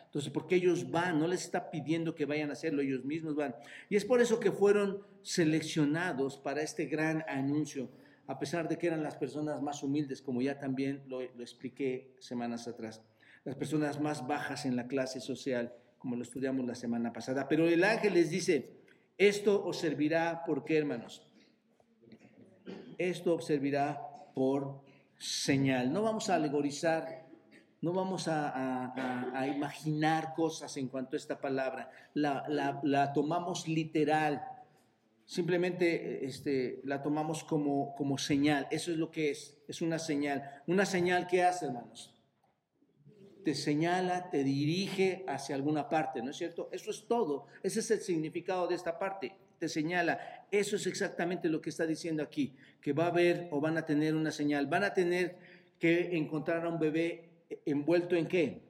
Entonces, 0.04 0.32
porque 0.32 0.54
ellos 0.54 0.90
van, 0.90 1.18
no 1.18 1.26
les 1.26 1.42
está 1.42 1.70
pidiendo 1.70 2.14
que 2.14 2.26
vayan 2.26 2.50
a 2.50 2.52
hacerlo, 2.52 2.80
ellos 2.80 3.04
mismos 3.04 3.34
van. 3.34 3.56
Y 3.88 3.96
es 3.96 4.04
por 4.04 4.20
eso 4.20 4.38
que 4.38 4.52
fueron 4.52 5.02
seleccionados 5.22 6.38
para 6.38 6.62
este 6.62 6.86
gran 6.86 7.24
anuncio, 7.28 7.90
a 8.26 8.38
pesar 8.38 8.68
de 8.68 8.78
que 8.78 8.86
eran 8.86 9.02
las 9.02 9.16
personas 9.16 9.60
más 9.60 9.82
humildes, 9.82 10.22
como 10.22 10.40
ya 10.40 10.58
también 10.58 11.04
lo, 11.06 11.20
expliqué 11.20 12.14
semanas 12.18 12.66
atrás, 12.68 13.02
las 13.44 13.56
personas 13.56 14.00
más 14.00 14.26
bajas 14.26 14.64
en 14.64 14.76
la 14.76 14.86
clase 14.86 15.20
social, 15.20 15.74
como 15.98 16.16
lo 16.16 16.22
estudiamos 16.22 16.66
la 16.66 16.74
semana 16.74 17.12
pasada. 17.12 17.48
Pero 17.48 17.68
el 17.68 17.84
ángel 17.84 18.14
les 18.14 18.30
dice, 18.30 18.78
esto 19.18 19.64
os 19.64 19.78
servirá, 19.78 20.42
¿por 20.46 20.64
qué, 20.64 20.78
hermanos? 20.78 21.26
Esto 22.98 23.34
os 23.34 23.46
servirá 23.46 24.00
por 24.34 24.80
señal. 25.18 25.92
No 25.92 26.02
vamos 26.02 26.30
a 26.30 26.36
alegorizar 26.36 27.24
no 27.84 27.92
vamos 27.92 28.28
a, 28.28 29.46
imaginar 29.54 30.32
cosas 30.32 30.74
en 30.78 30.88
cuanto 30.88 31.16
a 31.16 31.18
esta 31.18 31.38
palabra, 31.38 31.90
la, 32.14 33.12
tomamos 33.12 33.68
literal, 33.68 34.42
simplemente 35.26 36.24
este, 36.24 36.80
la 36.84 37.02
tomamos 37.02 37.44
como, 37.44 37.94
como 37.94 38.18
señal, 38.18 38.66
eso 38.70 38.90
es 38.90 38.98
lo 38.98 39.10
que 39.10 39.30
es, 39.30 39.58
es 39.68 39.82
una 39.82 39.98
señal. 39.98 40.62
Una 40.66 40.86
señal 40.86 41.26
que 41.26 41.42
hace, 41.42 41.66
hermanos, 41.66 42.14
te 43.44 43.54
señala, 43.54 44.30
te 44.30 44.42
dirige 44.42 45.24
hacia 45.28 45.54
alguna 45.54 45.88
parte, 45.88 46.22
¿no 46.22 46.30
es 46.30 46.36
cierto? 46.36 46.68
Eso 46.72 46.90
es 46.90 47.06
todo, 47.06 47.46
ese 47.62 47.80
es 47.80 47.90
el 47.90 48.00
significado 48.00 48.66
de 48.66 48.74
esta 48.74 48.98
parte, 48.98 49.36
te 49.58 49.68
señala. 49.68 50.46
Eso 50.50 50.76
es 50.76 50.86
exactamente 50.86 51.48
lo 51.48 51.60
que 51.60 51.70
está 51.70 51.86
diciendo 51.86 52.22
aquí, 52.22 52.56
que 52.80 52.92
va 52.92 53.04
a 53.04 53.08
haber 53.08 53.48
o 53.50 53.60
van 53.60 53.76
a 53.76 53.86
tener 53.86 54.14
una 54.14 54.30
señal, 54.30 54.66
van 54.66 54.84
a 54.84 54.94
tener 54.94 55.36
que 55.78 56.16
encontrar 56.16 56.64
a 56.64 56.68
un 56.68 56.78
bebé 56.78 57.30
envuelto 57.66 58.16
en 58.16 58.26
qué? 58.26 58.62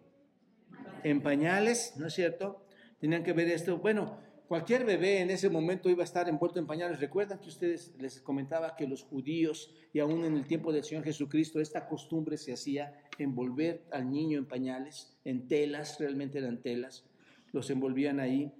En 1.04 1.22
pañales, 1.22 1.94
¿no 1.96 2.06
es 2.08 2.14
cierto? 2.14 2.66
Tenían 2.98 3.22
que 3.22 3.32
ver 3.32 3.48
esto. 3.48 3.78
Bueno, 3.78 4.18
cualquier 4.48 4.84
bebé 4.84 5.20
en 5.20 5.30
ese 5.30 5.48
momento 5.48 5.88
iba 5.88 6.02
a 6.02 6.04
estar 6.04 6.28
envuelto 6.28 6.58
en 6.58 6.66
pañales. 6.66 7.00
Recuerdan 7.00 7.38
que 7.38 7.48
ustedes 7.48 7.94
les 7.98 8.20
comentaba 8.20 8.76
que 8.76 8.86
los 8.86 9.02
judíos 9.02 9.74
y 9.92 10.00
aún 10.00 10.24
en 10.24 10.36
el 10.36 10.46
tiempo 10.46 10.72
del 10.72 10.84
Señor 10.84 11.04
Jesucristo 11.04 11.60
esta 11.60 11.86
costumbre 11.86 12.36
se 12.36 12.52
hacía 12.52 12.92
envolver 13.18 13.84
al 13.90 14.10
niño 14.10 14.38
en 14.38 14.46
pañales, 14.46 15.16
en 15.24 15.48
telas, 15.48 15.98
realmente 15.98 16.38
eran 16.38 16.60
telas, 16.60 17.04
los 17.52 17.70
envolvían 17.70 18.20
ahí. 18.20 18.52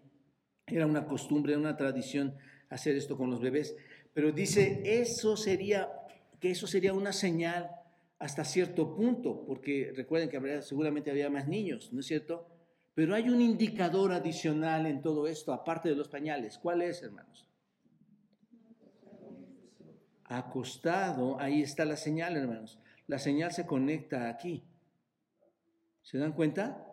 Era 0.66 0.86
una 0.86 1.06
costumbre, 1.06 1.56
una 1.56 1.76
tradición 1.76 2.34
hacer 2.70 2.96
esto 2.96 3.16
con 3.16 3.30
los 3.30 3.40
bebés. 3.40 3.76
Pero 4.14 4.32
dice, 4.32 4.82
eso 4.84 5.36
sería, 5.36 5.90
que 6.40 6.50
eso 6.50 6.66
sería 6.66 6.94
una 6.94 7.12
señal 7.12 7.70
hasta 8.18 8.44
cierto 8.44 8.94
punto, 8.94 9.44
porque 9.46 9.92
recuerden 9.94 10.30
que 10.30 10.62
seguramente 10.62 11.10
había 11.10 11.28
más 11.28 11.46
niños, 11.48 11.92
¿no 11.92 12.00
es 12.00 12.06
cierto? 12.06 12.53
Pero 12.94 13.14
hay 13.14 13.28
un 13.28 13.40
indicador 13.40 14.12
adicional 14.12 14.86
en 14.86 15.02
todo 15.02 15.26
esto, 15.26 15.52
aparte 15.52 15.88
de 15.88 15.96
los 15.96 16.08
pañales. 16.08 16.58
¿Cuál 16.58 16.82
es, 16.82 17.02
hermanos? 17.02 17.48
Acostado, 20.24 21.38
ahí 21.40 21.62
está 21.62 21.84
la 21.84 21.96
señal, 21.96 22.36
hermanos. 22.36 22.78
La 23.08 23.18
señal 23.18 23.52
se 23.52 23.66
conecta 23.66 24.28
aquí. 24.28 24.62
¿Se 26.02 26.18
dan 26.18 26.32
cuenta? 26.32 26.86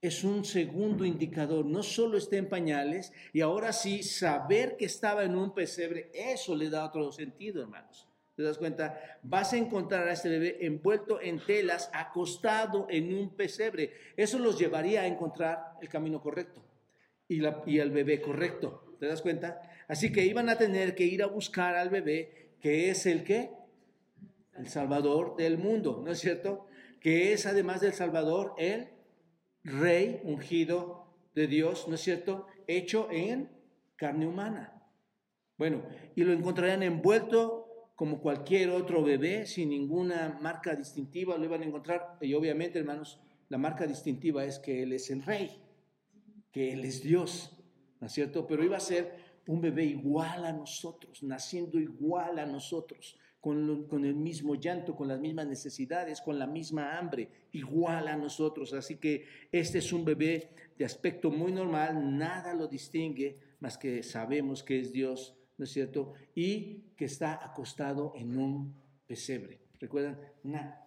Es 0.00 0.22
un 0.22 0.44
segundo 0.44 1.04
indicador. 1.04 1.66
No 1.66 1.82
solo 1.82 2.16
está 2.16 2.36
en 2.36 2.48
pañales, 2.48 3.12
y 3.32 3.40
ahora 3.40 3.72
sí, 3.72 4.02
saber 4.02 4.76
que 4.76 4.84
estaba 4.84 5.24
en 5.24 5.34
un 5.34 5.52
pesebre, 5.52 6.10
eso 6.14 6.54
le 6.54 6.70
da 6.70 6.86
otro 6.86 7.10
sentido, 7.10 7.62
hermanos. 7.62 8.06
¿Te 8.36 8.42
das 8.42 8.58
cuenta? 8.58 9.00
Vas 9.22 9.52
a 9.52 9.56
encontrar 9.56 10.08
a 10.08 10.12
este 10.12 10.28
bebé 10.28 10.66
envuelto 10.66 11.20
en 11.20 11.44
telas, 11.44 11.88
acostado 11.92 12.86
en 12.90 13.14
un 13.14 13.36
pesebre. 13.36 13.92
Eso 14.16 14.38
los 14.38 14.58
llevaría 14.58 15.02
a 15.02 15.06
encontrar 15.06 15.74
el 15.80 15.88
camino 15.88 16.20
correcto 16.20 16.64
y, 17.28 17.36
la, 17.36 17.62
y 17.64 17.78
el 17.78 17.90
bebé 17.90 18.20
correcto. 18.20 18.96
¿Te 18.98 19.06
das 19.06 19.22
cuenta? 19.22 19.62
Así 19.86 20.10
que 20.12 20.24
iban 20.24 20.48
a 20.48 20.58
tener 20.58 20.94
que 20.94 21.04
ir 21.04 21.22
a 21.22 21.26
buscar 21.26 21.76
al 21.76 21.90
bebé, 21.90 22.56
que 22.60 22.90
es 22.90 23.06
el 23.06 23.22
que? 23.22 23.50
El 24.56 24.68
Salvador 24.68 25.36
del 25.36 25.58
mundo, 25.58 26.02
¿no 26.04 26.10
es 26.10 26.18
cierto? 26.18 26.66
Que 27.00 27.32
es 27.32 27.46
además 27.46 27.80
del 27.80 27.92
Salvador 27.92 28.54
el 28.58 28.88
Rey 29.62 30.20
ungido 30.24 31.06
de 31.34 31.46
Dios, 31.46 31.86
¿no 31.88 31.94
es 31.94 32.00
cierto? 32.00 32.46
Hecho 32.66 33.08
en 33.10 33.50
carne 33.96 34.26
humana. 34.26 34.82
Bueno, 35.56 35.82
y 36.16 36.24
lo 36.24 36.32
encontrarían 36.32 36.82
envuelto 36.82 37.63
como 37.94 38.20
cualquier 38.20 38.70
otro 38.70 39.02
bebé, 39.02 39.46
sin 39.46 39.68
ninguna 39.68 40.38
marca 40.40 40.74
distintiva, 40.74 41.38
lo 41.38 41.44
iban 41.44 41.62
a 41.62 41.66
encontrar. 41.66 42.18
Y 42.20 42.34
obviamente, 42.34 42.78
hermanos, 42.78 43.20
la 43.48 43.58
marca 43.58 43.86
distintiva 43.86 44.44
es 44.44 44.58
que 44.58 44.82
Él 44.82 44.92
es 44.92 45.10
el 45.10 45.22
rey, 45.22 45.50
que 46.50 46.72
Él 46.72 46.84
es 46.84 47.02
Dios, 47.02 47.56
¿no 48.00 48.08
es 48.08 48.12
cierto? 48.12 48.46
Pero 48.46 48.64
iba 48.64 48.76
a 48.76 48.80
ser 48.80 49.14
un 49.46 49.60
bebé 49.60 49.84
igual 49.84 50.44
a 50.44 50.52
nosotros, 50.52 51.22
naciendo 51.22 51.78
igual 51.78 52.38
a 52.38 52.46
nosotros, 52.46 53.16
con, 53.40 53.86
con, 53.86 54.04
el 54.04 54.14
mismo 54.14 54.54
llanto, 54.54 54.96
con 54.96 55.06
las 55.06 55.20
mismas 55.20 55.46
necesidades, 55.46 56.20
con 56.20 56.38
la 56.38 56.46
misma 56.46 56.98
hambre, 56.98 57.28
igual 57.52 58.08
a 58.08 58.16
nosotros. 58.16 58.72
Así 58.72 58.96
que 58.96 59.26
este 59.52 59.78
es 59.78 59.92
un 59.92 60.04
bebé 60.04 60.50
de 60.78 60.84
aspecto 60.84 61.30
muy 61.30 61.52
normal, 61.52 62.16
nada 62.16 62.54
lo 62.54 62.66
distingue, 62.66 63.36
más 63.60 63.76
que 63.76 64.02
sabemos 64.02 64.64
que 64.64 64.80
es 64.80 64.92
Dios 64.92 65.36
¿no 65.56 65.64
es 65.64 65.70
cierto? 65.70 66.14
Y 66.34 66.92
que 66.96 67.04
está 67.04 67.44
acostado 67.44 68.12
en 68.16 68.36
un 68.38 68.82
pesebre. 69.06 69.60
¿Recuerdan? 69.78 70.18
Una, 70.42 70.80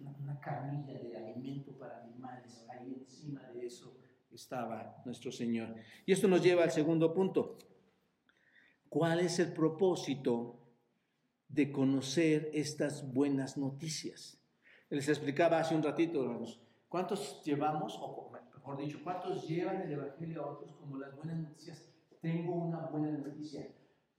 una, 0.00 0.40
camilla 0.40 0.98
de 0.98 1.16
alimento 1.16 1.72
para 1.78 2.02
animales. 2.02 2.64
Ahí 2.70 2.94
encima 2.98 3.42
de 3.50 3.66
eso 3.66 3.96
estaba 4.30 5.02
nuestro 5.04 5.30
Señor. 5.30 5.74
Y 6.06 6.12
esto 6.12 6.28
nos 6.28 6.42
lleva 6.42 6.64
al 6.64 6.70
segundo 6.70 7.12
punto. 7.12 7.58
¿Cuál 8.88 9.20
es 9.20 9.38
el 9.38 9.52
propósito 9.52 10.60
de 11.48 11.70
conocer 11.70 12.50
estas 12.54 13.12
buenas 13.12 13.56
noticias? 13.56 14.40
Les 14.88 15.08
explicaba 15.08 15.58
hace 15.58 15.74
un 15.74 15.82
ratito, 15.82 16.22
hermanos, 16.22 16.60
¿cuántos 16.88 17.42
llevamos, 17.44 17.98
o 18.00 18.30
mejor 18.30 18.78
dicho, 18.78 19.00
cuántos 19.04 19.46
llevan 19.46 19.82
el 19.82 19.92
Evangelio 19.92 20.42
a 20.42 20.52
otros 20.52 20.72
como 20.76 20.96
las 20.96 21.14
buenas 21.14 21.36
noticias? 21.36 21.86
Tengo 22.22 22.54
una 22.54 22.86
buena 22.86 23.10
noticia 23.18 23.68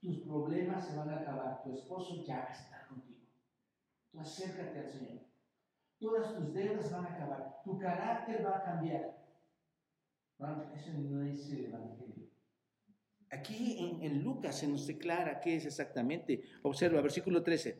tus 0.00 0.20
problemas 0.20 0.86
se 0.86 0.96
van 0.96 1.10
a 1.10 1.20
acabar, 1.20 1.62
tu 1.62 1.74
esposo 1.74 2.24
ya 2.24 2.44
está 2.44 2.86
contigo. 2.88 3.20
Tú 4.10 4.20
acércate 4.20 4.78
al 4.78 4.88
Señor. 4.90 5.20
Todas 5.98 6.34
tus 6.34 6.54
deudas 6.54 6.90
van 6.90 7.04
a 7.04 7.14
acabar, 7.14 7.60
tu 7.62 7.78
carácter 7.78 8.44
va 8.44 8.56
a 8.56 8.64
cambiar. 8.64 9.18
eso 10.74 10.92
no 10.94 11.22
el 11.22 11.64
Evangelio. 11.66 12.30
Aquí 13.30 13.76
en, 13.78 14.02
en, 14.02 14.24
Lucas 14.24 14.58
se 14.58 14.66
nos 14.66 14.86
declara 14.86 15.40
qué 15.40 15.56
es 15.56 15.66
exactamente. 15.66 16.42
Observa, 16.62 17.00
versículo 17.00 17.42
13. 17.42 17.78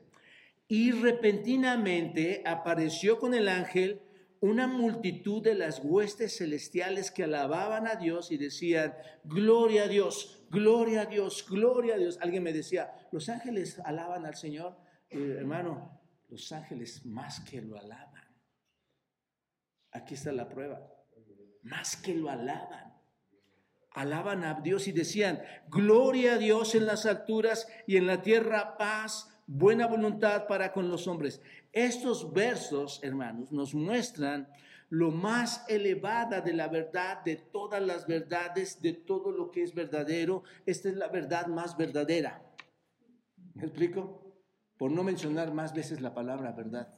Y 0.69 0.93
repentinamente 0.93 2.43
apareció 2.47 3.19
con 3.19 3.35
el 3.35 3.49
ángel 3.49 4.01
una 4.41 4.67
multitud 4.67 5.43
de 5.43 5.55
las 5.55 5.81
huestes 5.85 6.39
celestiales 6.39 7.11
que 7.11 7.25
alababan 7.25 7.87
a 7.87 7.97
Dios 7.97 8.33
y 8.33 8.39
decían, 8.39 8.95
gloria 9.25 9.85
a 9.85 9.89
Dios, 9.89 10.47
gloria 10.51 11.03
a 11.03 11.07
Dios, 11.07 11.47
gloria 11.49 11.95
a 11.95 11.99
Dios. 11.99 12.19
Alguien 12.23 12.43
me 12.43 12.53
decía, 12.53 12.91
los 13.13 13.29
ángeles 13.29 13.79
alaban 13.85 14.25
al 14.25 14.37
Señor. 14.37 14.79
Eh, 15.11 15.37
hermano, 15.39 16.01
los 16.29 16.51
ángeles 16.53 17.05
más 17.05 17.41
que 17.41 17.61
lo 17.61 17.79
alaban. 17.79 18.25
Aquí 19.93 20.15
está 20.15 20.33
la 20.33 20.49
prueba. 20.49 20.81
Más 21.63 21.97
que 21.97 22.15
lo 22.15 22.31
alaban. 22.31 22.95
Alaban 23.91 24.45
a 24.45 24.61
Dios 24.61 24.89
y 24.89 24.93
decían, 24.93 25.43
gloria 25.69 26.35
a 26.35 26.39
Dios 26.39 26.75
en 26.75 26.87
las 26.87 27.05
alturas 27.05 27.69
y 27.87 27.97
en 27.97 28.07
la 28.07 28.23
tierra 28.23 28.79
paz, 28.79 29.40
buena 29.51 29.89
voluntad 29.89 30.47
para 30.47 30.73
con 30.73 30.89
los 30.89 31.09
hombres. 31.09 31.41
Estos 31.73 32.33
versos, 32.33 33.01
hermanos, 33.03 33.51
nos 33.51 33.75
muestran 33.75 34.49
lo 34.91 35.11
más 35.11 35.65
elevada 35.69 36.41
de 36.41 36.53
la 36.53 36.69
verdad, 36.69 37.23
de 37.25 37.37
todas 37.37 37.83
las 37.83 38.07
verdades, 38.07 38.81
de 38.81 38.93
todo 38.93 39.33
lo 39.33 39.51
que 39.51 39.65
es 39.65 39.75
verdadero. 39.75 40.45
Esta 40.67 40.89
es 40.89 40.97
la 40.97 41.09
verdad 41.09 41.49
más 41.49 41.77
verdadera. 41.77 42.43
¿Me 43.55 43.65
explico? 43.65 44.25
Por 44.77 44.93
no 44.93 45.03
mencionar 45.03 45.53
más 45.53 45.75
veces 45.75 46.01
la 46.01 46.15
palabra 46.15 46.53
verdad. 46.53 46.95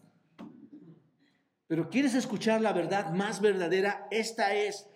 Pero 1.67 1.89
quieres 1.89 2.15
escuchar 2.15 2.61
la 2.61 2.75
verdad 2.75 3.13
más 3.13 3.41
verdadera, 3.41 4.07
esta 4.11 4.55
es. 4.55 4.91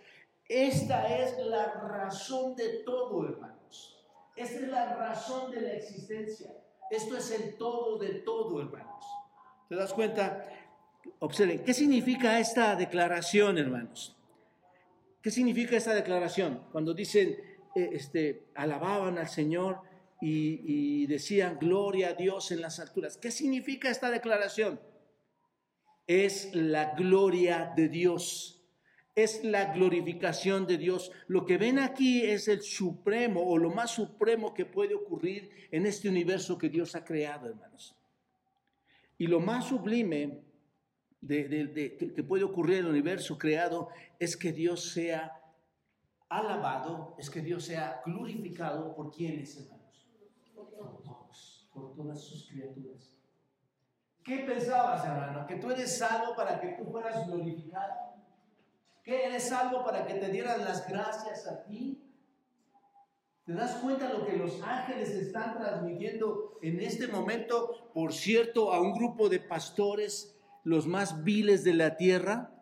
Esta 0.47 1.19
es 1.19 1.39
la 1.39 1.73
razón 1.73 2.55
de 2.55 2.83
todo, 2.85 3.27
hermanos. 3.27 4.07
Esta 4.37 4.57
es 4.57 4.69
la 4.69 4.95
razón 4.95 5.51
de 5.51 5.63
la 5.63 5.73
existencia. 5.73 6.53
Esto 6.91 7.17
es 7.17 7.31
el 7.31 7.57
todo 7.57 7.99
de 7.99 8.11
todo, 8.21 8.61
hermanos. 8.61 9.05
¿Te 9.69 9.75
das 9.75 9.93
cuenta? 9.93 10.49
Observen, 11.19 11.65
¿qué 11.65 11.75
significa 11.75 12.39
esta 12.39 12.77
declaración, 12.77 13.59
hermanos? 13.59 14.17
¿Qué 15.21 15.31
significa 15.31 15.77
esta 15.77 15.95
declaración? 15.95 16.63
Cuando 16.71 16.95
dicen, 16.95 17.37
eh, 17.75 17.91
este, 17.93 18.47
alababan 18.55 19.19
al 19.19 19.29
Señor 19.29 19.81
y, 20.21 21.03
y 21.03 21.07
decían, 21.07 21.59
gloria 21.59 22.11
a 22.11 22.15
Dios 22.15 22.53
en 22.53 22.61
las 22.61 22.79
alturas. 22.79 23.17
¿Qué 23.17 23.31
significa 23.31 23.91
esta 23.91 24.11
declaración? 24.11 24.81
Es 26.07 26.55
la 26.55 26.95
gloria 26.95 27.73
de 27.77 27.89
Dios 27.89 28.56
es 29.17 29.43
la 29.43 29.73
glorificación 29.73 30.67
de 30.67 30.77
Dios. 30.77 31.11
Lo 31.27 31.47
que 31.47 31.57
ven 31.57 31.79
aquí 31.79 32.23
es 32.23 32.49
el 32.49 32.61
supremo 32.61 33.43
o 33.43 33.57
lo 33.57 33.71
más 33.71 33.91
supremo 33.91 34.53
que 34.53 34.67
puede 34.67 34.95
ocurrir 34.95 35.51
en 35.71 35.87
este 35.87 36.09
universo 36.09 36.59
que 36.59 36.69
Dios 36.69 36.95
ha 36.95 37.03
creado, 37.03 37.49
hermanos. 37.49 37.97
Y 39.17 39.27
lo 39.27 39.41
más 39.41 39.65
sublime 39.65 40.45
de, 41.23 41.97
que 42.15 42.23
puede 42.23 42.45
ocurrir 42.45 42.81
en 42.81 42.85
el 42.85 42.91
universo 42.91 43.39
creado 43.39 43.89
es 44.19 44.37
que 44.37 44.53
Dios 44.53 44.93
sea 44.93 45.33
alabado, 46.29 47.17
es 47.19 47.31
que 47.31 47.41
Dios 47.41 47.65
sea 47.65 48.03
glorificado 48.05 48.95
por 48.95 49.11
quienes, 49.11 49.57
hermanos. 49.57 50.07
Por 50.55 50.71
todos, 50.75 51.71
por 51.73 51.95
todas 51.95 52.21
sus 52.21 52.51
criaturas. 52.51 53.19
¿Qué 54.23 54.39
pensabas, 54.41 55.07
hermano? 55.07 55.47
¿Que 55.47 55.57
tú 55.57 55.71
eres 55.71 55.97
salvo 55.97 56.37
para 56.37 56.61
que 56.61 56.73
tú 56.73 56.85
fueras 56.91 57.27
glorificado? 57.27 58.16
¿Que 59.07 59.25
eres 59.25 59.51
salvo 59.51 59.85
para 59.85 60.05
que 60.05 60.15
te 60.15 60.31
dieran 60.31 60.65
las 60.65 60.89
gracias 60.89 61.47
a 61.47 61.63
ti? 61.63 62.03
¿Te 63.45 63.53
das 63.53 63.77
cuenta 63.77 64.13
lo 64.13 64.27
que 64.27 64.37
los 64.37 64.61
ángeles 64.65 65.11
están 65.11 65.57
transmitiendo 65.57 66.59
en 66.61 66.81
este 66.81 67.07
momento, 67.07 67.93
por 67.95 68.13
cierto, 68.13 68.73
a 68.73 68.81
un 68.81 68.93
grupo 68.93 69.29
de 69.29 69.39
pastores, 69.39 70.37
los 70.65 70.89
más 70.89 71.23
viles 71.23 71.63
de 71.63 71.75
la 71.75 71.97
tierra? 71.97 72.53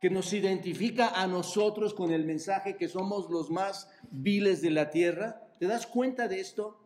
que 0.00 0.08
nos 0.08 0.32
identifica 0.32 1.08
a 1.08 1.26
nosotros 1.26 1.92
con 1.92 2.10
el 2.10 2.24
mensaje 2.24 2.78
que 2.78 2.88
somos 2.88 3.28
los 3.28 3.50
más 3.50 3.90
viles 4.10 4.62
de 4.62 4.70
la 4.70 4.88
tierra. 4.88 5.46
¿Te 5.58 5.66
das 5.66 5.86
cuenta 5.86 6.26
de 6.26 6.40
esto? 6.40 6.80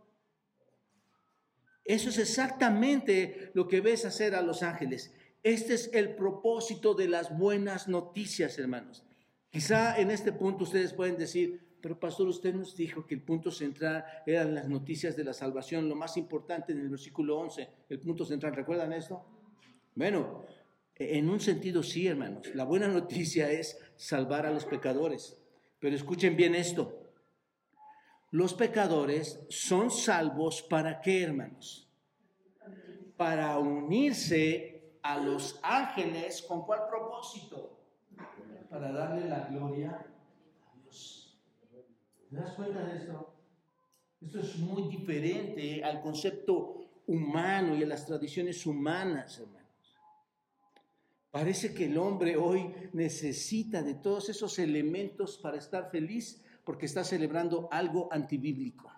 Eso 1.85 2.09
es 2.09 2.19
exactamente 2.19 3.53
lo 3.55 3.69
que 3.69 3.81
ves 3.81 4.05
hacer 4.05 4.35
a 4.35 4.43
los 4.43 4.65
ángeles. 4.65 5.15
Este 5.45 5.75
es 5.75 5.91
el 5.93 6.15
propósito 6.15 6.95
de 6.95 7.07
las 7.07 7.37
buenas 7.37 7.87
noticias, 7.87 8.59
hermanos. 8.59 9.05
Quizá 9.51 10.01
en 10.01 10.11
este 10.11 10.33
punto 10.33 10.65
ustedes 10.65 10.95
pueden 10.95 11.19
decir, 11.19 11.77
pero 11.83 12.01
pastor, 12.01 12.29
usted 12.29 12.55
nos 12.55 12.75
dijo 12.75 13.07
que 13.07 13.15
el 13.15 13.21
punto 13.21 13.51
central 13.51 14.07
eran 14.25 14.55
las 14.55 14.71
noticias 14.71 15.15
de 15.17 15.23
la 15.23 15.35
salvación, 15.35 15.87
lo 15.87 15.97
más 15.97 16.17
importante 16.17 16.73
en 16.73 16.81
el 16.81 16.89
versículo 16.89 17.37
11, 17.39 17.69
el 17.91 18.01
punto 18.01 18.25
central. 18.25 18.57
¿Recuerdan 18.57 18.95
esto? 18.95 19.23
Bueno, 19.95 20.47
en 20.95 21.29
un 21.29 21.41
sentido 21.41 21.83
sí, 21.83 22.07
hermanos. 22.07 22.55
La 22.55 22.65
buena 22.65 22.89
noticia 22.89 23.51
es 23.51 23.79
salvar 23.97 24.47
a 24.47 24.51
los 24.51 24.65
pecadores. 24.65 25.37
Pero 25.79 25.95
escuchen 25.95 26.37
bien 26.37 26.55
esto. 26.55 27.13
Los 28.31 28.55
pecadores 28.55 29.41
son 29.51 29.91
salvos 29.91 30.63
para 30.63 31.03
qué, 31.03 31.23
hermanos? 31.23 31.87
Para 33.19 33.59
unirse 33.59 34.74
a 35.05 35.19
los 35.19 35.61
ángeles 35.63 36.43
con 36.43 36.63
cuál 36.63 36.89
propósito? 36.89 37.79
Para 38.69 38.91
darle 38.91 39.29
la 39.29 39.47
gloria 39.47 40.05
¿Te 42.35 42.41
das 42.41 42.55
cuenta 42.55 42.83
de 42.83 42.97
esto? 42.97 43.33
Esto 44.21 44.41
es 44.41 44.57
muy 44.57 44.89
diferente 44.89 45.85
al 45.85 46.01
concepto 46.01 47.03
humano 47.07 47.77
y 47.77 47.85
a 47.85 47.87
las 47.87 48.07
tradiciones 48.07 48.67
humanas, 48.67 49.39
hermanos. 49.39 49.63
Parece 51.31 51.73
que 51.73 51.85
el 51.85 51.97
hombre 51.97 52.37
hoy 52.37 52.75
necesita 52.93 53.83
de 53.83 53.95
todos 53.95 54.31
esos 54.31 54.59
elementos 54.59 55.39
para 55.39 55.59
estar 55.59 55.91
feliz 55.91 56.45
porque 56.65 56.87
está 56.87 57.05
celebrando 57.05 57.69
algo 57.71 58.09
antibíblico. 58.11 58.91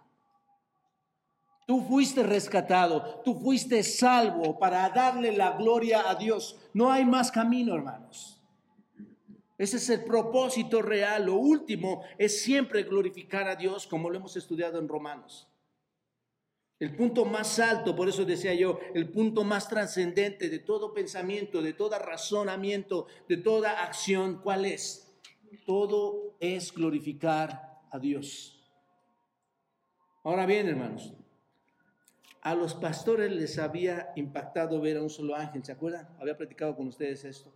Tú 1.67 1.81
fuiste 1.81 2.23
rescatado, 2.23 3.21
tú 3.25 3.35
fuiste 3.41 3.83
salvo 3.83 4.57
para 4.57 4.89
darle 4.91 5.37
la 5.37 5.57
gloria 5.57 6.09
a 6.09 6.14
Dios. 6.14 6.57
No 6.73 6.93
hay 6.93 7.05
más 7.05 7.33
camino, 7.33 7.75
hermanos. 7.75 8.41
Ese 9.59 9.79
es 9.79 9.91
el 9.91 10.05
propósito 10.05 10.81
real. 10.81 11.27
Lo 11.27 11.35
último 11.35 12.05
es 12.19 12.41
siempre 12.41 12.85
glorificar 12.85 13.49
a 13.49 13.57
Dios 13.57 13.87
como 13.89 14.09
lo 14.09 14.17
hemos 14.17 14.37
estudiado 14.37 14.79
en 14.79 14.87
Romanos. 14.87 15.49
El 16.79 16.95
punto 16.95 17.25
más 17.25 17.59
alto, 17.59 17.97
por 17.97 18.09
eso 18.09 18.25
decía 18.25 18.55
yo, 18.55 18.79
el 18.95 19.09
punto 19.09 19.45
más 19.45 19.67
trascendente 19.69 20.49
de 20.51 20.59
todo 20.61 20.93
pensamiento, 20.93 21.62
de 21.62 21.73
todo 21.73 21.99
razonamiento, 21.99 23.07
de 23.29 23.39
toda 23.39 23.83
acción, 23.83 24.41
¿cuál 24.43 24.67
es? 24.67 25.11
Todo 25.64 26.37
es 26.39 26.73
glorificar 26.73 27.81
a 27.91 27.99
Dios. 27.99 28.62
Ahora 30.23 30.45
bien, 30.45 30.69
hermanos, 30.69 31.14
a 32.47 32.55
los 32.55 32.74
pastores 32.74 33.32
les 33.32 33.59
había 33.59 34.12
impactado 34.14 34.80
ver 34.80 34.99
a 34.99 35.03
un 35.03 35.11
solo 35.11 35.34
ángel, 35.34 35.64
¿se 35.64 35.72
acuerdan? 35.72 36.07
Había 36.20 36.36
platicado 36.36 36.76
con 36.76 36.86
ustedes 36.86 37.24
esto. 37.24 37.53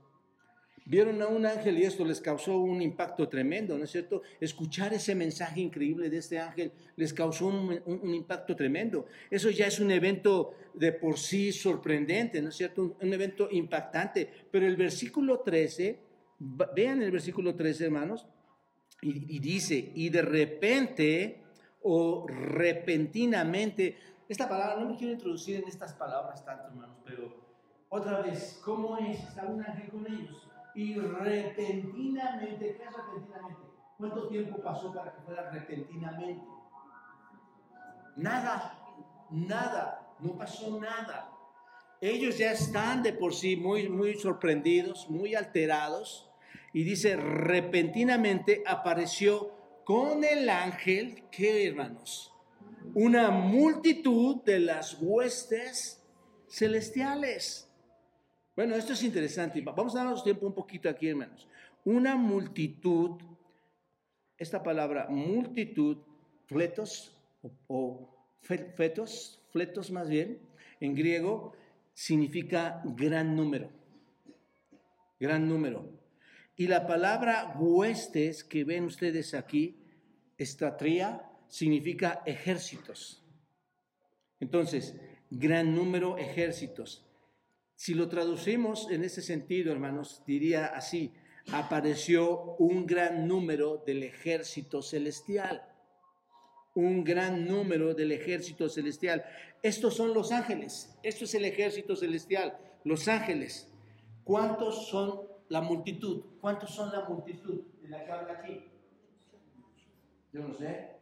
Vieron 0.84 1.22
a 1.22 1.28
un 1.28 1.46
ángel 1.46 1.78
y 1.78 1.84
esto 1.84 2.04
les 2.04 2.20
causó 2.20 2.58
un 2.58 2.82
impacto 2.82 3.28
tremendo, 3.28 3.78
¿no 3.78 3.84
es 3.84 3.92
cierto? 3.92 4.22
Escuchar 4.40 4.92
ese 4.92 5.14
mensaje 5.14 5.60
increíble 5.60 6.10
de 6.10 6.18
este 6.18 6.40
ángel 6.40 6.72
les 6.96 7.14
causó 7.14 7.46
un, 7.46 8.12
impacto 8.12 8.56
tremendo. 8.56 9.06
Eso 9.30 9.48
ya 9.50 9.68
es 9.68 9.78
un 9.78 9.92
evento 9.92 10.54
de 10.74 10.90
por 10.90 11.20
sí 11.20 11.52
sorprendente, 11.52 12.42
¿no 12.42 12.48
es 12.48 12.56
cierto? 12.56 12.96
Un, 13.00 13.12
evento 13.12 13.46
impactante. 13.48 14.28
Pero 14.50 14.66
el 14.66 14.74
versículo 14.74 15.38
13, 15.38 16.00
vean 16.74 17.00
el 17.00 17.12
versículo 17.12 17.54
13, 17.54 17.84
hermanos, 17.84 18.26
y, 19.02 19.36
y 19.36 19.38
dice, 19.38 19.92
y 19.94 20.08
de 20.08 20.22
repente 20.22 21.40
o 21.82 22.26
repentinamente, 22.28 23.96
esta 24.32 24.48
palabra, 24.48 24.76
no 24.76 24.90
me 24.90 24.96
quiero 24.96 25.12
introducir 25.14 25.56
en 25.56 25.66
estas 25.66 25.92
palabras 25.94 26.44
tanto, 26.44 26.68
hermanos, 26.68 26.96
pero 27.04 27.34
otra 27.88 28.20
vez, 28.20 28.60
¿cómo 28.64 28.96
es? 28.96 29.18
Está 29.18 29.44
un 29.44 29.60
ángel 29.60 29.90
con 29.90 30.06
ellos 30.06 30.48
y 30.76 30.94
repentinamente, 30.94 32.76
¿qué 32.76 32.84
es 32.84 32.92
repentinamente? 32.92 33.62
¿Cuánto 33.98 34.28
tiempo 34.28 34.62
pasó 34.62 34.94
para 34.94 35.12
que 35.12 35.20
fuera 35.22 35.50
repentinamente? 35.50 36.46
Nada, 38.14 38.78
nada, 39.30 40.14
no 40.20 40.38
pasó 40.38 40.80
nada. 40.80 41.28
Ellos 42.00 42.38
ya 42.38 42.52
están 42.52 43.02
de 43.02 43.12
por 43.12 43.34
sí 43.34 43.56
muy, 43.56 43.88
muy 43.88 44.14
sorprendidos, 44.14 45.10
muy 45.10 45.34
alterados. 45.34 46.30
Y 46.72 46.84
dice, 46.84 47.16
repentinamente 47.16 48.62
apareció 48.64 49.50
con 49.84 50.22
el 50.22 50.48
ángel, 50.48 51.24
¿qué 51.32 51.66
hermanos? 51.66 52.32
Una 52.94 53.30
multitud 53.30 54.42
de 54.44 54.60
las 54.60 54.98
huestes 55.00 56.02
celestiales. 56.48 57.68
Bueno, 58.56 58.74
esto 58.74 58.92
es 58.92 59.02
interesante. 59.02 59.60
Vamos 59.60 59.94
a 59.94 59.98
darnos 59.98 60.24
tiempo 60.24 60.46
un 60.46 60.54
poquito 60.54 60.88
aquí, 60.88 61.08
hermanos. 61.08 61.48
Una 61.84 62.16
multitud, 62.16 63.12
esta 64.36 64.62
palabra 64.62 65.06
multitud, 65.08 65.98
fletos 66.46 67.16
o, 67.68 68.08
fetos, 68.42 69.40
fletos 69.50 69.90
más 69.90 70.08
bien, 70.08 70.40
en 70.80 70.94
griego, 70.94 71.52
significa 71.94 72.82
gran 72.84 73.36
número. 73.36 73.70
gran 75.18 75.48
número. 75.48 75.88
Y 76.56 76.66
la 76.66 76.86
palabra 76.86 77.54
huestes 77.58 78.44
que 78.44 78.64
ven 78.64 78.84
ustedes 78.84 79.32
aquí, 79.32 79.78
estatría, 80.36 81.29
significa 81.50 82.22
ejércitos. 82.24 83.22
Entonces, 84.38 84.96
gran 85.30 85.74
número 85.74 86.16
ejércitos. 86.16 87.04
Si 87.74 87.94
lo 87.94 88.08
traducimos 88.08 88.88
en 88.90 89.04
ese 89.04 89.20
sentido, 89.20 89.72
hermanos, 89.72 90.22
diría 90.26 90.66
así, 90.66 91.12
apareció 91.52 92.56
un 92.58 92.86
gran 92.86 93.26
número 93.26 93.82
del 93.84 94.04
ejército 94.04 94.80
celestial. 94.80 95.66
Un 96.74 97.02
gran 97.02 97.46
número 97.46 97.94
del 97.94 98.12
ejército 98.12 98.68
celestial. 98.68 99.24
Estos 99.62 99.96
son 99.96 100.14
los 100.14 100.30
ángeles. 100.30 100.96
Esto 101.02 101.24
es 101.24 101.34
el 101.34 101.44
ejército 101.44 101.96
celestial. 101.96 102.56
Los 102.84 103.08
ángeles. 103.08 103.68
¿Cuántos 104.22 104.88
son 104.88 105.22
la 105.48 105.60
multitud? 105.60 106.22
¿Cuántos 106.40 106.70
son 106.70 106.92
la 106.92 107.08
multitud 107.08 107.62
de 107.82 107.88
la 107.88 108.04
que 108.04 108.12
habla 108.12 108.32
aquí? 108.34 108.64
Yo 110.32 110.46
no 110.46 110.54
sé. 110.54 110.99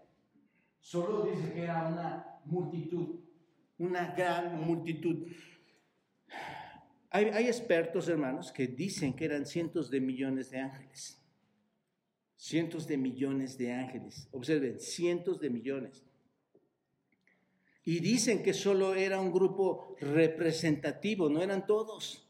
Solo 0.89 1.27
dice 1.27 1.53
que 1.53 1.65
era 1.65 1.87
una 1.87 2.41
multitud. 2.47 3.21
Una 3.77 4.15
gran 4.15 4.59
multitud. 4.59 5.27
Hay, 7.11 7.47
expertos, 7.47 8.09
hermanos, 8.09 8.51
que 8.51 8.67
dicen 8.67 9.15
que 9.15 9.27
eran 9.27 9.45
cientos 9.45 9.91
de 9.91 10.01
millones 10.01 10.51
de 10.51 10.61
ángeles. 10.61 11.23
Cientos 12.39 12.87
de 12.87 12.97
millones 12.97 13.59
de 13.59 13.71
ángeles. 13.71 14.31
Observen, 14.33 14.81
cientos 14.81 15.41
de 15.41 15.51
millones. 15.51 16.07
Y 17.85 18.01
dicen 18.01 18.43
que 18.43 18.55
solo 18.55 18.95
era 18.95 19.21
un 19.21 19.31
grupo 19.31 19.95
representativo, 20.01 21.29
no 21.29 21.43
eran 21.43 21.67
todos. 21.67 22.27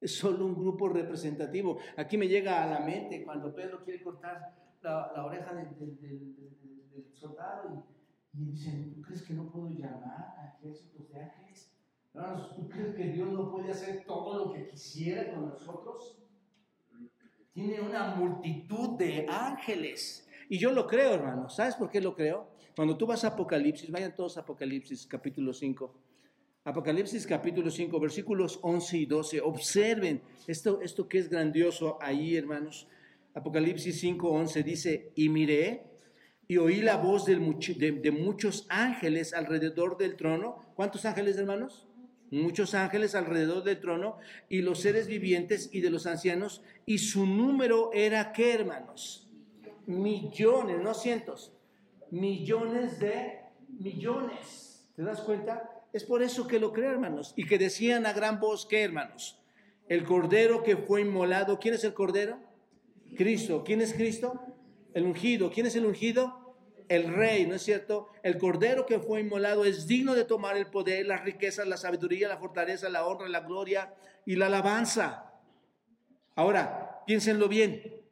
Es 0.00 0.16
solo 0.16 0.46
un 0.46 0.54
grupo 0.54 0.88
representativo. 0.88 1.76
Aquí 1.98 2.16
me 2.16 2.26
llega 2.26 2.64
a 2.64 2.66
la 2.66 2.80
mente 2.80 3.22
cuando 3.22 3.54
Pedro 3.54 3.84
quiere 3.84 4.02
cortar 4.02 4.62
la, 4.80 5.26
oreja 5.26 5.52
del, 5.52 5.68
soldado 7.12 7.86
y, 8.34 8.38
y 8.38 8.44
dicen, 8.52 8.94
¿tú 8.94 9.02
crees 9.02 9.22
que 9.22 9.34
no 9.34 9.50
puedo 9.50 9.68
llamar 9.68 10.34
a 10.38 10.56
ejércitos 10.56 11.08
de 11.10 11.20
ángeles? 11.20 11.72
¿tú 12.56 12.68
crees 12.68 12.94
que 12.94 13.04
Dios 13.04 13.30
no 13.32 13.50
puede 13.50 13.70
hacer 13.70 14.04
todo 14.04 14.46
lo 14.46 14.52
que 14.52 14.68
quisiera 14.68 15.32
con 15.32 15.48
nosotros? 15.48 16.18
Tiene 17.52 17.80
una 17.80 18.14
multitud 18.14 18.98
de 18.98 19.26
ángeles. 19.28 20.28
Y 20.48 20.58
yo 20.58 20.72
lo 20.72 20.86
creo, 20.86 21.14
hermano. 21.14 21.48
¿Sabes 21.48 21.74
por 21.76 21.90
qué 21.90 22.00
lo 22.00 22.14
creo? 22.14 22.48
Cuando 22.76 22.96
tú 22.96 23.06
vas 23.06 23.24
a 23.24 23.28
Apocalipsis, 23.28 23.90
vayan 23.90 24.14
todos 24.14 24.36
a 24.36 24.40
Apocalipsis 24.40 25.06
capítulo 25.06 25.52
5. 25.52 25.94
Apocalipsis 26.64 27.26
capítulo 27.26 27.70
5, 27.70 27.98
versículos 28.00 28.58
11 28.62 28.98
y 28.98 29.06
12. 29.06 29.40
Observen 29.40 30.22
esto, 30.46 30.80
esto 30.80 31.08
que 31.08 31.18
es 31.18 31.28
grandioso 31.28 31.98
ahí, 32.00 32.36
hermanos. 32.36 32.88
Apocalipsis 33.34 34.00
5, 34.00 34.30
11 34.30 34.62
dice, 34.62 35.12
y 35.14 35.28
miré 35.28 35.91
y 36.52 36.58
oí 36.58 36.82
la 36.82 36.98
voz 36.98 37.24
de, 37.24 37.38
muchos 38.12 38.66
ángeles 38.68 39.32
alrededor 39.32 39.96
del 39.96 40.16
trono. 40.16 40.66
¿Cuántos 40.74 41.06
ángeles, 41.06 41.38
hermanos? 41.38 41.88
muchos 42.30 42.74
ángeles 42.74 43.14
alrededor 43.14 43.62
del 43.64 43.80
trono 43.80 44.18
y 44.50 44.60
los 44.60 44.80
seres 44.80 45.06
vivientes 45.06 45.70
y 45.72 45.80
de 45.80 45.88
los 45.88 46.06
ancianos, 46.06 46.62
y 46.84 46.98
su 46.98 47.24
número 47.24 47.90
era 47.94 48.32
qué, 48.32 48.52
hermanos? 48.52 49.30
Millones, 49.86 50.82
no 50.82 50.92
cientos, 50.92 51.54
millones 52.10 53.00
de 53.00 53.40
millones. 53.68 54.86
¿Te 54.94 55.02
das 55.02 55.22
cuenta? 55.22 55.70
Es 55.94 56.04
por 56.04 56.22
eso 56.22 56.46
que 56.46 56.60
lo 56.60 56.74
creo, 56.74 56.90
hermanos, 56.90 57.32
y 57.34 57.46
que 57.46 57.56
decían 57.56 58.04
a 58.04 58.12
gran 58.12 58.40
voz 58.40 58.66
¿qué, 58.66 58.82
hermanos, 58.82 59.42
el 59.88 60.04
cordero 60.04 60.62
que 60.62 60.76
fue 60.76 61.00
inmolado, 61.00 61.58
¿quién 61.58 61.72
es 61.72 61.84
el 61.84 61.94
cordero? 61.94 62.38
Cristo. 63.16 63.62
¿Quién 63.64 63.80
es 63.80 63.94
Cristo? 63.94 64.38
El 64.92 65.04
ungido. 65.04 65.50
¿Quién 65.50 65.64
es 65.64 65.76
el 65.76 65.86
ungido? 65.86 66.41
El 66.92 67.14
rey, 67.14 67.46
¿no 67.46 67.54
es 67.54 67.62
cierto? 67.62 68.08
El 68.22 68.36
cordero 68.36 68.84
que 68.84 68.98
fue 68.98 69.20
inmolado 69.20 69.64
es 69.64 69.86
digno 69.86 70.14
de 70.14 70.24
tomar 70.24 70.58
el 70.58 70.66
poder, 70.66 71.06
las 71.06 71.24
riquezas, 71.24 71.66
la 71.66 71.78
sabiduría, 71.78 72.28
la 72.28 72.36
fortaleza, 72.36 72.90
la 72.90 73.06
honra, 73.06 73.28
la 73.28 73.40
gloria 73.40 73.94
y 74.26 74.36
la 74.36 74.46
alabanza. 74.46 75.32
Ahora, 76.34 77.02
piénsenlo 77.06 77.48
bien. 77.48 78.02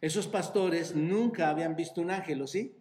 Esos 0.00 0.26
pastores 0.26 0.96
nunca 0.96 1.50
habían 1.50 1.76
visto 1.76 2.00
un 2.00 2.10
ángel, 2.10 2.40
¿o 2.40 2.46
sí? 2.46 2.74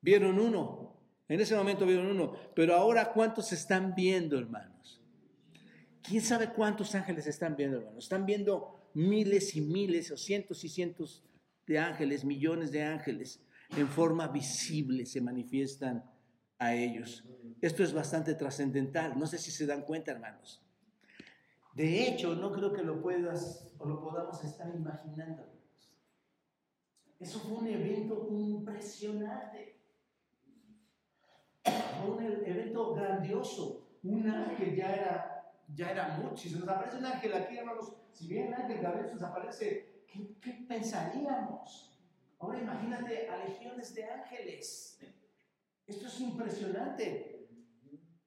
Vieron 0.00 0.40
uno. 0.40 0.96
En 1.28 1.40
ese 1.40 1.54
momento 1.54 1.86
vieron 1.86 2.06
uno. 2.06 2.34
Pero 2.56 2.74
ahora, 2.74 3.12
¿cuántos 3.12 3.52
están 3.52 3.94
viendo, 3.94 4.36
hermanos? 4.36 5.00
¿Quién 6.02 6.22
sabe 6.22 6.52
cuántos 6.52 6.92
ángeles 6.96 7.28
están 7.28 7.54
viendo, 7.54 7.78
hermanos? 7.78 8.02
Están 8.02 8.26
viendo 8.26 8.90
miles 8.94 9.54
y 9.54 9.60
miles 9.60 10.10
o 10.10 10.16
cientos 10.16 10.64
y 10.64 10.68
cientos 10.68 11.22
de 11.68 11.78
ángeles, 11.78 12.24
millones 12.24 12.72
de 12.72 12.82
ángeles, 12.82 13.40
en 13.76 13.86
forma 13.86 14.26
visible 14.28 15.06
se 15.06 15.20
manifiestan 15.20 16.02
a 16.58 16.74
ellos. 16.74 17.24
Esto 17.60 17.84
es 17.84 17.92
bastante 17.92 18.34
trascendental. 18.34 19.18
No 19.18 19.26
sé 19.26 19.38
si 19.38 19.50
se 19.50 19.66
dan 19.66 19.82
cuenta, 19.82 20.10
hermanos. 20.10 20.64
De 21.74 22.08
hecho, 22.08 22.34
no 22.34 22.50
creo 22.50 22.72
que 22.72 22.82
lo 22.82 23.00
puedas 23.00 23.70
o 23.78 23.86
lo 23.86 24.00
podamos 24.00 24.42
estar 24.42 24.74
imaginando. 24.74 25.44
Eso 27.20 27.38
fue 27.40 27.58
un 27.58 27.66
evento 27.66 28.26
impresionante. 28.30 29.78
Fue 31.62 32.10
un 32.10 32.22
evento 32.22 32.94
grandioso. 32.94 33.88
Un 34.02 34.28
ángel 34.28 34.74
ya 34.74 34.94
era, 34.94 35.52
ya 35.74 35.90
era 35.90 36.18
mucho. 36.18 36.48
Si 36.48 36.54
nos 36.54 36.68
aparece 36.68 36.96
un 36.96 37.06
ángel 37.06 37.34
aquí, 37.34 37.58
hermanos, 37.58 37.92
si 38.12 38.26
bien 38.26 38.48
el 38.48 38.54
ángel 38.54 38.80
Gabriel 38.80 39.08
se 39.08 39.14
nos 39.14 39.24
aparece 39.24 39.87
¿qué, 40.40 40.64
pensaríamos? 40.68 41.98
Ahora 42.38 42.60
imagínate 42.60 43.28
a 43.28 43.36
legiones 43.44 43.94
de 43.94 44.04
ángeles. 44.04 45.00
Esto 45.86 46.06
es 46.06 46.20
impresionante. 46.20 47.48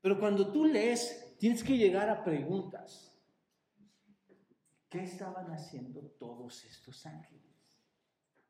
Pero 0.01 0.19
cuando 0.19 0.51
tú 0.51 0.65
lees, 0.65 1.35
tienes 1.37 1.63
que 1.63 1.77
llegar 1.77 2.09
a 2.09 2.23
preguntas. 2.23 3.15
¿Qué 4.89 5.03
estaban 5.03 5.49
haciendo 5.51 6.01
todos 6.19 6.65
estos 6.65 7.05
ángeles? 7.05 7.41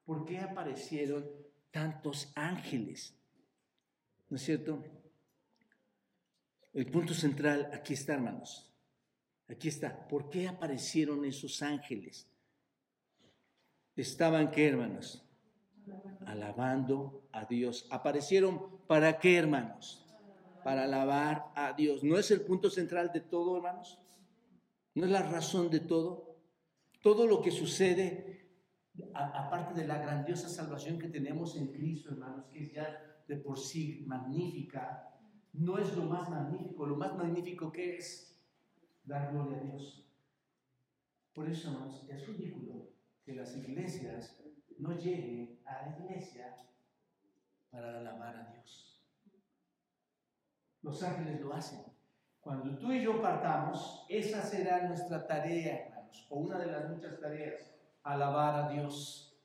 ¿Por 0.06 0.26
qué 0.26 0.40
aparecieron 0.40 1.30
tantos 1.70 2.32
ángeles? 2.36 3.16
¿No 4.30 4.38
es 4.38 4.44
cierto? 4.44 4.84
El 6.74 6.90
punto 6.90 7.14
central 7.14 7.70
aquí 7.74 7.94
está, 7.94 8.14
hermanos. 8.14 8.74
Aquí 9.48 9.68
está. 9.68 10.08
¿Por 10.08 10.30
qué 10.30 10.48
aparecieron 10.48 11.26
esos 11.26 11.62
ángeles? 11.62 12.31
Estaban, 13.96 14.52
¿qué 14.52 14.68
hermanos? 14.68 15.26
Alabando 16.26 17.28
a 17.32 17.46
Dios. 17.46 17.88
¿Aparecieron 17.90 18.80
para 18.88 19.20
qué, 19.20 19.38
hermanos? 19.38 20.06
Para 20.64 20.84
alabar 20.84 21.52
a 21.56 21.74
Dios. 21.74 22.04
¿No 22.04 22.18
es 22.18 22.32
el 22.32 22.42
punto 22.42 22.70
central 22.70 23.12
de 23.14 23.22
todo, 23.22 23.58
hermanos? 23.58 24.00
¿No 24.94 25.06
es 25.06 25.12
la 25.12 25.24
razón 25.24 25.70
de 25.70 25.80
todo? 25.80 26.38
Todo 27.02 27.26
lo 27.26 27.42
que 27.42 27.52
sucede, 27.52 28.48
aparte 29.14 29.80
de 29.80 29.88
la 29.88 29.98
grandiosa 29.98 30.50
salvación 30.50 31.00
que 31.00 31.08
tenemos 31.08 31.56
en 31.56 31.72
Cristo, 31.72 32.12
hermanos, 32.12 32.46
que 32.52 32.66
es 32.66 32.74
ya 32.74 33.24
de 33.28 33.38
por 33.38 33.58
sí 33.58 34.04
magnífica, 34.06 35.08
no 35.54 35.78
es 35.78 35.96
lo 35.96 36.06
más 36.06 36.30
magnífico. 36.30 36.86
Lo 36.86 36.96
más 36.96 37.16
magnífico 37.18 37.72
que 37.72 37.98
es 37.98 38.40
dar 39.04 39.32
gloria 39.32 39.58
a 39.58 39.62
Dios. 39.62 40.08
Por 41.34 41.50
eso, 41.50 41.72
hermanos, 41.72 42.06
es 42.10 42.28
ridículo 42.28 42.92
las 43.36 43.56
iglesias 43.56 44.42
no 44.78 44.98
lleguen 44.98 45.60
a 45.66 45.88
la 45.88 45.98
iglesia 45.98 46.56
para 47.70 48.00
alabar 48.00 48.36
a 48.36 48.54
Dios. 48.54 49.02
Los 50.82 51.02
ángeles 51.04 51.40
lo 51.40 51.54
hacen. 51.54 51.82
Cuando 52.40 52.78
tú 52.78 52.92
y 52.92 53.04
yo 53.04 53.22
partamos, 53.22 54.06
esa 54.10 54.42
será 54.42 54.88
nuestra 54.88 55.28
tarea, 55.28 55.86
hermanos, 55.86 56.26
o 56.30 56.40
una 56.40 56.58
de 56.58 56.72
las 56.72 56.90
muchas 56.90 57.20
tareas, 57.20 57.72
alabar 58.04 58.56
a 58.66 58.70
Dios. 58.72 59.40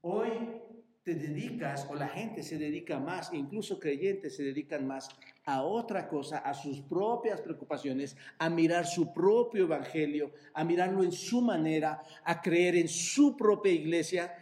Hoy 0.00 0.62
te 1.02 1.16
dedicas, 1.16 1.86
o 1.90 1.96
la 1.96 2.08
gente 2.08 2.44
se 2.44 2.56
dedica 2.56 3.00
más, 3.00 3.32
incluso 3.32 3.80
creyentes 3.80 4.36
se 4.36 4.44
dedican 4.44 4.86
más 4.86 5.08
a 5.44 5.62
otra 5.62 6.08
cosa, 6.08 6.38
a 6.38 6.54
sus 6.54 6.80
propias 6.80 7.40
preocupaciones, 7.40 8.16
a 8.38 8.48
mirar 8.48 8.86
su 8.86 9.12
propio 9.12 9.64
evangelio, 9.64 10.32
a 10.54 10.64
mirarlo 10.64 11.02
en 11.02 11.12
su 11.12 11.40
manera, 11.40 12.02
a 12.24 12.40
creer 12.40 12.76
en 12.76 12.88
su 12.88 13.36
propia 13.36 13.72
iglesia, 13.72 14.36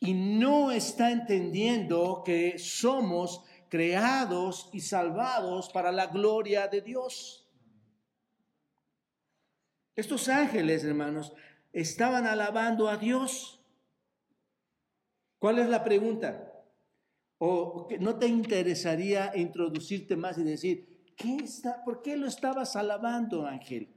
y 0.00 0.14
no 0.14 0.72
está 0.72 1.10
entendiendo 1.10 2.22
que 2.24 2.58
somos 2.58 3.44
creados 3.68 4.68
y 4.72 4.80
salvados 4.80 5.68
para 5.70 5.92
la 5.92 6.06
gloria 6.06 6.66
de 6.66 6.80
Dios. 6.80 7.48
Estos 9.94 10.28
ángeles, 10.28 10.84
hermanos, 10.84 11.32
estaban 11.72 12.26
alabando 12.26 12.88
a 12.88 12.96
Dios. 12.96 13.60
¿Cuál 15.38 15.58
es 15.58 15.68
la 15.68 15.84
pregunta? 15.84 16.51
¿O 17.44 17.88
no 17.98 18.20
te 18.20 18.28
interesaría 18.28 19.32
introducirte 19.34 20.14
más 20.14 20.38
y 20.38 20.44
decir, 20.44 20.86
¿qué 21.16 21.38
está, 21.38 21.82
¿por 21.82 22.00
qué 22.00 22.16
lo 22.16 22.28
estabas 22.28 22.76
alabando, 22.76 23.44
Ángel? 23.46 23.88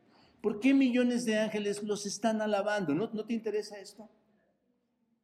¿Por 0.42 0.60
qué 0.60 0.74
millones 0.74 1.26
de 1.26 1.38
ángeles 1.38 1.84
los 1.84 2.08
están 2.08 2.42
alabando? 2.42 2.96
¿No, 2.96 3.08
¿No 3.14 3.24
te 3.24 3.34
interesa 3.36 3.78
esto? 3.78 4.10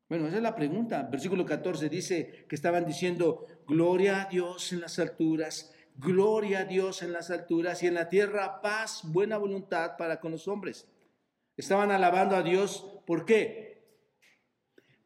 Bueno, 0.08 0.28
esa 0.28 0.38
es 0.38 0.44
la 0.44 0.54
pregunta. 0.54 1.02
Versículo 1.02 1.48
14 1.48 1.90
dice 1.90 2.46
que 2.48 2.54
estaban 2.54 2.86
diciendo, 2.86 3.48
gloria 3.66 4.22
a 4.22 4.26
Dios 4.26 4.72
en 4.72 4.82
las 4.82 5.00
alturas, 5.00 5.74
gloria 5.98 6.60
a 6.60 6.66
Dios 6.66 7.02
en 7.02 7.14
las 7.14 7.32
alturas 7.32 7.82
y 7.82 7.88
en 7.88 7.96
la 7.96 8.08
tierra 8.08 8.62
paz, 8.62 9.02
buena 9.04 9.40
voluntad 9.40 9.98
para 9.98 10.20
con 10.20 10.32
los 10.32 10.48
hombres. 10.48 10.88
Estaban 11.58 11.90
alabando 11.90 12.36
a 12.36 12.44
Dios, 12.44 13.02
¿por 13.08 13.26
qué? 13.26 13.84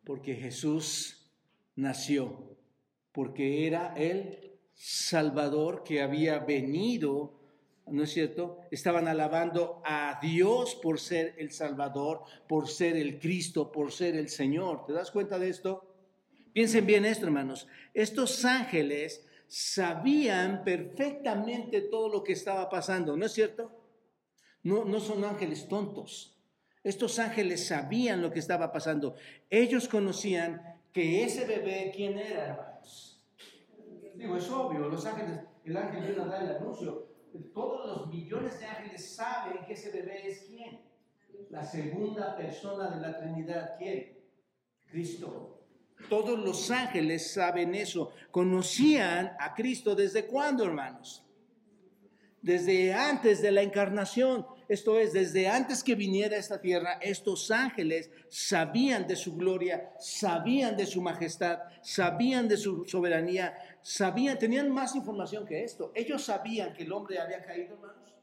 Porque 0.03 0.35
Jesús 0.35 1.31
nació, 1.77 2.54
porque 3.15 3.65
era 3.65 3.93
el 3.95 4.59
Salvador 4.73 5.83
que 5.83 6.01
había 6.01 6.39
venido 6.39 7.39
¿no 7.87 8.03
es 8.03 8.11
cierto? 8.11 8.59
Estaban 8.71 9.07
alabando 9.07 9.81
a 9.85 10.19
Dios 10.21 10.75
por 10.75 10.99
ser 10.99 11.35
el 11.37 11.51
Salvador, 11.51 12.23
por 12.47 12.67
ser 12.67 12.95
el 12.97 13.19
Cristo, 13.19 13.71
por 13.71 13.91
ser 13.91 14.15
el 14.15 14.29
Señor. 14.29 14.85
¿Te 14.85 14.93
das 14.93 15.11
cuenta 15.11 15.37
de 15.37 15.49
esto? 15.49 15.93
Piensen 16.51 16.85
bien 16.85 17.05
esto, 17.05 17.25
hermanos. 17.25 17.67
Estos 17.93 18.43
ángeles 18.45 19.25
sabían 19.47 20.63
perfectamente 20.63 21.81
todo 21.81 22.09
lo 22.09 22.23
que 22.23 22.33
estaba 22.33 22.69
pasando, 22.69 23.15
¿no 23.15 23.25
es 23.25 23.33
cierto? 23.33 23.71
No, 24.63 24.83
no 24.83 24.99
son 24.99 25.23
ángeles 25.23 25.67
tontos. 25.67 26.39
Estos 26.83 27.19
ángeles 27.19 27.67
sabían 27.67 28.21
lo 28.21 28.31
que 28.31 28.39
estaba 28.39 28.71
pasando. 28.71 29.15
Ellos 29.49 29.87
conocían 29.87 30.74
que 30.95 31.23
ese 31.25 31.45
bebé, 31.45 31.91
¿quién 31.95 32.17
era, 32.17 32.47
hermanos? 32.47 33.21
Digo, 34.15 34.35
es 34.35 34.49
obvio, 34.49 34.89
los 34.89 35.05
ángeles, 35.05 35.41
el 35.63 35.77
ángel 35.77 36.05
viene 36.05 36.23
a 36.23 36.25
dar 36.25 36.41
el 36.41 36.55
anuncio 36.55 37.05
todos 37.53 37.87
los 37.87 38.07
millones 38.07 38.59
de 38.59 38.65
ángeles 38.65 39.15
saben 39.15 39.65
que 39.65 39.73
ese 39.73 39.91
bebé 39.91 40.27
es 40.27 40.45
quién. 40.47 40.79
La 41.49 41.63
segunda 41.63 42.35
persona 42.35 42.89
de 42.89 43.01
la 43.01 43.19
Trinidad, 43.19 43.75
¿quién? 43.77 44.17
Cristo. 44.89 45.63
Todos 46.09 46.39
los 46.39 46.71
ángeles 46.71 47.31
saben 47.31 47.75
eso. 47.75 48.11
Conocían 48.31 49.35
a 49.39 49.53
Cristo 49.53 49.95
desde 49.95 50.25
cuándo, 50.25 50.65
hermanos? 50.65 51.23
Desde 52.41 52.93
antes 52.93 53.41
de 53.41 53.51
la 53.51 53.61
encarnación. 53.61 54.45
Esto 54.67 54.97
es, 54.97 55.13
desde 55.13 55.47
antes 55.47 55.83
que 55.83 55.95
viniera 55.95 56.35
a 56.35 56.39
esta 56.39 56.59
tierra, 56.59 56.93
estos 57.01 57.51
ángeles 57.51 58.09
sabían 58.29 59.05
de 59.07 59.15
su 59.15 59.35
gloria, 59.35 59.93
sabían 59.99 60.75
de 60.75 60.85
su 60.85 61.01
majestad, 61.01 61.59
sabían 61.81 62.47
de 62.47 62.57
su 62.57 62.85
soberanía, 62.85 63.53
sabían, 63.81 64.39
tenían 64.39 64.71
más 64.71 64.95
información 64.95 65.45
que 65.45 65.63
esto. 65.63 65.91
Ellos 65.93 66.23
sabían 66.23 66.73
que 66.73 66.83
el 66.83 66.91
hombre 66.91 67.19
había 67.19 67.43
caído, 67.43 67.75
hermanos. 67.75 68.15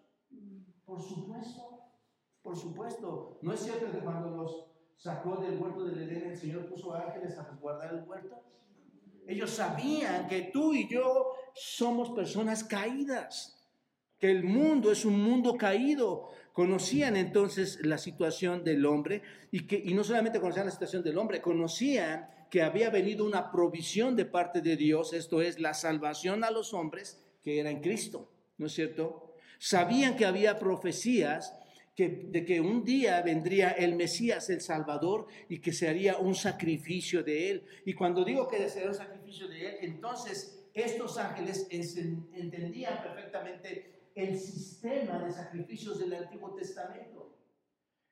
Por 0.84 1.01
supuesto, 1.01 1.80
por 2.43 2.57
supuesto. 2.57 3.38
¿No 3.43 3.53
es 3.53 3.61
cierto 3.61 3.90
que 3.93 3.99
cuando 3.99 4.30
los 4.30 4.66
sacó 4.97 5.36
del 5.36 5.59
huerto 5.59 5.84
del 5.84 6.03
Edén, 6.03 6.30
el 6.30 6.36
Señor 6.36 6.68
puso 6.68 6.93
ángeles 6.93 7.38
a 7.38 7.45
resguardar 7.45 7.95
el 7.95 8.03
huerto? 8.03 8.43
Ellos 9.28 9.51
sabían 9.51 10.26
que 10.26 10.51
tú 10.53 10.74
y 10.74 10.88
yo 10.88 11.32
somos 11.55 12.11
personas 12.11 12.64
caídas 12.64 13.62
que 14.23 14.31
el 14.31 14.45
mundo 14.45 14.93
es 14.93 15.05
un 15.05 15.20
mundo 15.20 15.57
caído. 15.57 16.31
Conocían 16.53 17.16
entonces 17.16 17.81
la 17.83 17.99
situación 17.99 18.62
del 18.62 18.87
hombre 18.87 19.20
y, 19.51 19.66
que, 19.66 19.83
y 19.85 19.95
no 19.95 20.05
solamente 20.05 20.39
conocían 20.39 20.66
la 20.66 20.70
situación 20.70 21.03
del 21.03 21.18
hombre, 21.18 21.43
conocían 21.43 22.29
que 22.49 22.62
había 22.62 22.89
venido 22.89 23.25
una 23.25 23.51
provisión 23.51 24.14
de 24.14 24.25
parte 24.25 24.61
de 24.61 24.77
Dios, 24.77 25.12
esto 25.12 25.43
es 25.43 25.59
la 25.59 25.75
salvación 25.75 26.45
a 26.45 26.53
los 26.53 26.73
hombres, 26.73 27.20
que 27.43 27.59
era 27.59 27.70
en 27.70 27.81
Cristo, 27.81 28.31
¿no 28.59 28.66
es 28.66 28.75
cierto? 28.75 29.35
Sabían 29.59 30.14
que 30.14 30.25
había 30.25 30.57
profecías 30.57 31.59
que, 31.97 32.29
de 32.31 32.45
que 32.45 32.61
un 32.61 32.85
día 32.85 33.20
vendría 33.23 33.73
el 33.73 33.97
Mesías, 33.97 34.49
el 34.51 34.61
Salvador, 34.61 35.27
y 35.49 35.59
que 35.59 35.73
se 35.73 35.89
haría 35.89 36.18
un 36.18 36.37
sacrificio 36.37 37.25
de 37.25 37.51
él. 37.51 37.64
Y 37.85 37.95
cuando 37.95 38.25
digo 38.25 38.47
que 38.47 38.68
sería 38.68 38.89
un 38.89 38.95
sacrificio 38.95 39.49
de 39.49 39.66
él, 39.66 39.77
entonces 39.81 40.64
estos 40.75 41.18
ángeles 41.18 41.66
entendían 41.70 43.03
perfectamente 43.03 44.01
el 44.15 44.39
sistema 44.39 45.19
de 45.19 45.33
sacrificios 45.33 45.99
del 45.99 46.15
Antiguo 46.15 46.55
Testamento. 46.55 47.37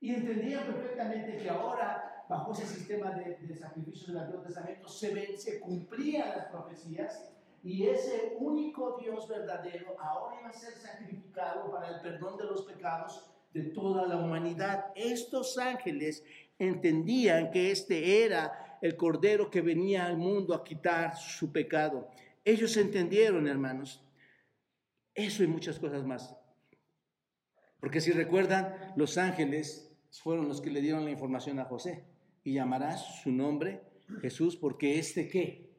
Y 0.01 0.15
entendían 0.15 0.65
perfectamente 0.67 1.37
que 1.37 1.51
ahora, 1.51 2.25
bajo 2.29 2.53
ese 2.53 2.67
sistema 2.67 3.11
de, 3.11 3.59
sacrificios 3.59 4.09
del 4.09 4.19
Antiguo 4.19 4.43
Testamento, 4.43 4.89
se, 4.89 5.37
se 5.37 5.61
cumplían 5.61 6.31
las 6.31 6.47
profecías 6.47 7.31
y 7.63 7.87
ese 7.87 8.37
único 8.39 8.99
Dios 8.99 9.29
verdadero 9.29 10.01
ahora 10.01 10.41
iba 10.41 10.49
a 10.49 10.53
ser 10.53 10.73
sacrificado 10.73 11.71
para 11.71 11.89
el 11.89 12.01
perdón 12.01 12.39
de 12.39 12.45
los 12.45 12.63
pecados 12.63 13.31
de 13.53 13.65
toda 13.65 14.07
la 14.07 14.17
humanidad. 14.17 14.87
Estos 14.95 15.59
ángeles 15.59 16.25
entendían 16.59 17.51
que 17.51 17.71
este 17.71 18.25
era 18.25 18.79
el 18.81 18.97
Cordero 18.97 19.51
que 19.51 19.61
venía 19.61 20.07
al 20.07 20.17
mundo 20.17 20.55
a 20.55 20.65
quitar 20.65 21.17
su 21.17 21.53
pecado. 21.53 22.09
Ellos 22.45 22.77
entendieron, 22.79 23.47
hermanos, 23.47 24.03
eso 25.15 25.43
y 25.43 25.47
muchas 25.47 25.79
cosas 25.79 26.05
más. 26.05 26.37
Porque 27.81 28.01
si 28.01 28.13
recuerdan, 28.13 28.75
los 28.97 29.19
ángeles 29.19 29.91
fueron 30.11 30.49
los 30.49 30.61
que 30.61 30.71
le 30.71 30.83
dieron 30.83 31.05
la 31.05 31.11
información 31.11 31.59
a 31.59 31.65
José. 31.65 32.05
Y 32.45 32.55
llamarás 32.55 33.23
su 33.23 33.33
nombre 33.33 33.83
Jesús 34.21 34.57
porque 34.57 34.99
este 34.99 35.29
qué? 35.29 35.71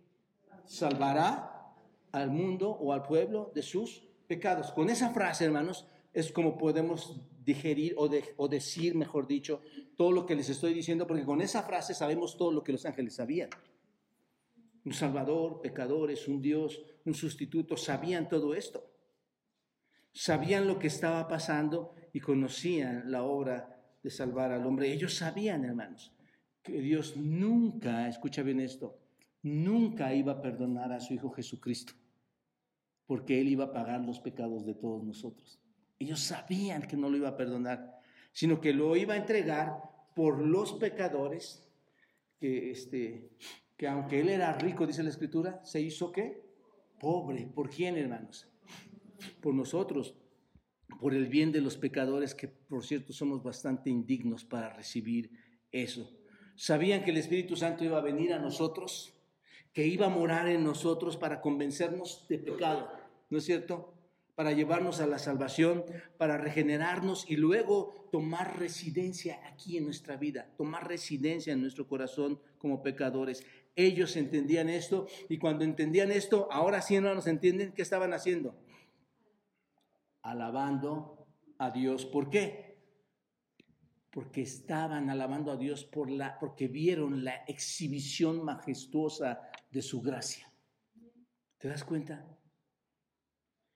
Salvará 0.65 1.75
al 2.11 2.31
mundo 2.31 2.71
o 2.71 2.93
al 2.93 3.03
pueblo 3.03 3.51
de 3.53 3.61
sus 3.61 4.03
pecados. 4.27 4.71
Con 4.71 4.89
esa 4.89 5.11
frase, 5.11 5.45
hermanos, 5.45 5.87
es 6.13 6.31
como 6.31 6.57
podemos 6.57 7.21
digerir 7.43 7.95
o, 7.97 8.09
o 8.37 8.47
decir, 8.47 8.95
mejor 8.95 9.27
dicho, 9.27 9.61
todo 9.97 10.11
lo 10.11 10.25
que 10.25 10.35
les 10.35 10.49
estoy 10.49 10.73
diciendo, 10.73 11.07
porque 11.07 11.25
con 11.25 11.41
esa 11.41 11.63
frase 11.63 11.93
sabemos 11.93 12.37
todo 12.37 12.51
lo 12.51 12.63
que 12.63 12.71
los 12.71 12.85
ángeles 12.85 13.15
sabían. 13.15 13.49
Un 14.83 14.93
Salvador, 14.93 15.61
pecadores, 15.61 16.27
un 16.27 16.41
Dios, 16.41 16.81
un 17.05 17.13
sustituto, 17.13 17.77
sabían 17.77 18.29
todo 18.29 18.53
esto 18.53 18.90
sabían 20.13 20.67
lo 20.67 20.79
que 20.79 20.87
estaba 20.87 21.27
pasando 21.27 21.95
y 22.13 22.19
conocían 22.19 23.11
la 23.11 23.23
obra 23.23 23.81
de 24.03 24.09
salvar 24.09 24.51
al 24.51 24.65
hombre. 24.65 24.91
Ellos 24.91 25.15
sabían, 25.15 25.63
hermanos, 25.65 26.13
que 26.61 26.79
Dios 26.81 27.17
nunca, 27.17 28.07
escucha 28.07 28.43
bien 28.43 28.59
esto, 28.59 28.99
nunca 29.43 30.13
iba 30.13 30.33
a 30.33 30.41
perdonar 30.41 30.91
a 30.91 30.99
su 30.99 31.13
Hijo 31.13 31.31
Jesucristo, 31.31 31.93
porque 33.05 33.41
Él 33.41 33.49
iba 33.49 33.65
a 33.65 33.73
pagar 33.73 34.01
los 34.01 34.19
pecados 34.19 34.65
de 34.65 34.75
todos 34.75 35.03
nosotros. 35.03 35.59
Ellos 35.99 36.19
sabían 36.19 36.83
que 36.83 36.97
no 36.97 37.09
lo 37.09 37.17
iba 37.17 37.29
a 37.29 37.37
perdonar, 37.37 37.99
sino 38.31 38.59
que 38.59 38.73
lo 38.73 38.95
iba 38.95 39.13
a 39.13 39.17
entregar 39.17 39.81
por 40.15 40.39
los 40.39 40.73
pecadores, 40.73 41.67
que, 42.39 42.71
este, 42.71 43.29
que 43.77 43.87
aunque 43.87 44.19
Él 44.19 44.29
era 44.29 44.53
rico, 44.53 44.87
dice 44.87 45.03
la 45.03 45.09
Escritura, 45.09 45.63
se 45.63 45.81
hizo 45.81 46.11
qué? 46.11 46.41
Pobre. 46.99 47.47
¿Por 47.47 47.69
quién, 47.69 47.97
hermanos? 47.97 48.50
Por 49.41 49.53
nosotros, 49.53 50.15
por 50.99 51.13
el 51.13 51.27
bien 51.27 51.51
de 51.51 51.61
los 51.61 51.77
pecadores, 51.77 52.35
que 52.35 52.47
por 52.47 52.85
cierto 52.85 53.13
somos 53.13 53.43
bastante 53.43 53.89
indignos 53.89 54.45
para 54.45 54.73
recibir 54.73 55.31
eso. 55.71 56.09
¿Sabían 56.55 57.03
que 57.03 57.11
el 57.11 57.17
Espíritu 57.17 57.55
Santo 57.55 57.83
iba 57.83 57.97
a 57.97 58.01
venir 58.01 58.33
a 58.33 58.39
nosotros? 58.39 59.13
Que 59.73 59.87
iba 59.87 60.07
a 60.07 60.09
morar 60.09 60.47
en 60.47 60.63
nosotros 60.63 61.17
para 61.17 61.41
convencernos 61.41 62.27
de 62.27 62.37
pecado, 62.39 62.89
¿no 63.29 63.37
es 63.37 63.45
cierto? 63.45 63.93
Para 64.35 64.51
llevarnos 64.51 64.99
a 64.99 65.07
la 65.07 65.17
salvación, 65.17 65.85
para 66.17 66.37
regenerarnos 66.37 67.29
y 67.29 67.37
luego 67.37 68.09
tomar 68.11 68.59
residencia 68.59 69.39
aquí 69.47 69.77
en 69.77 69.85
nuestra 69.85 70.17
vida, 70.17 70.51
tomar 70.57 70.87
residencia 70.87 71.53
en 71.53 71.61
nuestro 71.61 71.87
corazón 71.87 72.39
como 72.57 72.83
pecadores. 72.83 73.45
Ellos 73.75 74.17
entendían 74.17 74.67
esto 74.67 75.07
y 75.29 75.37
cuando 75.37 75.63
entendían 75.63 76.11
esto, 76.11 76.49
ahora 76.51 76.81
sí 76.81 76.99
no 76.99 77.15
nos 77.15 77.27
entienden 77.27 77.71
qué 77.71 77.81
estaban 77.81 78.13
haciendo 78.13 78.55
alabando 80.21 81.27
a 81.57 81.71
Dios. 81.71 82.05
¿Por 82.05 82.29
qué? 82.29 82.79
Porque 84.11 84.41
estaban 84.41 85.09
alabando 85.09 85.51
a 85.51 85.57
Dios 85.57 85.85
por 85.85 86.09
la, 86.09 86.37
porque 86.39 86.67
vieron 86.67 87.23
la 87.23 87.43
exhibición 87.47 88.43
majestuosa 88.43 89.41
de 89.69 89.81
su 89.81 90.01
gracia. 90.01 90.51
¿Te 91.57 91.67
das 91.67 91.83
cuenta? 91.83 92.27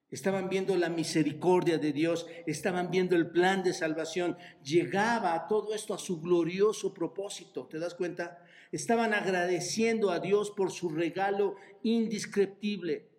Estaban 0.10 0.50
viendo 0.50 0.78
la 0.78 0.90
misericordia 0.90 1.78
de 1.78 1.92
Dios, 1.92 2.28
estaban 2.46 2.92
viendo 2.92 3.16
el 3.16 3.32
plan 3.32 3.64
de 3.64 3.74
salvación. 3.74 4.38
Llegaba 4.64 5.48
todo 5.48 5.74
esto 5.74 5.94
a 5.94 5.98
su 5.98 6.22
glorioso 6.22 6.94
propósito. 6.94 7.68
¿Te 7.68 7.80
das 7.80 7.96
cuenta? 7.96 8.44
Estaban 8.72 9.14
agradeciendo 9.14 10.12
a 10.12 10.20
Dios 10.20 10.52
por 10.52 10.72
su 10.72 10.90
regalo 10.90 11.56
indescriptible. 11.84 13.15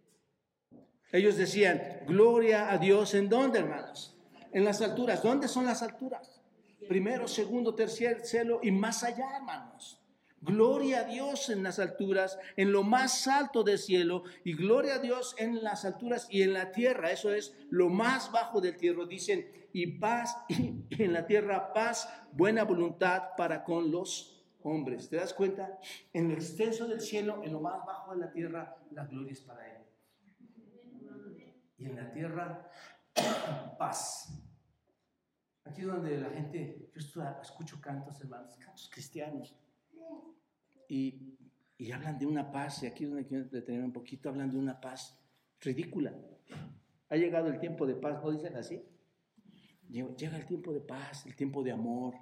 Ellos 1.16 1.36
decían, 1.36 2.00
gloria 2.06 2.70
a 2.70 2.78
Dios, 2.78 3.14
¿en 3.14 3.28
dónde, 3.28 3.60
hermanos? 3.60 4.16
En 4.52 4.64
las 4.64 4.82
alturas. 4.82 5.22
¿Dónde 5.22 5.48
son 5.48 5.64
las 5.64 5.82
alturas? 5.82 6.42
Primero, 6.88 7.26
segundo, 7.26 7.74
tercer 7.74 8.24
cielo 8.24 8.60
y 8.62 8.70
más 8.70 9.02
allá, 9.02 9.36
hermanos. 9.36 10.00
Gloria 10.42 11.00
a 11.00 11.04
Dios 11.04 11.48
en 11.48 11.62
las 11.62 11.78
alturas, 11.78 12.38
en 12.56 12.70
lo 12.70 12.82
más 12.82 13.26
alto 13.26 13.64
del 13.64 13.78
cielo, 13.78 14.24
y 14.44 14.54
gloria 14.54 14.96
a 14.96 14.98
Dios 14.98 15.34
en 15.38 15.64
las 15.64 15.84
alturas 15.84 16.28
y 16.30 16.42
en 16.42 16.52
la 16.52 16.70
tierra. 16.70 17.10
Eso 17.10 17.32
es 17.32 17.56
lo 17.70 17.88
más 17.88 18.30
bajo 18.30 18.60
del 18.60 18.76
tierra. 18.76 19.06
Dicen, 19.06 19.68
y 19.72 19.98
paz, 19.98 20.36
y 20.48 21.02
en 21.02 21.12
la 21.12 21.26
tierra 21.26 21.72
paz, 21.72 22.08
buena 22.32 22.64
voluntad 22.64 23.30
para 23.36 23.64
con 23.64 23.90
los 23.90 24.44
hombres. 24.62 25.08
¿Te 25.08 25.16
das 25.16 25.32
cuenta? 25.32 25.78
En 26.12 26.28
lo 26.28 26.34
extenso 26.34 26.86
del 26.86 27.00
cielo, 27.00 27.42
en 27.42 27.52
lo 27.52 27.60
más 27.60 27.84
bajo 27.86 28.14
de 28.14 28.20
la 28.20 28.30
tierra, 28.30 28.76
la 28.90 29.06
gloria 29.06 29.32
es 29.32 29.40
para 29.40 29.66
Él. 29.66 29.75
Y 31.78 31.86
en 31.86 31.96
la 31.96 32.10
tierra, 32.10 32.70
paz. 33.78 34.42
Aquí 35.64 35.82
donde 35.82 36.16
la 36.18 36.30
gente, 36.30 36.90
yo 36.94 37.22
escucho 37.42 37.80
cantos, 37.80 38.20
hermanos, 38.20 38.56
cantos 38.56 38.88
cristianos 38.88 39.56
y, 40.88 41.92
hablan 41.92 42.18
de 42.18 42.26
una 42.26 42.50
paz, 42.50 42.82
y 42.82 42.86
aquí 42.86 43.04
donde 43.04 43.26
quiero 43.26 43.44
detener 43.44 43.82
un 43.82 43.92
poquito, 43.92 44.28
hablan 44.28 44.50
de 44.50 44.58
una 44.58 44.80
paz 44.80 45.18
ridícula. 45.60 46.14
Ha 47.08 47.16
llegado 47.16 47.48
el 47.48 47.58
tiempo 47.58 47.86
de 47.86 47.94
paz, 47.94 48.22
¿no 48.22 48.30
dicen 48.30 48.56
así? 48.56 48.82
Llega 49.88 50.36
el 50.36 50.46
tiempo 50.46 50.72
de 50.72 50.80
paz, 50.80 51.26
el 51.26 51.36
tiempo 51.36 51.62
de 51.62 51.72
amor. 51.72 52.14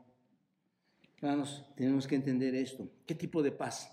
Hermanos, 1.16 1.72
tenemos 1.76 2.06
que 2.06 2.16
entender 2.16 2.54
esto. 2.54 2.90
¿Qué 3.06 3.14
tipo 3.14 3.42
de 3.42 3.52
paz? 3.52 3.90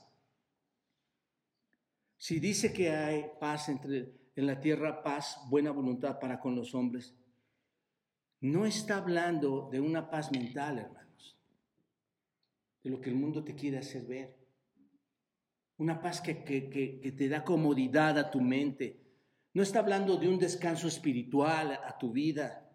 Si 2.18 2.40
dice 2.40 2.74
que 2.74 2.90
hay 2.90 3.26
paz 3.40 3.70
entre, 3.70 4.14
en 4.36 4.48
la 4.48 4.60
tierra, 4.60 5.04
paz, 5.04 5.38
buena 5.50 5.72
voluntad 5.72 6.20
para 6.20 6.40
con 6.40 6.56
los 6.56 6.74
hombres, 6.74 7.16
no 8.40 8.66
está 8.66 8.98
hablando 8.98 9.70
de 9.72 9.80
una 9.80 10.10
paz 10.10 10.32
mental, 10.32 10.80
hermanos, 10.80 11.38
de 12.84 12.90
lo 12.90 13.00
que 13.00 13.10
el 13.10 13.16
mundo 13.16 13.44
te 13.44 13.56
quiere 13.56 13.78
hacer 13.78 14.06
ver 14.06 14.42
una 15.82 16.00
paz 16.00 16.22
que, 16.22 16.36
te 17.18 17.28
da 17.28 17.44
comodidad 17.44 18.20
a 18.20 18.30
tu 18.30 18.40
mente. 18.40 19.02
No 19.56 19.64
está 19.64 19.80
hablando 19.80 20.16
de 20.16 20.28
un 20.30 20.38
descanso 20.38 20.88
espiritual 20.88 21.74
a 21.84 21.98
tu 21.98 22.12
vida. 22.12 22.70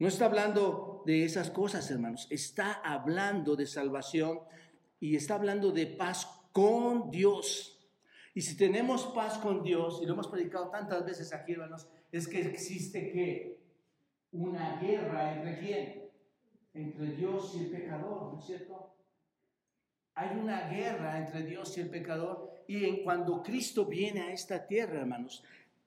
No 0.00 0.08
está 0.08 0.24
hablando 0.24 1.04
de 1.06 1.24
esas 1.24 1.48
cosas, 1.48 1.88
hermanos. 1.88 2.26
Está 2.28 2.72
hablando 2.72 3.54
de 3.54 3.66
salvación 3.66 4.40
y 4.98 5.14
está 5.14 5.36
hablando 5.36 5.70
de 5.70 5.86
paz 5.86 6.26
con 6.50 7.08
Dios. 7.12 7.79
Y 8.34 8.42
si 8.42 8.56
tenemos 8.56 9.06
paz 9.06 9.38
con 9.38 9.62
Dios, 9.62 10.00
y 10.02 10.06
lo 10.06 10.12
hemos 10.12 10.28
predicado 10.28 10.70
tantas 10.70 11.04
veces 11.04 11.32
aquí, 11.32 11.52
hermanos, 11.52 11.88
es 12.12 12.28
que 12.28 12.40
existe 12.40 13.10
que 13.10 13.60
una 14.32 14.80
guerra 14.80 15.34
entre 15.34 15.58
quién? 15.58 16.10
Entre 16.74 17.12
Dios 17.16 17.54
y 17.56 17.64
el 17.64 17.70
pecador, 17.70 18.32
¿no 18.32 18.38
es 18.38 18.46
cierto? 18.46 18.94
Hay 20.14 20.36
una 20.36 20.68
guerra 20.68 21.18
entre 21.18 21.42
Dios 21.42 21.76
y 21.76 21.80
el 21.80 21.90
pecador 21.90 22.50
y 22.68 22.84
en 22.84 23.02
cuando 23.02 23.42
Cristo 23.42 23.86
viene 23.86 24.20
a 24.20 24.32
esta 24.32 24.66
tierra, 24.66 25.00
hermanos, 25.00 25.42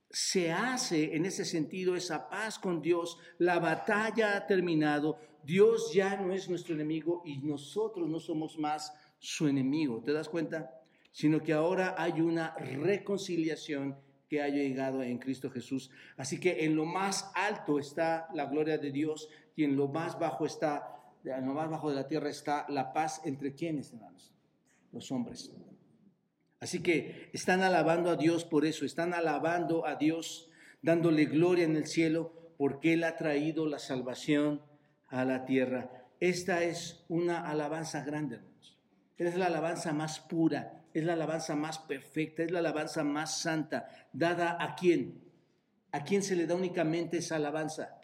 se 0.10 0.52
hace 0.52 1.16
en 1.16 1.26
ese 1.26 1.46
sentido 1.46 1.96
esa 1.96 2.30
paz 2.30 2.60
con 2.60 2.82
Dios, 2.82 3.18
la 3.38 3.60
batalla 3.60 4.36
ha 4.36 4.46
terminado, 4.46 5.18
Dios 5.44 5.94
ya 5.94 6.18
no 6.18 6.34
es 6.34 6.50
nuestro 6.50 6.76
enemigo 6.76 7.22
y 7.26 7.38
nosotros 7.40 8.08
no 8.08 8.20
somos 8.20 8.58
más 8.58 8.94
su 9.18 9.48
enemigo, 9.48 10.02
¿te 10.04 10.14
das 10.14 10.30
cuenta? 10.30 10.83
Sino 11.14 11.42
que 11.42 11.54
ahora 11.54 11.96
hay 11.98 12.20
una 12.20 12.54
reconciliación 12.56 13.98
que 14.28 14.42
ha 14.42 14.50
llegado 14.50 15.02
en 15.02 15.20
Cristo 15.20 15.50
Jesús. 15.50 15.92
Así 16.18 16.42
que 16.42 16.66
en 16.66 16.76
lo 16.76 16.86
más 16.86 17.32
alto 17.36 17.80
está 17.80 18.28
la 18.34 18.48
gloria 18.48 18.78
de 18.78 18.92
Dios 18.92 19.30
y 19.56 19.64
en 19.64 19.78
lo 19.78 19.88
más 19.88 20.20
bajo 20.20 20.46
está 20.46 20.94
lo 21.24 21.54
más 21.54 21.70
bajo 21.70 21.90
de 21.90 21.96
la 21.96 22.08
tierra 22.08 22.30
está 22.30 22.66
la 22.70 22.92
paz 22.92 23.22
entre 23.24 23.54
quienes, 23.54 23.94
hermanos, 23.94 24.34
los 24.92 25.12
hombres. 25.12 25.52
Así 26.60 26.82
que 26.82 27.30
están 27.34 27.62
alabando 27.62 28.10
a 28.10 28.16
Dios 28.16 28.46
por 28.46 28.66
eso, 28.66 28.86
están 28.86 29.14
alabando 29.14 29.86
a 29.86 29.96
Dios, 29.96 30.50
dándole 30.82 31.26
gloria 31.26 31.66
en 31.66 31.76
el 31.76 31.88
cielo, 31.88 32.54
porque 32.58 32.94
Él 32.94 33.04
ha 33.04 33.16
traído 33.18 33.66
la 33.66 33.80
salvación 33.80 34.62
a 35.08 35.26
la 35.26 35.46
tierra. 35.46 36.08
Esta 36.20 36.64
es 36.64 37.06
una 37.10 37.50
alabanza 37.50 38.04
grande, 38.04 38.36
hermanos. 38.36 38.78
Es 39.18 39.36
la 39.36 39.48
alabanza 39.48 39.94
más 39.94 40.20
pura, 40.20 40.83
es 40.94 41.04
la 41.04 41.14
alabanza 41.14 41.56
más 41.56 41.80
perfecta, 41.80 42.44
es 42.44 42.52
la 42.52 42.60
alabanza 42.60 43.04
más 43.04 43.42
santa, 43.42 43.88
dada 44.14 44.58
a 44.60 44.76
quién. 44.76 45.22
¿A 45.92 46.04
quién 46.04 46.24
se 46.24 46.36
le 46.36 46.48
da 46.48 46.56
únicamente 46.56 47.18
esa 47.18 47.36
alabanza? 47.36 48.02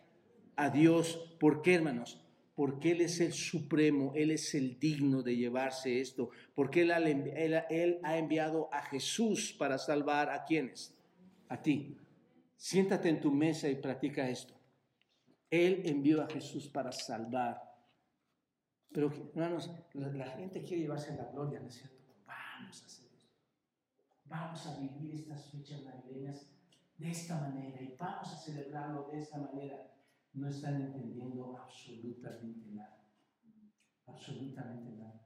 A 0.55 0.69
Dios. 0.69 1.35
¿Por 1.39 1.61
qué, 1.61 1.75
hermanos? 1.75 2.23
porque 2.59 2.91
Él 2.91 2.99
es 2.99 3.21
el 3.21 3.31
supremo, 3.31 4.11
Él 4.15 4.31
es 4.31 4.53
el 4.53 4.77
digno 4.77 5.23
de 5.23 5.37
llevarse 5.37 6.01
esto, 6.01 6.29
porque 6.53 6.81
Él, 6.81 6.91
ha 8.03 8.17
enviado 8.17 8.67
a 8.73 8.81
Jesús 8.81 9.55
para 9.57 9.77
salvar 9.77 10.29
a 10.29 10.43
quienes, 10.43 10.93
a 11.47 11.61
ti. 11.61 11.95
Siéntate 12.57 13.07
en 13.07 13.21
tu 13.21 13.31
mesa 13.31 13.69
y 13.69 13.75
practica 13.75 14.29
esto. 14.29 14.53
Él 15.49 15.83
envió 15.85 16.21
a 16.21 16.27
Jesús 16.27 16.67
para 16.67 16.91
salvar. 16.91 17.61
Pero, 18.91 19.09
hermanos, 19.33 19.71
la, 19.93 20.25
gente 20.31 20.61
quiere 20.61 20.81
llevarse 20.81 21.15
la 21.15 21.31
gloria, 21.31 21.61
¿no 21.61 21.69
es 21.69 21.75
cierto? 21.75 21.98
Vamos 22.59 22.83
a 22.83 22.85
hacer 22.85 23.09
esto. 23.13 23.33
Vamos 24.25 24.67
a 24.67 24.79
vivir 24.79 25.15
estas 25.15 25.49
fechas 25.51 25.83
navideñas 25.83 26.45
de 26.97 27.09
esta 27.09 27.39
manera 27.39 27.81
y 27.81 27.95
vamos 27.97 28.27
a 28.27 28.37
celebrarlo 28.37 29.09
de 29.11 29.19
esta 29.19 29.37
manera 29.37 29.89
no 30.33 30.47
están 30.47 30.81
entendiendo 30.81 31.57
absolutamente 31.57 32.69
nada. 32.71 33.03
Absolutamente 34.05 34.91
nada. 34.91 35.25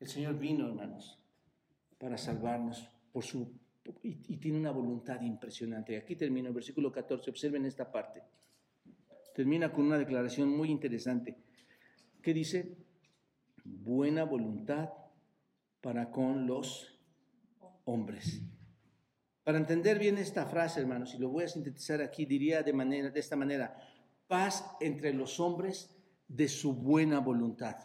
El 0.00 0.08
Señor 0.08 0.38
vino, 0.38 0.66
hermanos, 0.66 1.18
para 1.98 2.16
salvarnos 2.16 2.88
por 3.12 3.24
su 3.24 3.52
y, 4.02 4.36
tiene 4.36 4.58
una 4.58 4.70
voluntad 4.70 5.20
impresionante. 5.22 5.96
Aquí 5.96 6.14
termina 6.14 6.48
el 6.48 6.54
versículo 6.54 6.92
14. 6.92 7.30
Observen 7.30 7.64
esta 7.64 7.90
parte. 7.90 8.22
Termina 9.34 9.72
con 9.72 9.86
una 9.86 9.98
declaración 9.98 10.50
muy 10.50 10.70
interesante. 10.70 11.36
¿Qué 12.20 12.34
dice? 12.34 12.76
Buena 13.70 14.24
voluntad 14.24 14.90
para 15.80 16.10
con 16.10 16.46
los 16.46 16.98
hombres. 17.84 18.42
Para 19.44 19.58
entender 19.58 19.98
bien 19.98 20.18
esta 20.18 20.46
frase, 20.46 20.80
hermanos, 20.80 21.14
y 21.14 21.18
lo 21.18 21.28
voy 21.28 21.44
a 21.44 21.48
sintetizar 21.48 22.02
aquí, 22.02 22.26
diría 22.26 22.62
de, 22.62 22.72
manera, 22.72 23.10
de 23.10 23.20
esta 23.20 23.36
manera, 23.36 23.76
paz 24.26 24.64
entre 24.80 25.12
los 25.12 25.40
hombres 25.40 25.96
de 26.28 26.48
su 26.48 26.74
buena 26.74 27.20
voluntad. 27.20 27.76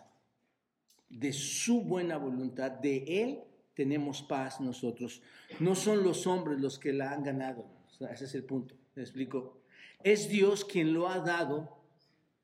De 1.09 1.31
su 1.31 1.81
buena 1.81 2.17
voluntad, 2.17 2.71
de 2.71 3.03
Él 3.07 3.43
tenemos 3.73 4.21
paz 4.21 4.59
nosotros. 4.59 5.21
No 5.59 5.75
son 5.75 6.03
los 6.03 6.27
hombres 6.27 6.59
los 6.59 6.79
que 6.79 6.93
la 6.93 7.11
han 7.11 7.23
ganado. 7.23 7.65
ese 8.11 8.25
es 8.25 8.35
el 8.35 8.43
punto. 8.43 8.75
¿Me 8.95 9.03
explico? 9.03 9.61
Es 10.03 10.29
Dios 10.29 10.65
quien 10.65 10.93
lo 10.93 11.07
ha 11.07 11.19
dado 11.19 11.77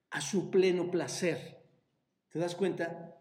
a 0.09 0.21
su 0.21 0.49
pleno 0.49 0.89
placer. 0.91 1.61
¿Te 2.29 2.39
das 2.39 2.55
cuenta? 2.55 3.18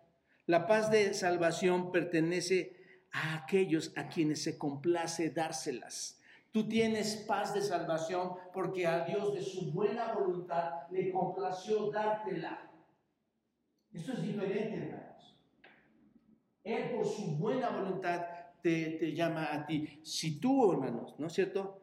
La 0.48 0.66
paz 0.66 0.90
de 0.90 1.12
salvación 1.12 1.92
pertenece 1.92 2.74
a 3.12 3.34
aquellos 3.34 3.92
a 3.96 4.08
quienes 4.08 4.42
se 4.42 4.56
complace 4.56 5.28
dárselas. 5.28 6.22
Tú 6.50 6.66
tienes 6.66 7.16
paz 7.28 7.52
de 7.52 7.60
salvación 7.60 8.32
porque 8.54 8.86
a 8.86 9.04
Dios 9.04 9.34
de 9.34 9.42
su 9.42 9.70
buena 9.70 10.14
voluntad 10.14 10.88
le 10.90 11.12
complació 11.12 11.90
dártela. 11.90 12.66
Esto 13.92 14.14
es 14.14 14.22
diferente, 14.22 14.76
hermanos. 14.76 15.36
Él 16.64 16.92
por 16.92 17.04
su 17.04 17.36
buena 17.36 17.68
voluntad 17.68 18.24
te, 18.62 18.92
te 18.92 19.12
llama 19.12 19.52
a 19.52 19.66
ti. 19.66 20.00
Si 20.02 20.40
tú, 20.40 20.72
hermanos, 20.72 21.14
¿no 21.18 21.26
es 21.26 21.34
cierto? 21.34 21.78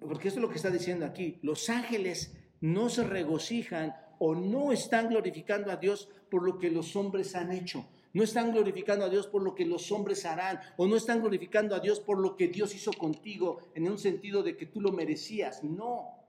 Porque 0.00 0.26
esto 0.26 0.40
es 0.40 0.42
lo 0.42 0.50
que 0.50 0.56
está 0.56 0.70
diciendo 0.70 1.06
aquí. 1.06 1.38
Los 1.42 1.70
ángeles 1.70 2.36
no 2.60 2.88
se 2.88 3.04
regocijan 3.04 3.94
o 4.18 4.34
no 4.34 4.72
están 4.72 5.08
glorificando 5.08 5.70
a 5.70 5.76
Dios 5.76 6.08
por 6.30 6.44
lo 6.44 6.58
que 6.58 6.70
los 6.70 6.96
hombres 6.96 7.34
han 7.34 7.52
hecho, 7.52 7.86
no 8.14 8.22
están 8.22 8.52
glorificando 8.52 9.04
a 9.04 9.08
Dios 9.08 9.26
por 9.26 9.42
lo 9.42 9.54
que 9.54 9.66
los 9.66 9.90
hombres 9.90 10.24
harán 10.24 10.60
o 10.76 10.86
no 10.86 10.96
están 10.96 11.20
glorificando 11.20 11.74
a 11.74 11.80
Dios 11.80 11.98
por 11.98 12.18
lo 12.18 12.36
que 12.36 12.46
Dios 12.46 12.74
hizo 12.74 12.92
contigo 12.92 13.58
en 13.74 13.88
un 13.88 13.98
sentido 13.98 14.42
de 14.44 14.56
que 14.56 14.66
tú 14.66 14.80
lo 14.80 14.92
merecías. 14.92 15.64
No. 15.64 16.24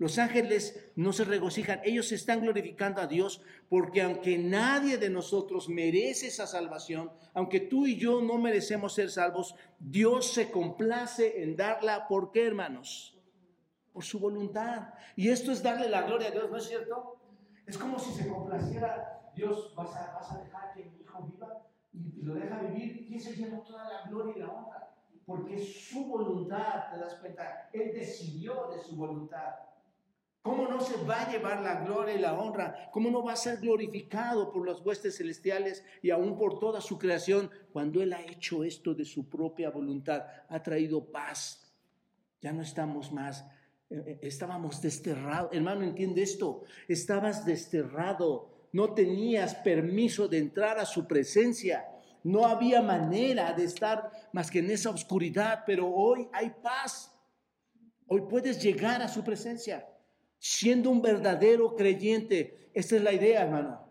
Los 0.00 0.18
ángeles 0.18 0.90
no 0.96 1.12
se 1.12 1.24
regocijan, 1.24 1.82
ellos 1.84 2.10
están 2.10 2.40
glorificando 2.40 3.00
a 3.00 3.06
Dios 3.06 3.42
porque 3.68 4.02
aunque 4.02 4.38
nadie 4.38 4.98
de 4.98 5.10
nosotros 5.10 5.68
merece 5.68 6.28
esa 6.28 6.48
salvación, 6.48 7.12
aunque 7.34 7.60
tú 7.60 7.86
y 7.86 7.96
yo 7.96 8.20
no 8.22 8.38
merecemos 8.38 8.94
ser 8.94 9.10
salvos, 9.10 9.54
Dios 9.78 10.32
se 10.32 10.50
complace 10.50 11.42
en 11.42 11.54
darla. 11.54 12.08
¿Por 12.08 12.32
qué, 12.32 12.46
hermanos? 12.46 13.16
Por 13.92 14.02
su 14.02 14.18
voluntad. 14.18 14.94
Y 15.16 15.28
esto 15.28 15.52
es 15.52 15.62
darle 15.62 15.88
la 15.88 16.02
gloria 16.02 16.28
a 16.28 16.32
Dios, 16.32 16.50
¿no 16.50 16.56
es 16.56 16.64
cierto? 16.66 17.19
Es 17.70 17.78
como 17.78 18.00
si 18.00 18.10
se 18.10 18.28
complaciera 18.28 19.30
Dios, 19.32 19.72
vas 19.76 19.94
a, 19.94 20.42
dejar 20.42 20.74
que 20.74 20.82
viva 20.82 21.62
y, 21.92 22.20
lo 22.20 22.34
deja 22.34 22.62
vivir, 22.62 23.06
¿quién 23.06 23.20
se 23.20 23.36
lleva 23.36 23.62
toda 23.62 23.84
la 23.84 24.10
gloria 24.10 24.34
y 24.34 24.40
la 24.40 24.48
honra? 24.48 24.92
Porque 25.24 25.54
es 25.54 25.88
su 25.88 26.04
voluntad, 26.04 26.90
te 26.92 26.98
das 26.98 27.14
cuenta, 27.20 27.70
Él 27.72 27.92
decidió 27.94 28.72
de 28.72 28.82
su 28.82 28.96
voluntad. 28.96 29.54
¿Cómo 30.42 30.66
no 30.66 30.80
se 30.80 31.04
va 31.04 31.20
a 31.20 31.30
llevar 31.30 31.62
la 31.62 31.84
gloria 31.84 32.16
y 32.16 32.18
la 32.18 32.34
honra? 32.34 32.90
¿Cómo 32.90 33.08
no 33.08 33.22
va 33.22 33.34
a 33.34 33.36
ser 33.36 33.58
glorificado 33.58 34.50
por 34.50 34.66
los 34.66 34.84
huestes 34.84 35.18
celestiales 35.18 35.84
y 36.02 36.10
aún 36.10 36.36
por 36.36 36.58
toda 36.58 36.80
su 36.80 36.98
creación 36.98 37.52
cuando 37.72 38.02
Él 38.02 38.12
ha 38.14 38.22
hecho 38.22 38.64
esto 38.64 38.96
de 38.96 39.04
su 39.04 39.28
propia 39.28 39.70
voluntad? 39.70 40.26
Ha 40.48 40.60
traído 40.60 41.12
paz. 41.12 41.72
Ya 42.40 42.52
no 42.52 42.62
estamos 42.62 43.12
más, 43.12 43.46
estábamos 44.20 44.80
desterrados. 44.80 45.50
Hermano, 45.52 45.84
entiende 45.84 46.22
esto. 46.22 46.62
Estabas 46.88 47.44
desterrado. 47.44 48.48
No 48.72 48.94
tenías 48.94 49.54
permiso 49.56 50.28
de 50.28 50.38
entrar 50.38 50.78
a 50.78 50.86
su 50.86 51.06
presencia. 51.06 51.84
No 52.22 52.46
había 52.46 52.82
manera 52.82 53.52
de 53.52 53.64
estar 53.64 54.10
más 54.32 54.50
que 54.50 54.60
en 54.60 54.70
esa 54.70 54.90
oscuridad, 54.90 55.64
pero 55.66 55.88
hoy 55.88 56.28
hay 56.32 56.50
paz. 56.62 57.12
Hoy 58.06 58.22
puedes 58.28 58.62
llegar 58.62 59.02
a 59.02 59.08
su 59.08 59.24
presencia 59.24 59.86
siendo 60.38 60.90
un 60.90 61.02
verdadero 61.02 61.74
creyente. 61.76 62.70
Esta 62.74 62.96
es 62.96 63.02
la 63.02 63.12
idea, 63.12 63.42
hermano. 63.42 63.86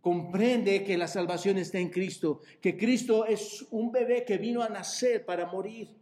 Comprende 0.00 0.84
que 0.84 0.96
la 0.96 1.08
salvación 1.08 1.58
está 1.58 1.78
en 1.78 1.90
Cristo, 1.90 2.40
que 2.60 2.76
Cristo 2.76 3.26
es 3.26 3.66
un 3.70 3.90
bebé 3.90 4.24
que 4.24 4.38
vino 4.38 4.62
a 4.62 4.68
nacer 4.68 5.24
para 5.24 5.46
morir 5.46 5.96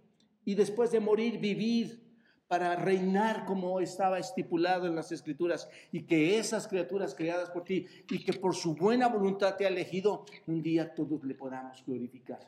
y 0.44 0.54
después 0.54 0.90
de 0.90 1.00
morir 1.00 1.38
vivir 1.38 2.03
para 2.48 2.76
reinar 2.76 3.44
como 3.46 3.80
estaba 3.80 4.18
estipulado 4.18 4.86
en 4.86 4.94
las 4.94 5.12
escrituras 5.12 5.68
y 5.90 6.02
que 6.02 6.38
esas 6.38 6.68
criaturas 6.68 7.14
creadas 7.14 7.50
por 7.50 7.64
ti 7.64 7.86
y 8.10 8.24
que 8.24 8.34
por 8.34 8.54
su 8.54 8.74
buena 8.74 9.08
voluntad 9.08 9.56
te 9.56 9.64
ha 9.64 9.68
elegido, 9.68 10.24
un 10.46 10.62
día 10.62 10.94
todos 10.94 11.24
le 11.24 11.34
podamos 11.34 11.84
glorificar. 11.86 12.40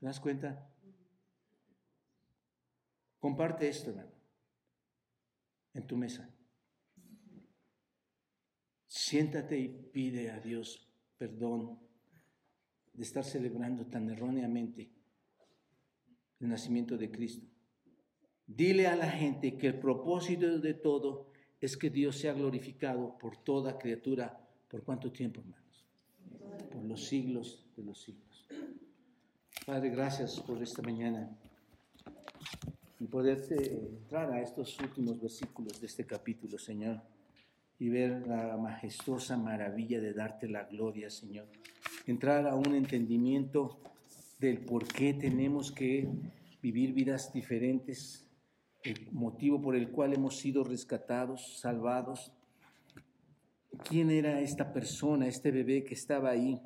¿Te 0.00 0.06
das 0.06 0.20
cuenta? 0.20 0.68
Comparte 3.20 3.68
esto, 3.68 3.90
hermano 3.90 4.22
en 5.74 5.86
tu 5.86 5.96
mesa. 5.96 6.28
Siéntate 8.86 9.58
y 9.58 9.68
pide 9.68 10.30
a 10.30 10.38
Dios 10.38 10.88
perdón 11.16 11.78
de 12.92 13.02
estar 13.02 13.24
celebrando 13.24 13.86
tan 13.86 14.10
erróneamente 14.10 14.90
el 16.40 16.48
nacimiento 16.48 16.98
de 16.98 17.10
Cristo. 17.10 17.46
Dile 18.56 18.86
a 18.86 18.96
la 18.96 19.10
gente 19.10 19.56
que 19.56 19.68
el 19.68 19.78
propósito 19.78 20.58
de 20.58 20.74
todo 20.74 21.26
es 21.60 21.76
que 21.76 21.88
Dios 21.88 22.18
sea 22.18 22.34
glorificado 22.34 23.16
por 23.18 23.36
toda 23.36 23.78
criatura. 23.78 24.38
¿Por 24.68 24.82
cuánto 24.82 25.10
tiempo, 25.10 25.40
hermanos? 25.40 25.86
Por 26.70 26.84
los 26.84 27.06
siglos 27.06 27.64
de 27.76 27.84
los 27.84 28.00
siglos. 28.02 28.46
Padre, 29.64 29.90
gracias 29.90 30.40
por 30.40 30.62
esta 30.62 30.82
mañana 30.82 31.30
y 33.00 33.06
poder 33.06 33.42
entrar 33.50 34.30
a 34.32 34.42
estos 34.42 34.78
últimos 34.80 35.20
versículos 35.20 35.80
de 35.80 35.86
este 35.86 36.04
capítulo, 36.04 36.58
Señor, 36.58 37.00
y 37.78 37.88
ver 37.88 38.26
la 38.26 38.56
majestuosa 38.56 39.36
maravilla 39.36 40.00
de 40.00 40.12
darte 40.12 40.48
la 40.48 40.64
gloria, 40.64 41.08
Señor. 41.10 41.46
Entrar 42.06 42.46
a 42.46 42.54
un 42.54 42.74
entendimiento 42.74 43.78
del 44.38 44.58
por 44.58 44.86
qué 44.86 45.14
tenemos 45.14 45.72
que 45.72 46.08
vivir 46.60 46.92
vidas 46.92 47.32
diferentes, 47.32 48.28
el 48.82 49.08
motivo 49.12 49.60
por 49.60 49.76
el 49.76 49.90
cual 49.90 50.12
hemos 50.12 50.38
sido 50.38 50.64
rescatados, 50.64 51.58
salvados. 51.60 52.32
¿Quién 53.84 54.10
era 54.10 54.40
esta 54.40 54.72
persona, 54.72 55.26
este 55.26 55.50
bebé 55.50 55.84
que 55.84 55.94
estaba 55.94 56.30
ahí? 56.30 56.60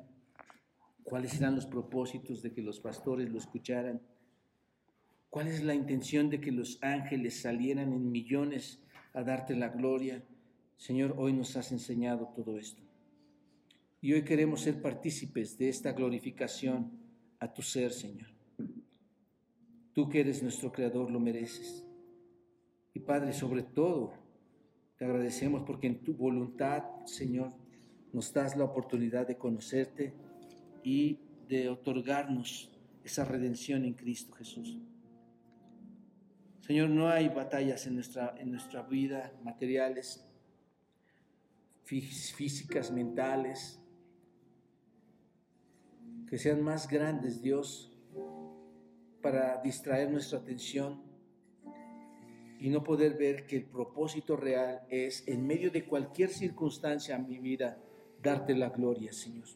¿Cuáles 1.03 1.37
eran 1.37 1.55
los 1.55 1.67
propósitos 1.67 2.41
de 2.41 2.51
que 2.51 2.61
los 2.61 2.79
pastores 2.79 3.29
lo 3.29 3.37
escucharan? 3.37 4.01
¿Cuál 5.29 5.47
es 5.47 5.63
la 5.63 5.75
intención 5.75 6.29
de 6.29 6.41
que 6.41 6.51
los 6.51 6.79
ángeles 6.81 7.41
salieran 7.41 7.93
en 7.93 8.11
millones 8.11 8.81
a 9.13 9.23
darte 9.23 9.55
la 9.55 9.69
gloria? 9.69 10.23
Señor, 10.75 11.15
hoy 11.17 11.33
nos 11.33 11.55
has 11.55 11.71
enseñado 11.71 12.33
todo 12.35 12.57
esto. 12.57 12.81
Y 14.01 14.13
hoy 14.13 14.23
queremos 14.23 14.61
ser 14.61 14.81
partícipes 14.81 15.57
de 15.57 15.69
esta 15.69 15.91
glorificación 15.91 16.91
a 17.39 17.51
tu 17.51 17.61
ser, 17.61 17.91
Señor. 17.91 18.29
Tú 19.93 20.09
que 20.09 20.19
eres 20.19 20.43
nuestro 20.43 20.71
Creador 20.71 21.09
lo 21.09 21.19
mereces. 21.19 21.86
Y 22.97 22.99
Padre, 23.01 23.31
sobre 23.31 23.61
todo, 23.61 24.11
te 24.97 25.05
agradecemos 25.05 25.61
porque 25.67 25.85
en 25.85 26.03
tu 26.03 26.15
voluntad, 26.15 26.83
Señor, 27.05 27.53
nos 28.11 28.33
das 28.33 28.57
la 28.57 28.63
oportunidad 28.63 29.27
de 29.27 29.37
conocerte 29.37 30.15
y 30.83 31.19
de 31.47 31.69
otorgarnos 31.69 32.75
esa 33.03 33.23
redención 33.23 33.85
en 33.85 33.93
Cristo 33.93 34.33
Jesús. 34.33 34.79
Señor, 36.61 36.89
no 36.89 37.07
hay 37.07 37.29
batallas 37.29 37.85
en 37.85 37.93
nuestra, 37.93 38.33
en 38.39 38.49
nuestra 38.49 38.81
vida, 38.81 39.31
materiales, 39.43 40.27
físicas, 41.83 42.89
mentales, 42.89 43.79
que 46.27 46.39
sean 46.39 46.63
más 46.63 46.87
grandes, 46.87 47.43
Dios, 47.43 47.93
para 49.21 49.61
distraer 49.61 50.09
nuestra 50.09 50.39
atención 50.39 51.06
y 52.59 52.69
no 52.69 52.83
poder 52.83 53.17
ver 53.17 53.45
que 53.45 53.57
el 53.57 53.65
propósito 53.65 54.35
real 54.35 54.81
es, 54.89 55.27
en 55.27 55.45
medio 55.45 55.71
de 55.71 55.85
cualquier 55.85 56.29
circunstancia 56.29 57.15
en 57.15 57.27
mi 57.27 57.37
vida, 57.37 57.77
darte 58.21 58.55
la 58.55 58.69
gloria, 58.69 59.11
Señor. 59.11 59.47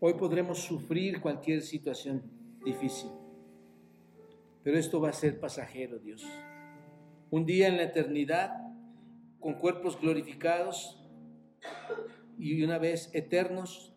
Hoy 0.00 0.14
podremos 0.14 0.58
sufrir 0.58 1.20
cualquier 1.20 1.62
situación 1.62 2.22
difícil 2.64 3.10
pero 4.62 4.78
esto 4.78 5.00
va 5.00 5.10
a 5.10 5.12
ser 5.12 5.40
pasajero, 5.40 5.98
Dios. 5.98 6.24
Un 7.30 7.44
día 7.46 7.68
en 7.68 7.76
la 7.76 7.84
eternidad, 7.84 8.52
con 9.40 9.54
cuerpos 9.54 10.00
glorificados 10.00 10.98
y 12.38 12.62
una 12.62 12.78
vez 12.78 13.10
eternos, 13.12 13.92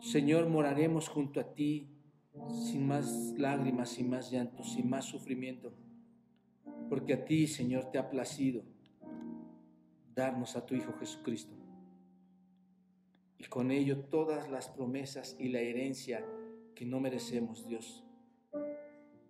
Señor, 0.00 0.48
moraremos 0.48 1.08
junto 1.08 1.40
a 1.40 1.54
ti 1.54 1.88
sin 2.68 2.86
más 2.86 3.34
lágrimas, 3.38 3.90
sin 3.90 4.10
más 4.10 4.30
llantos, 4.32 4.72
sin 4.72 4.90
más 4.90 5.04
sufrimiento. 5.04 5.72
Porque 6.88 7.14
a 7.14 7.24
ti, 7.24 7.46
Señor, 7.46 7.90
te 7.90 7.98
ha 7.98 8.08
placido 8.10 8.62
darnos 10.14 10.56
a 10.56 10.64
tu 10.64 10.74
Hijo 10.74 10.92
Jesucristo. 10.98 11.54
Y 13.38 13.44
con 13.44 13.70
ello 13.70 14.00
todas 14.04 14.50
las 14.50 14.68
promesas 14.68 15.36
y 15.38 15.48
la 15.48 15.60
herencia 15.60 16.24
que 16.74 16.86
no 16.86 17.00
merecemos, 17.00 17.66
Dios 17.66 18.04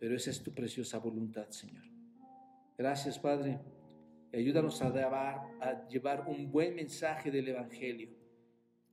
pero 0.05 0.17
esa 0.17 0.29
es 0.29 0.43
tu 0.43 0.53
preciosa 0.53 0.99
voluntad, 0.99 1.49
Señor. 1.49 1.83
Gracias, 2.77 3.19
Padre. 3.19 3.59
Ayúdanos 4.35 4.83
a 4.83 4.91
llevar, 4.93 5.41
a 5.63 5.89
llevar 5.89 6.27
un 6.29 6.53
buen 6.53 6.75
mensaje 6.75 7.31
del 7.31 7.49
Evangelio, 7.49 8.11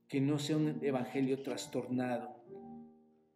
que 0.08 0.22
no 0.22 0.38
sea 0.38 0.56
un 0.56 0.82
Evangelio 0.82 1.42
trastornado, 1.42 2.42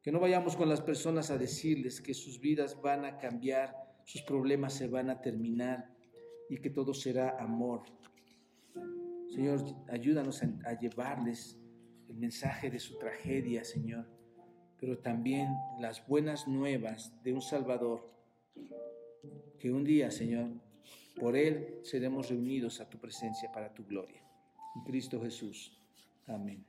que 0.01 0.11
no 0.11 0.21
vayamos 0.21 0.57
con 0.57 0.71
las 0.71 0.81
personas 0.81 1.31
a 1.31 1.37
decirles 1.37 2.01
que 2.01 2.15
sus 2.15 2.41
vidas 2.41 2.81
van 2.81 3.05
a 3.05 3.19
cambiar, 3.19 3.77
sus 4.07 4.23
problemas 4.23 4.73
se 4.73 4.89
van 4.89 5.11
a 5.11 5.21
terminar 5.21 5.95
y 6.49 6.57
que 6.57 6.71
todo 6.71 6.95
será 6.95 7.37
amor. 7.39 7.83
Señor, 9.29 9.61
ayúdanos 9.91 10.43
a, 10.43 10.79
llevarles 10.81 11.59
el 12.09 12.17
mensaje 12.17 12.71
de 12.71 12.79
su 12.79 12.97
tragedia, 12.97 13.63
Señor 13.63 14.17
pero 14.79 14.99
también 14.99 15.49
las 15.81 16.07
buenas 16.07 16.47
nuevas 16.47 17.13
de 17.23 17.33
un 17.33 17.41
Salvador, 17.41 18.11
que 19.59 19.73
un 19.73 19.85
día, 19.85 20.11
Señor, 20.11 20.51
por 21.19 21.37
Él 21.37 21.81
seremos 21.83 22.29
reunidos 22.29 22.81
a 22.81 22.89
tu 22.89 22.99
presencia 22.99 23.51
para 23.53 23.73
tu 23.73 23.85
gloria. 23.87 24.23
En 24.77 24.83
Cristo 24.83 25.21
Jesús. 25.21 25.81
Amén. 26.27 26.65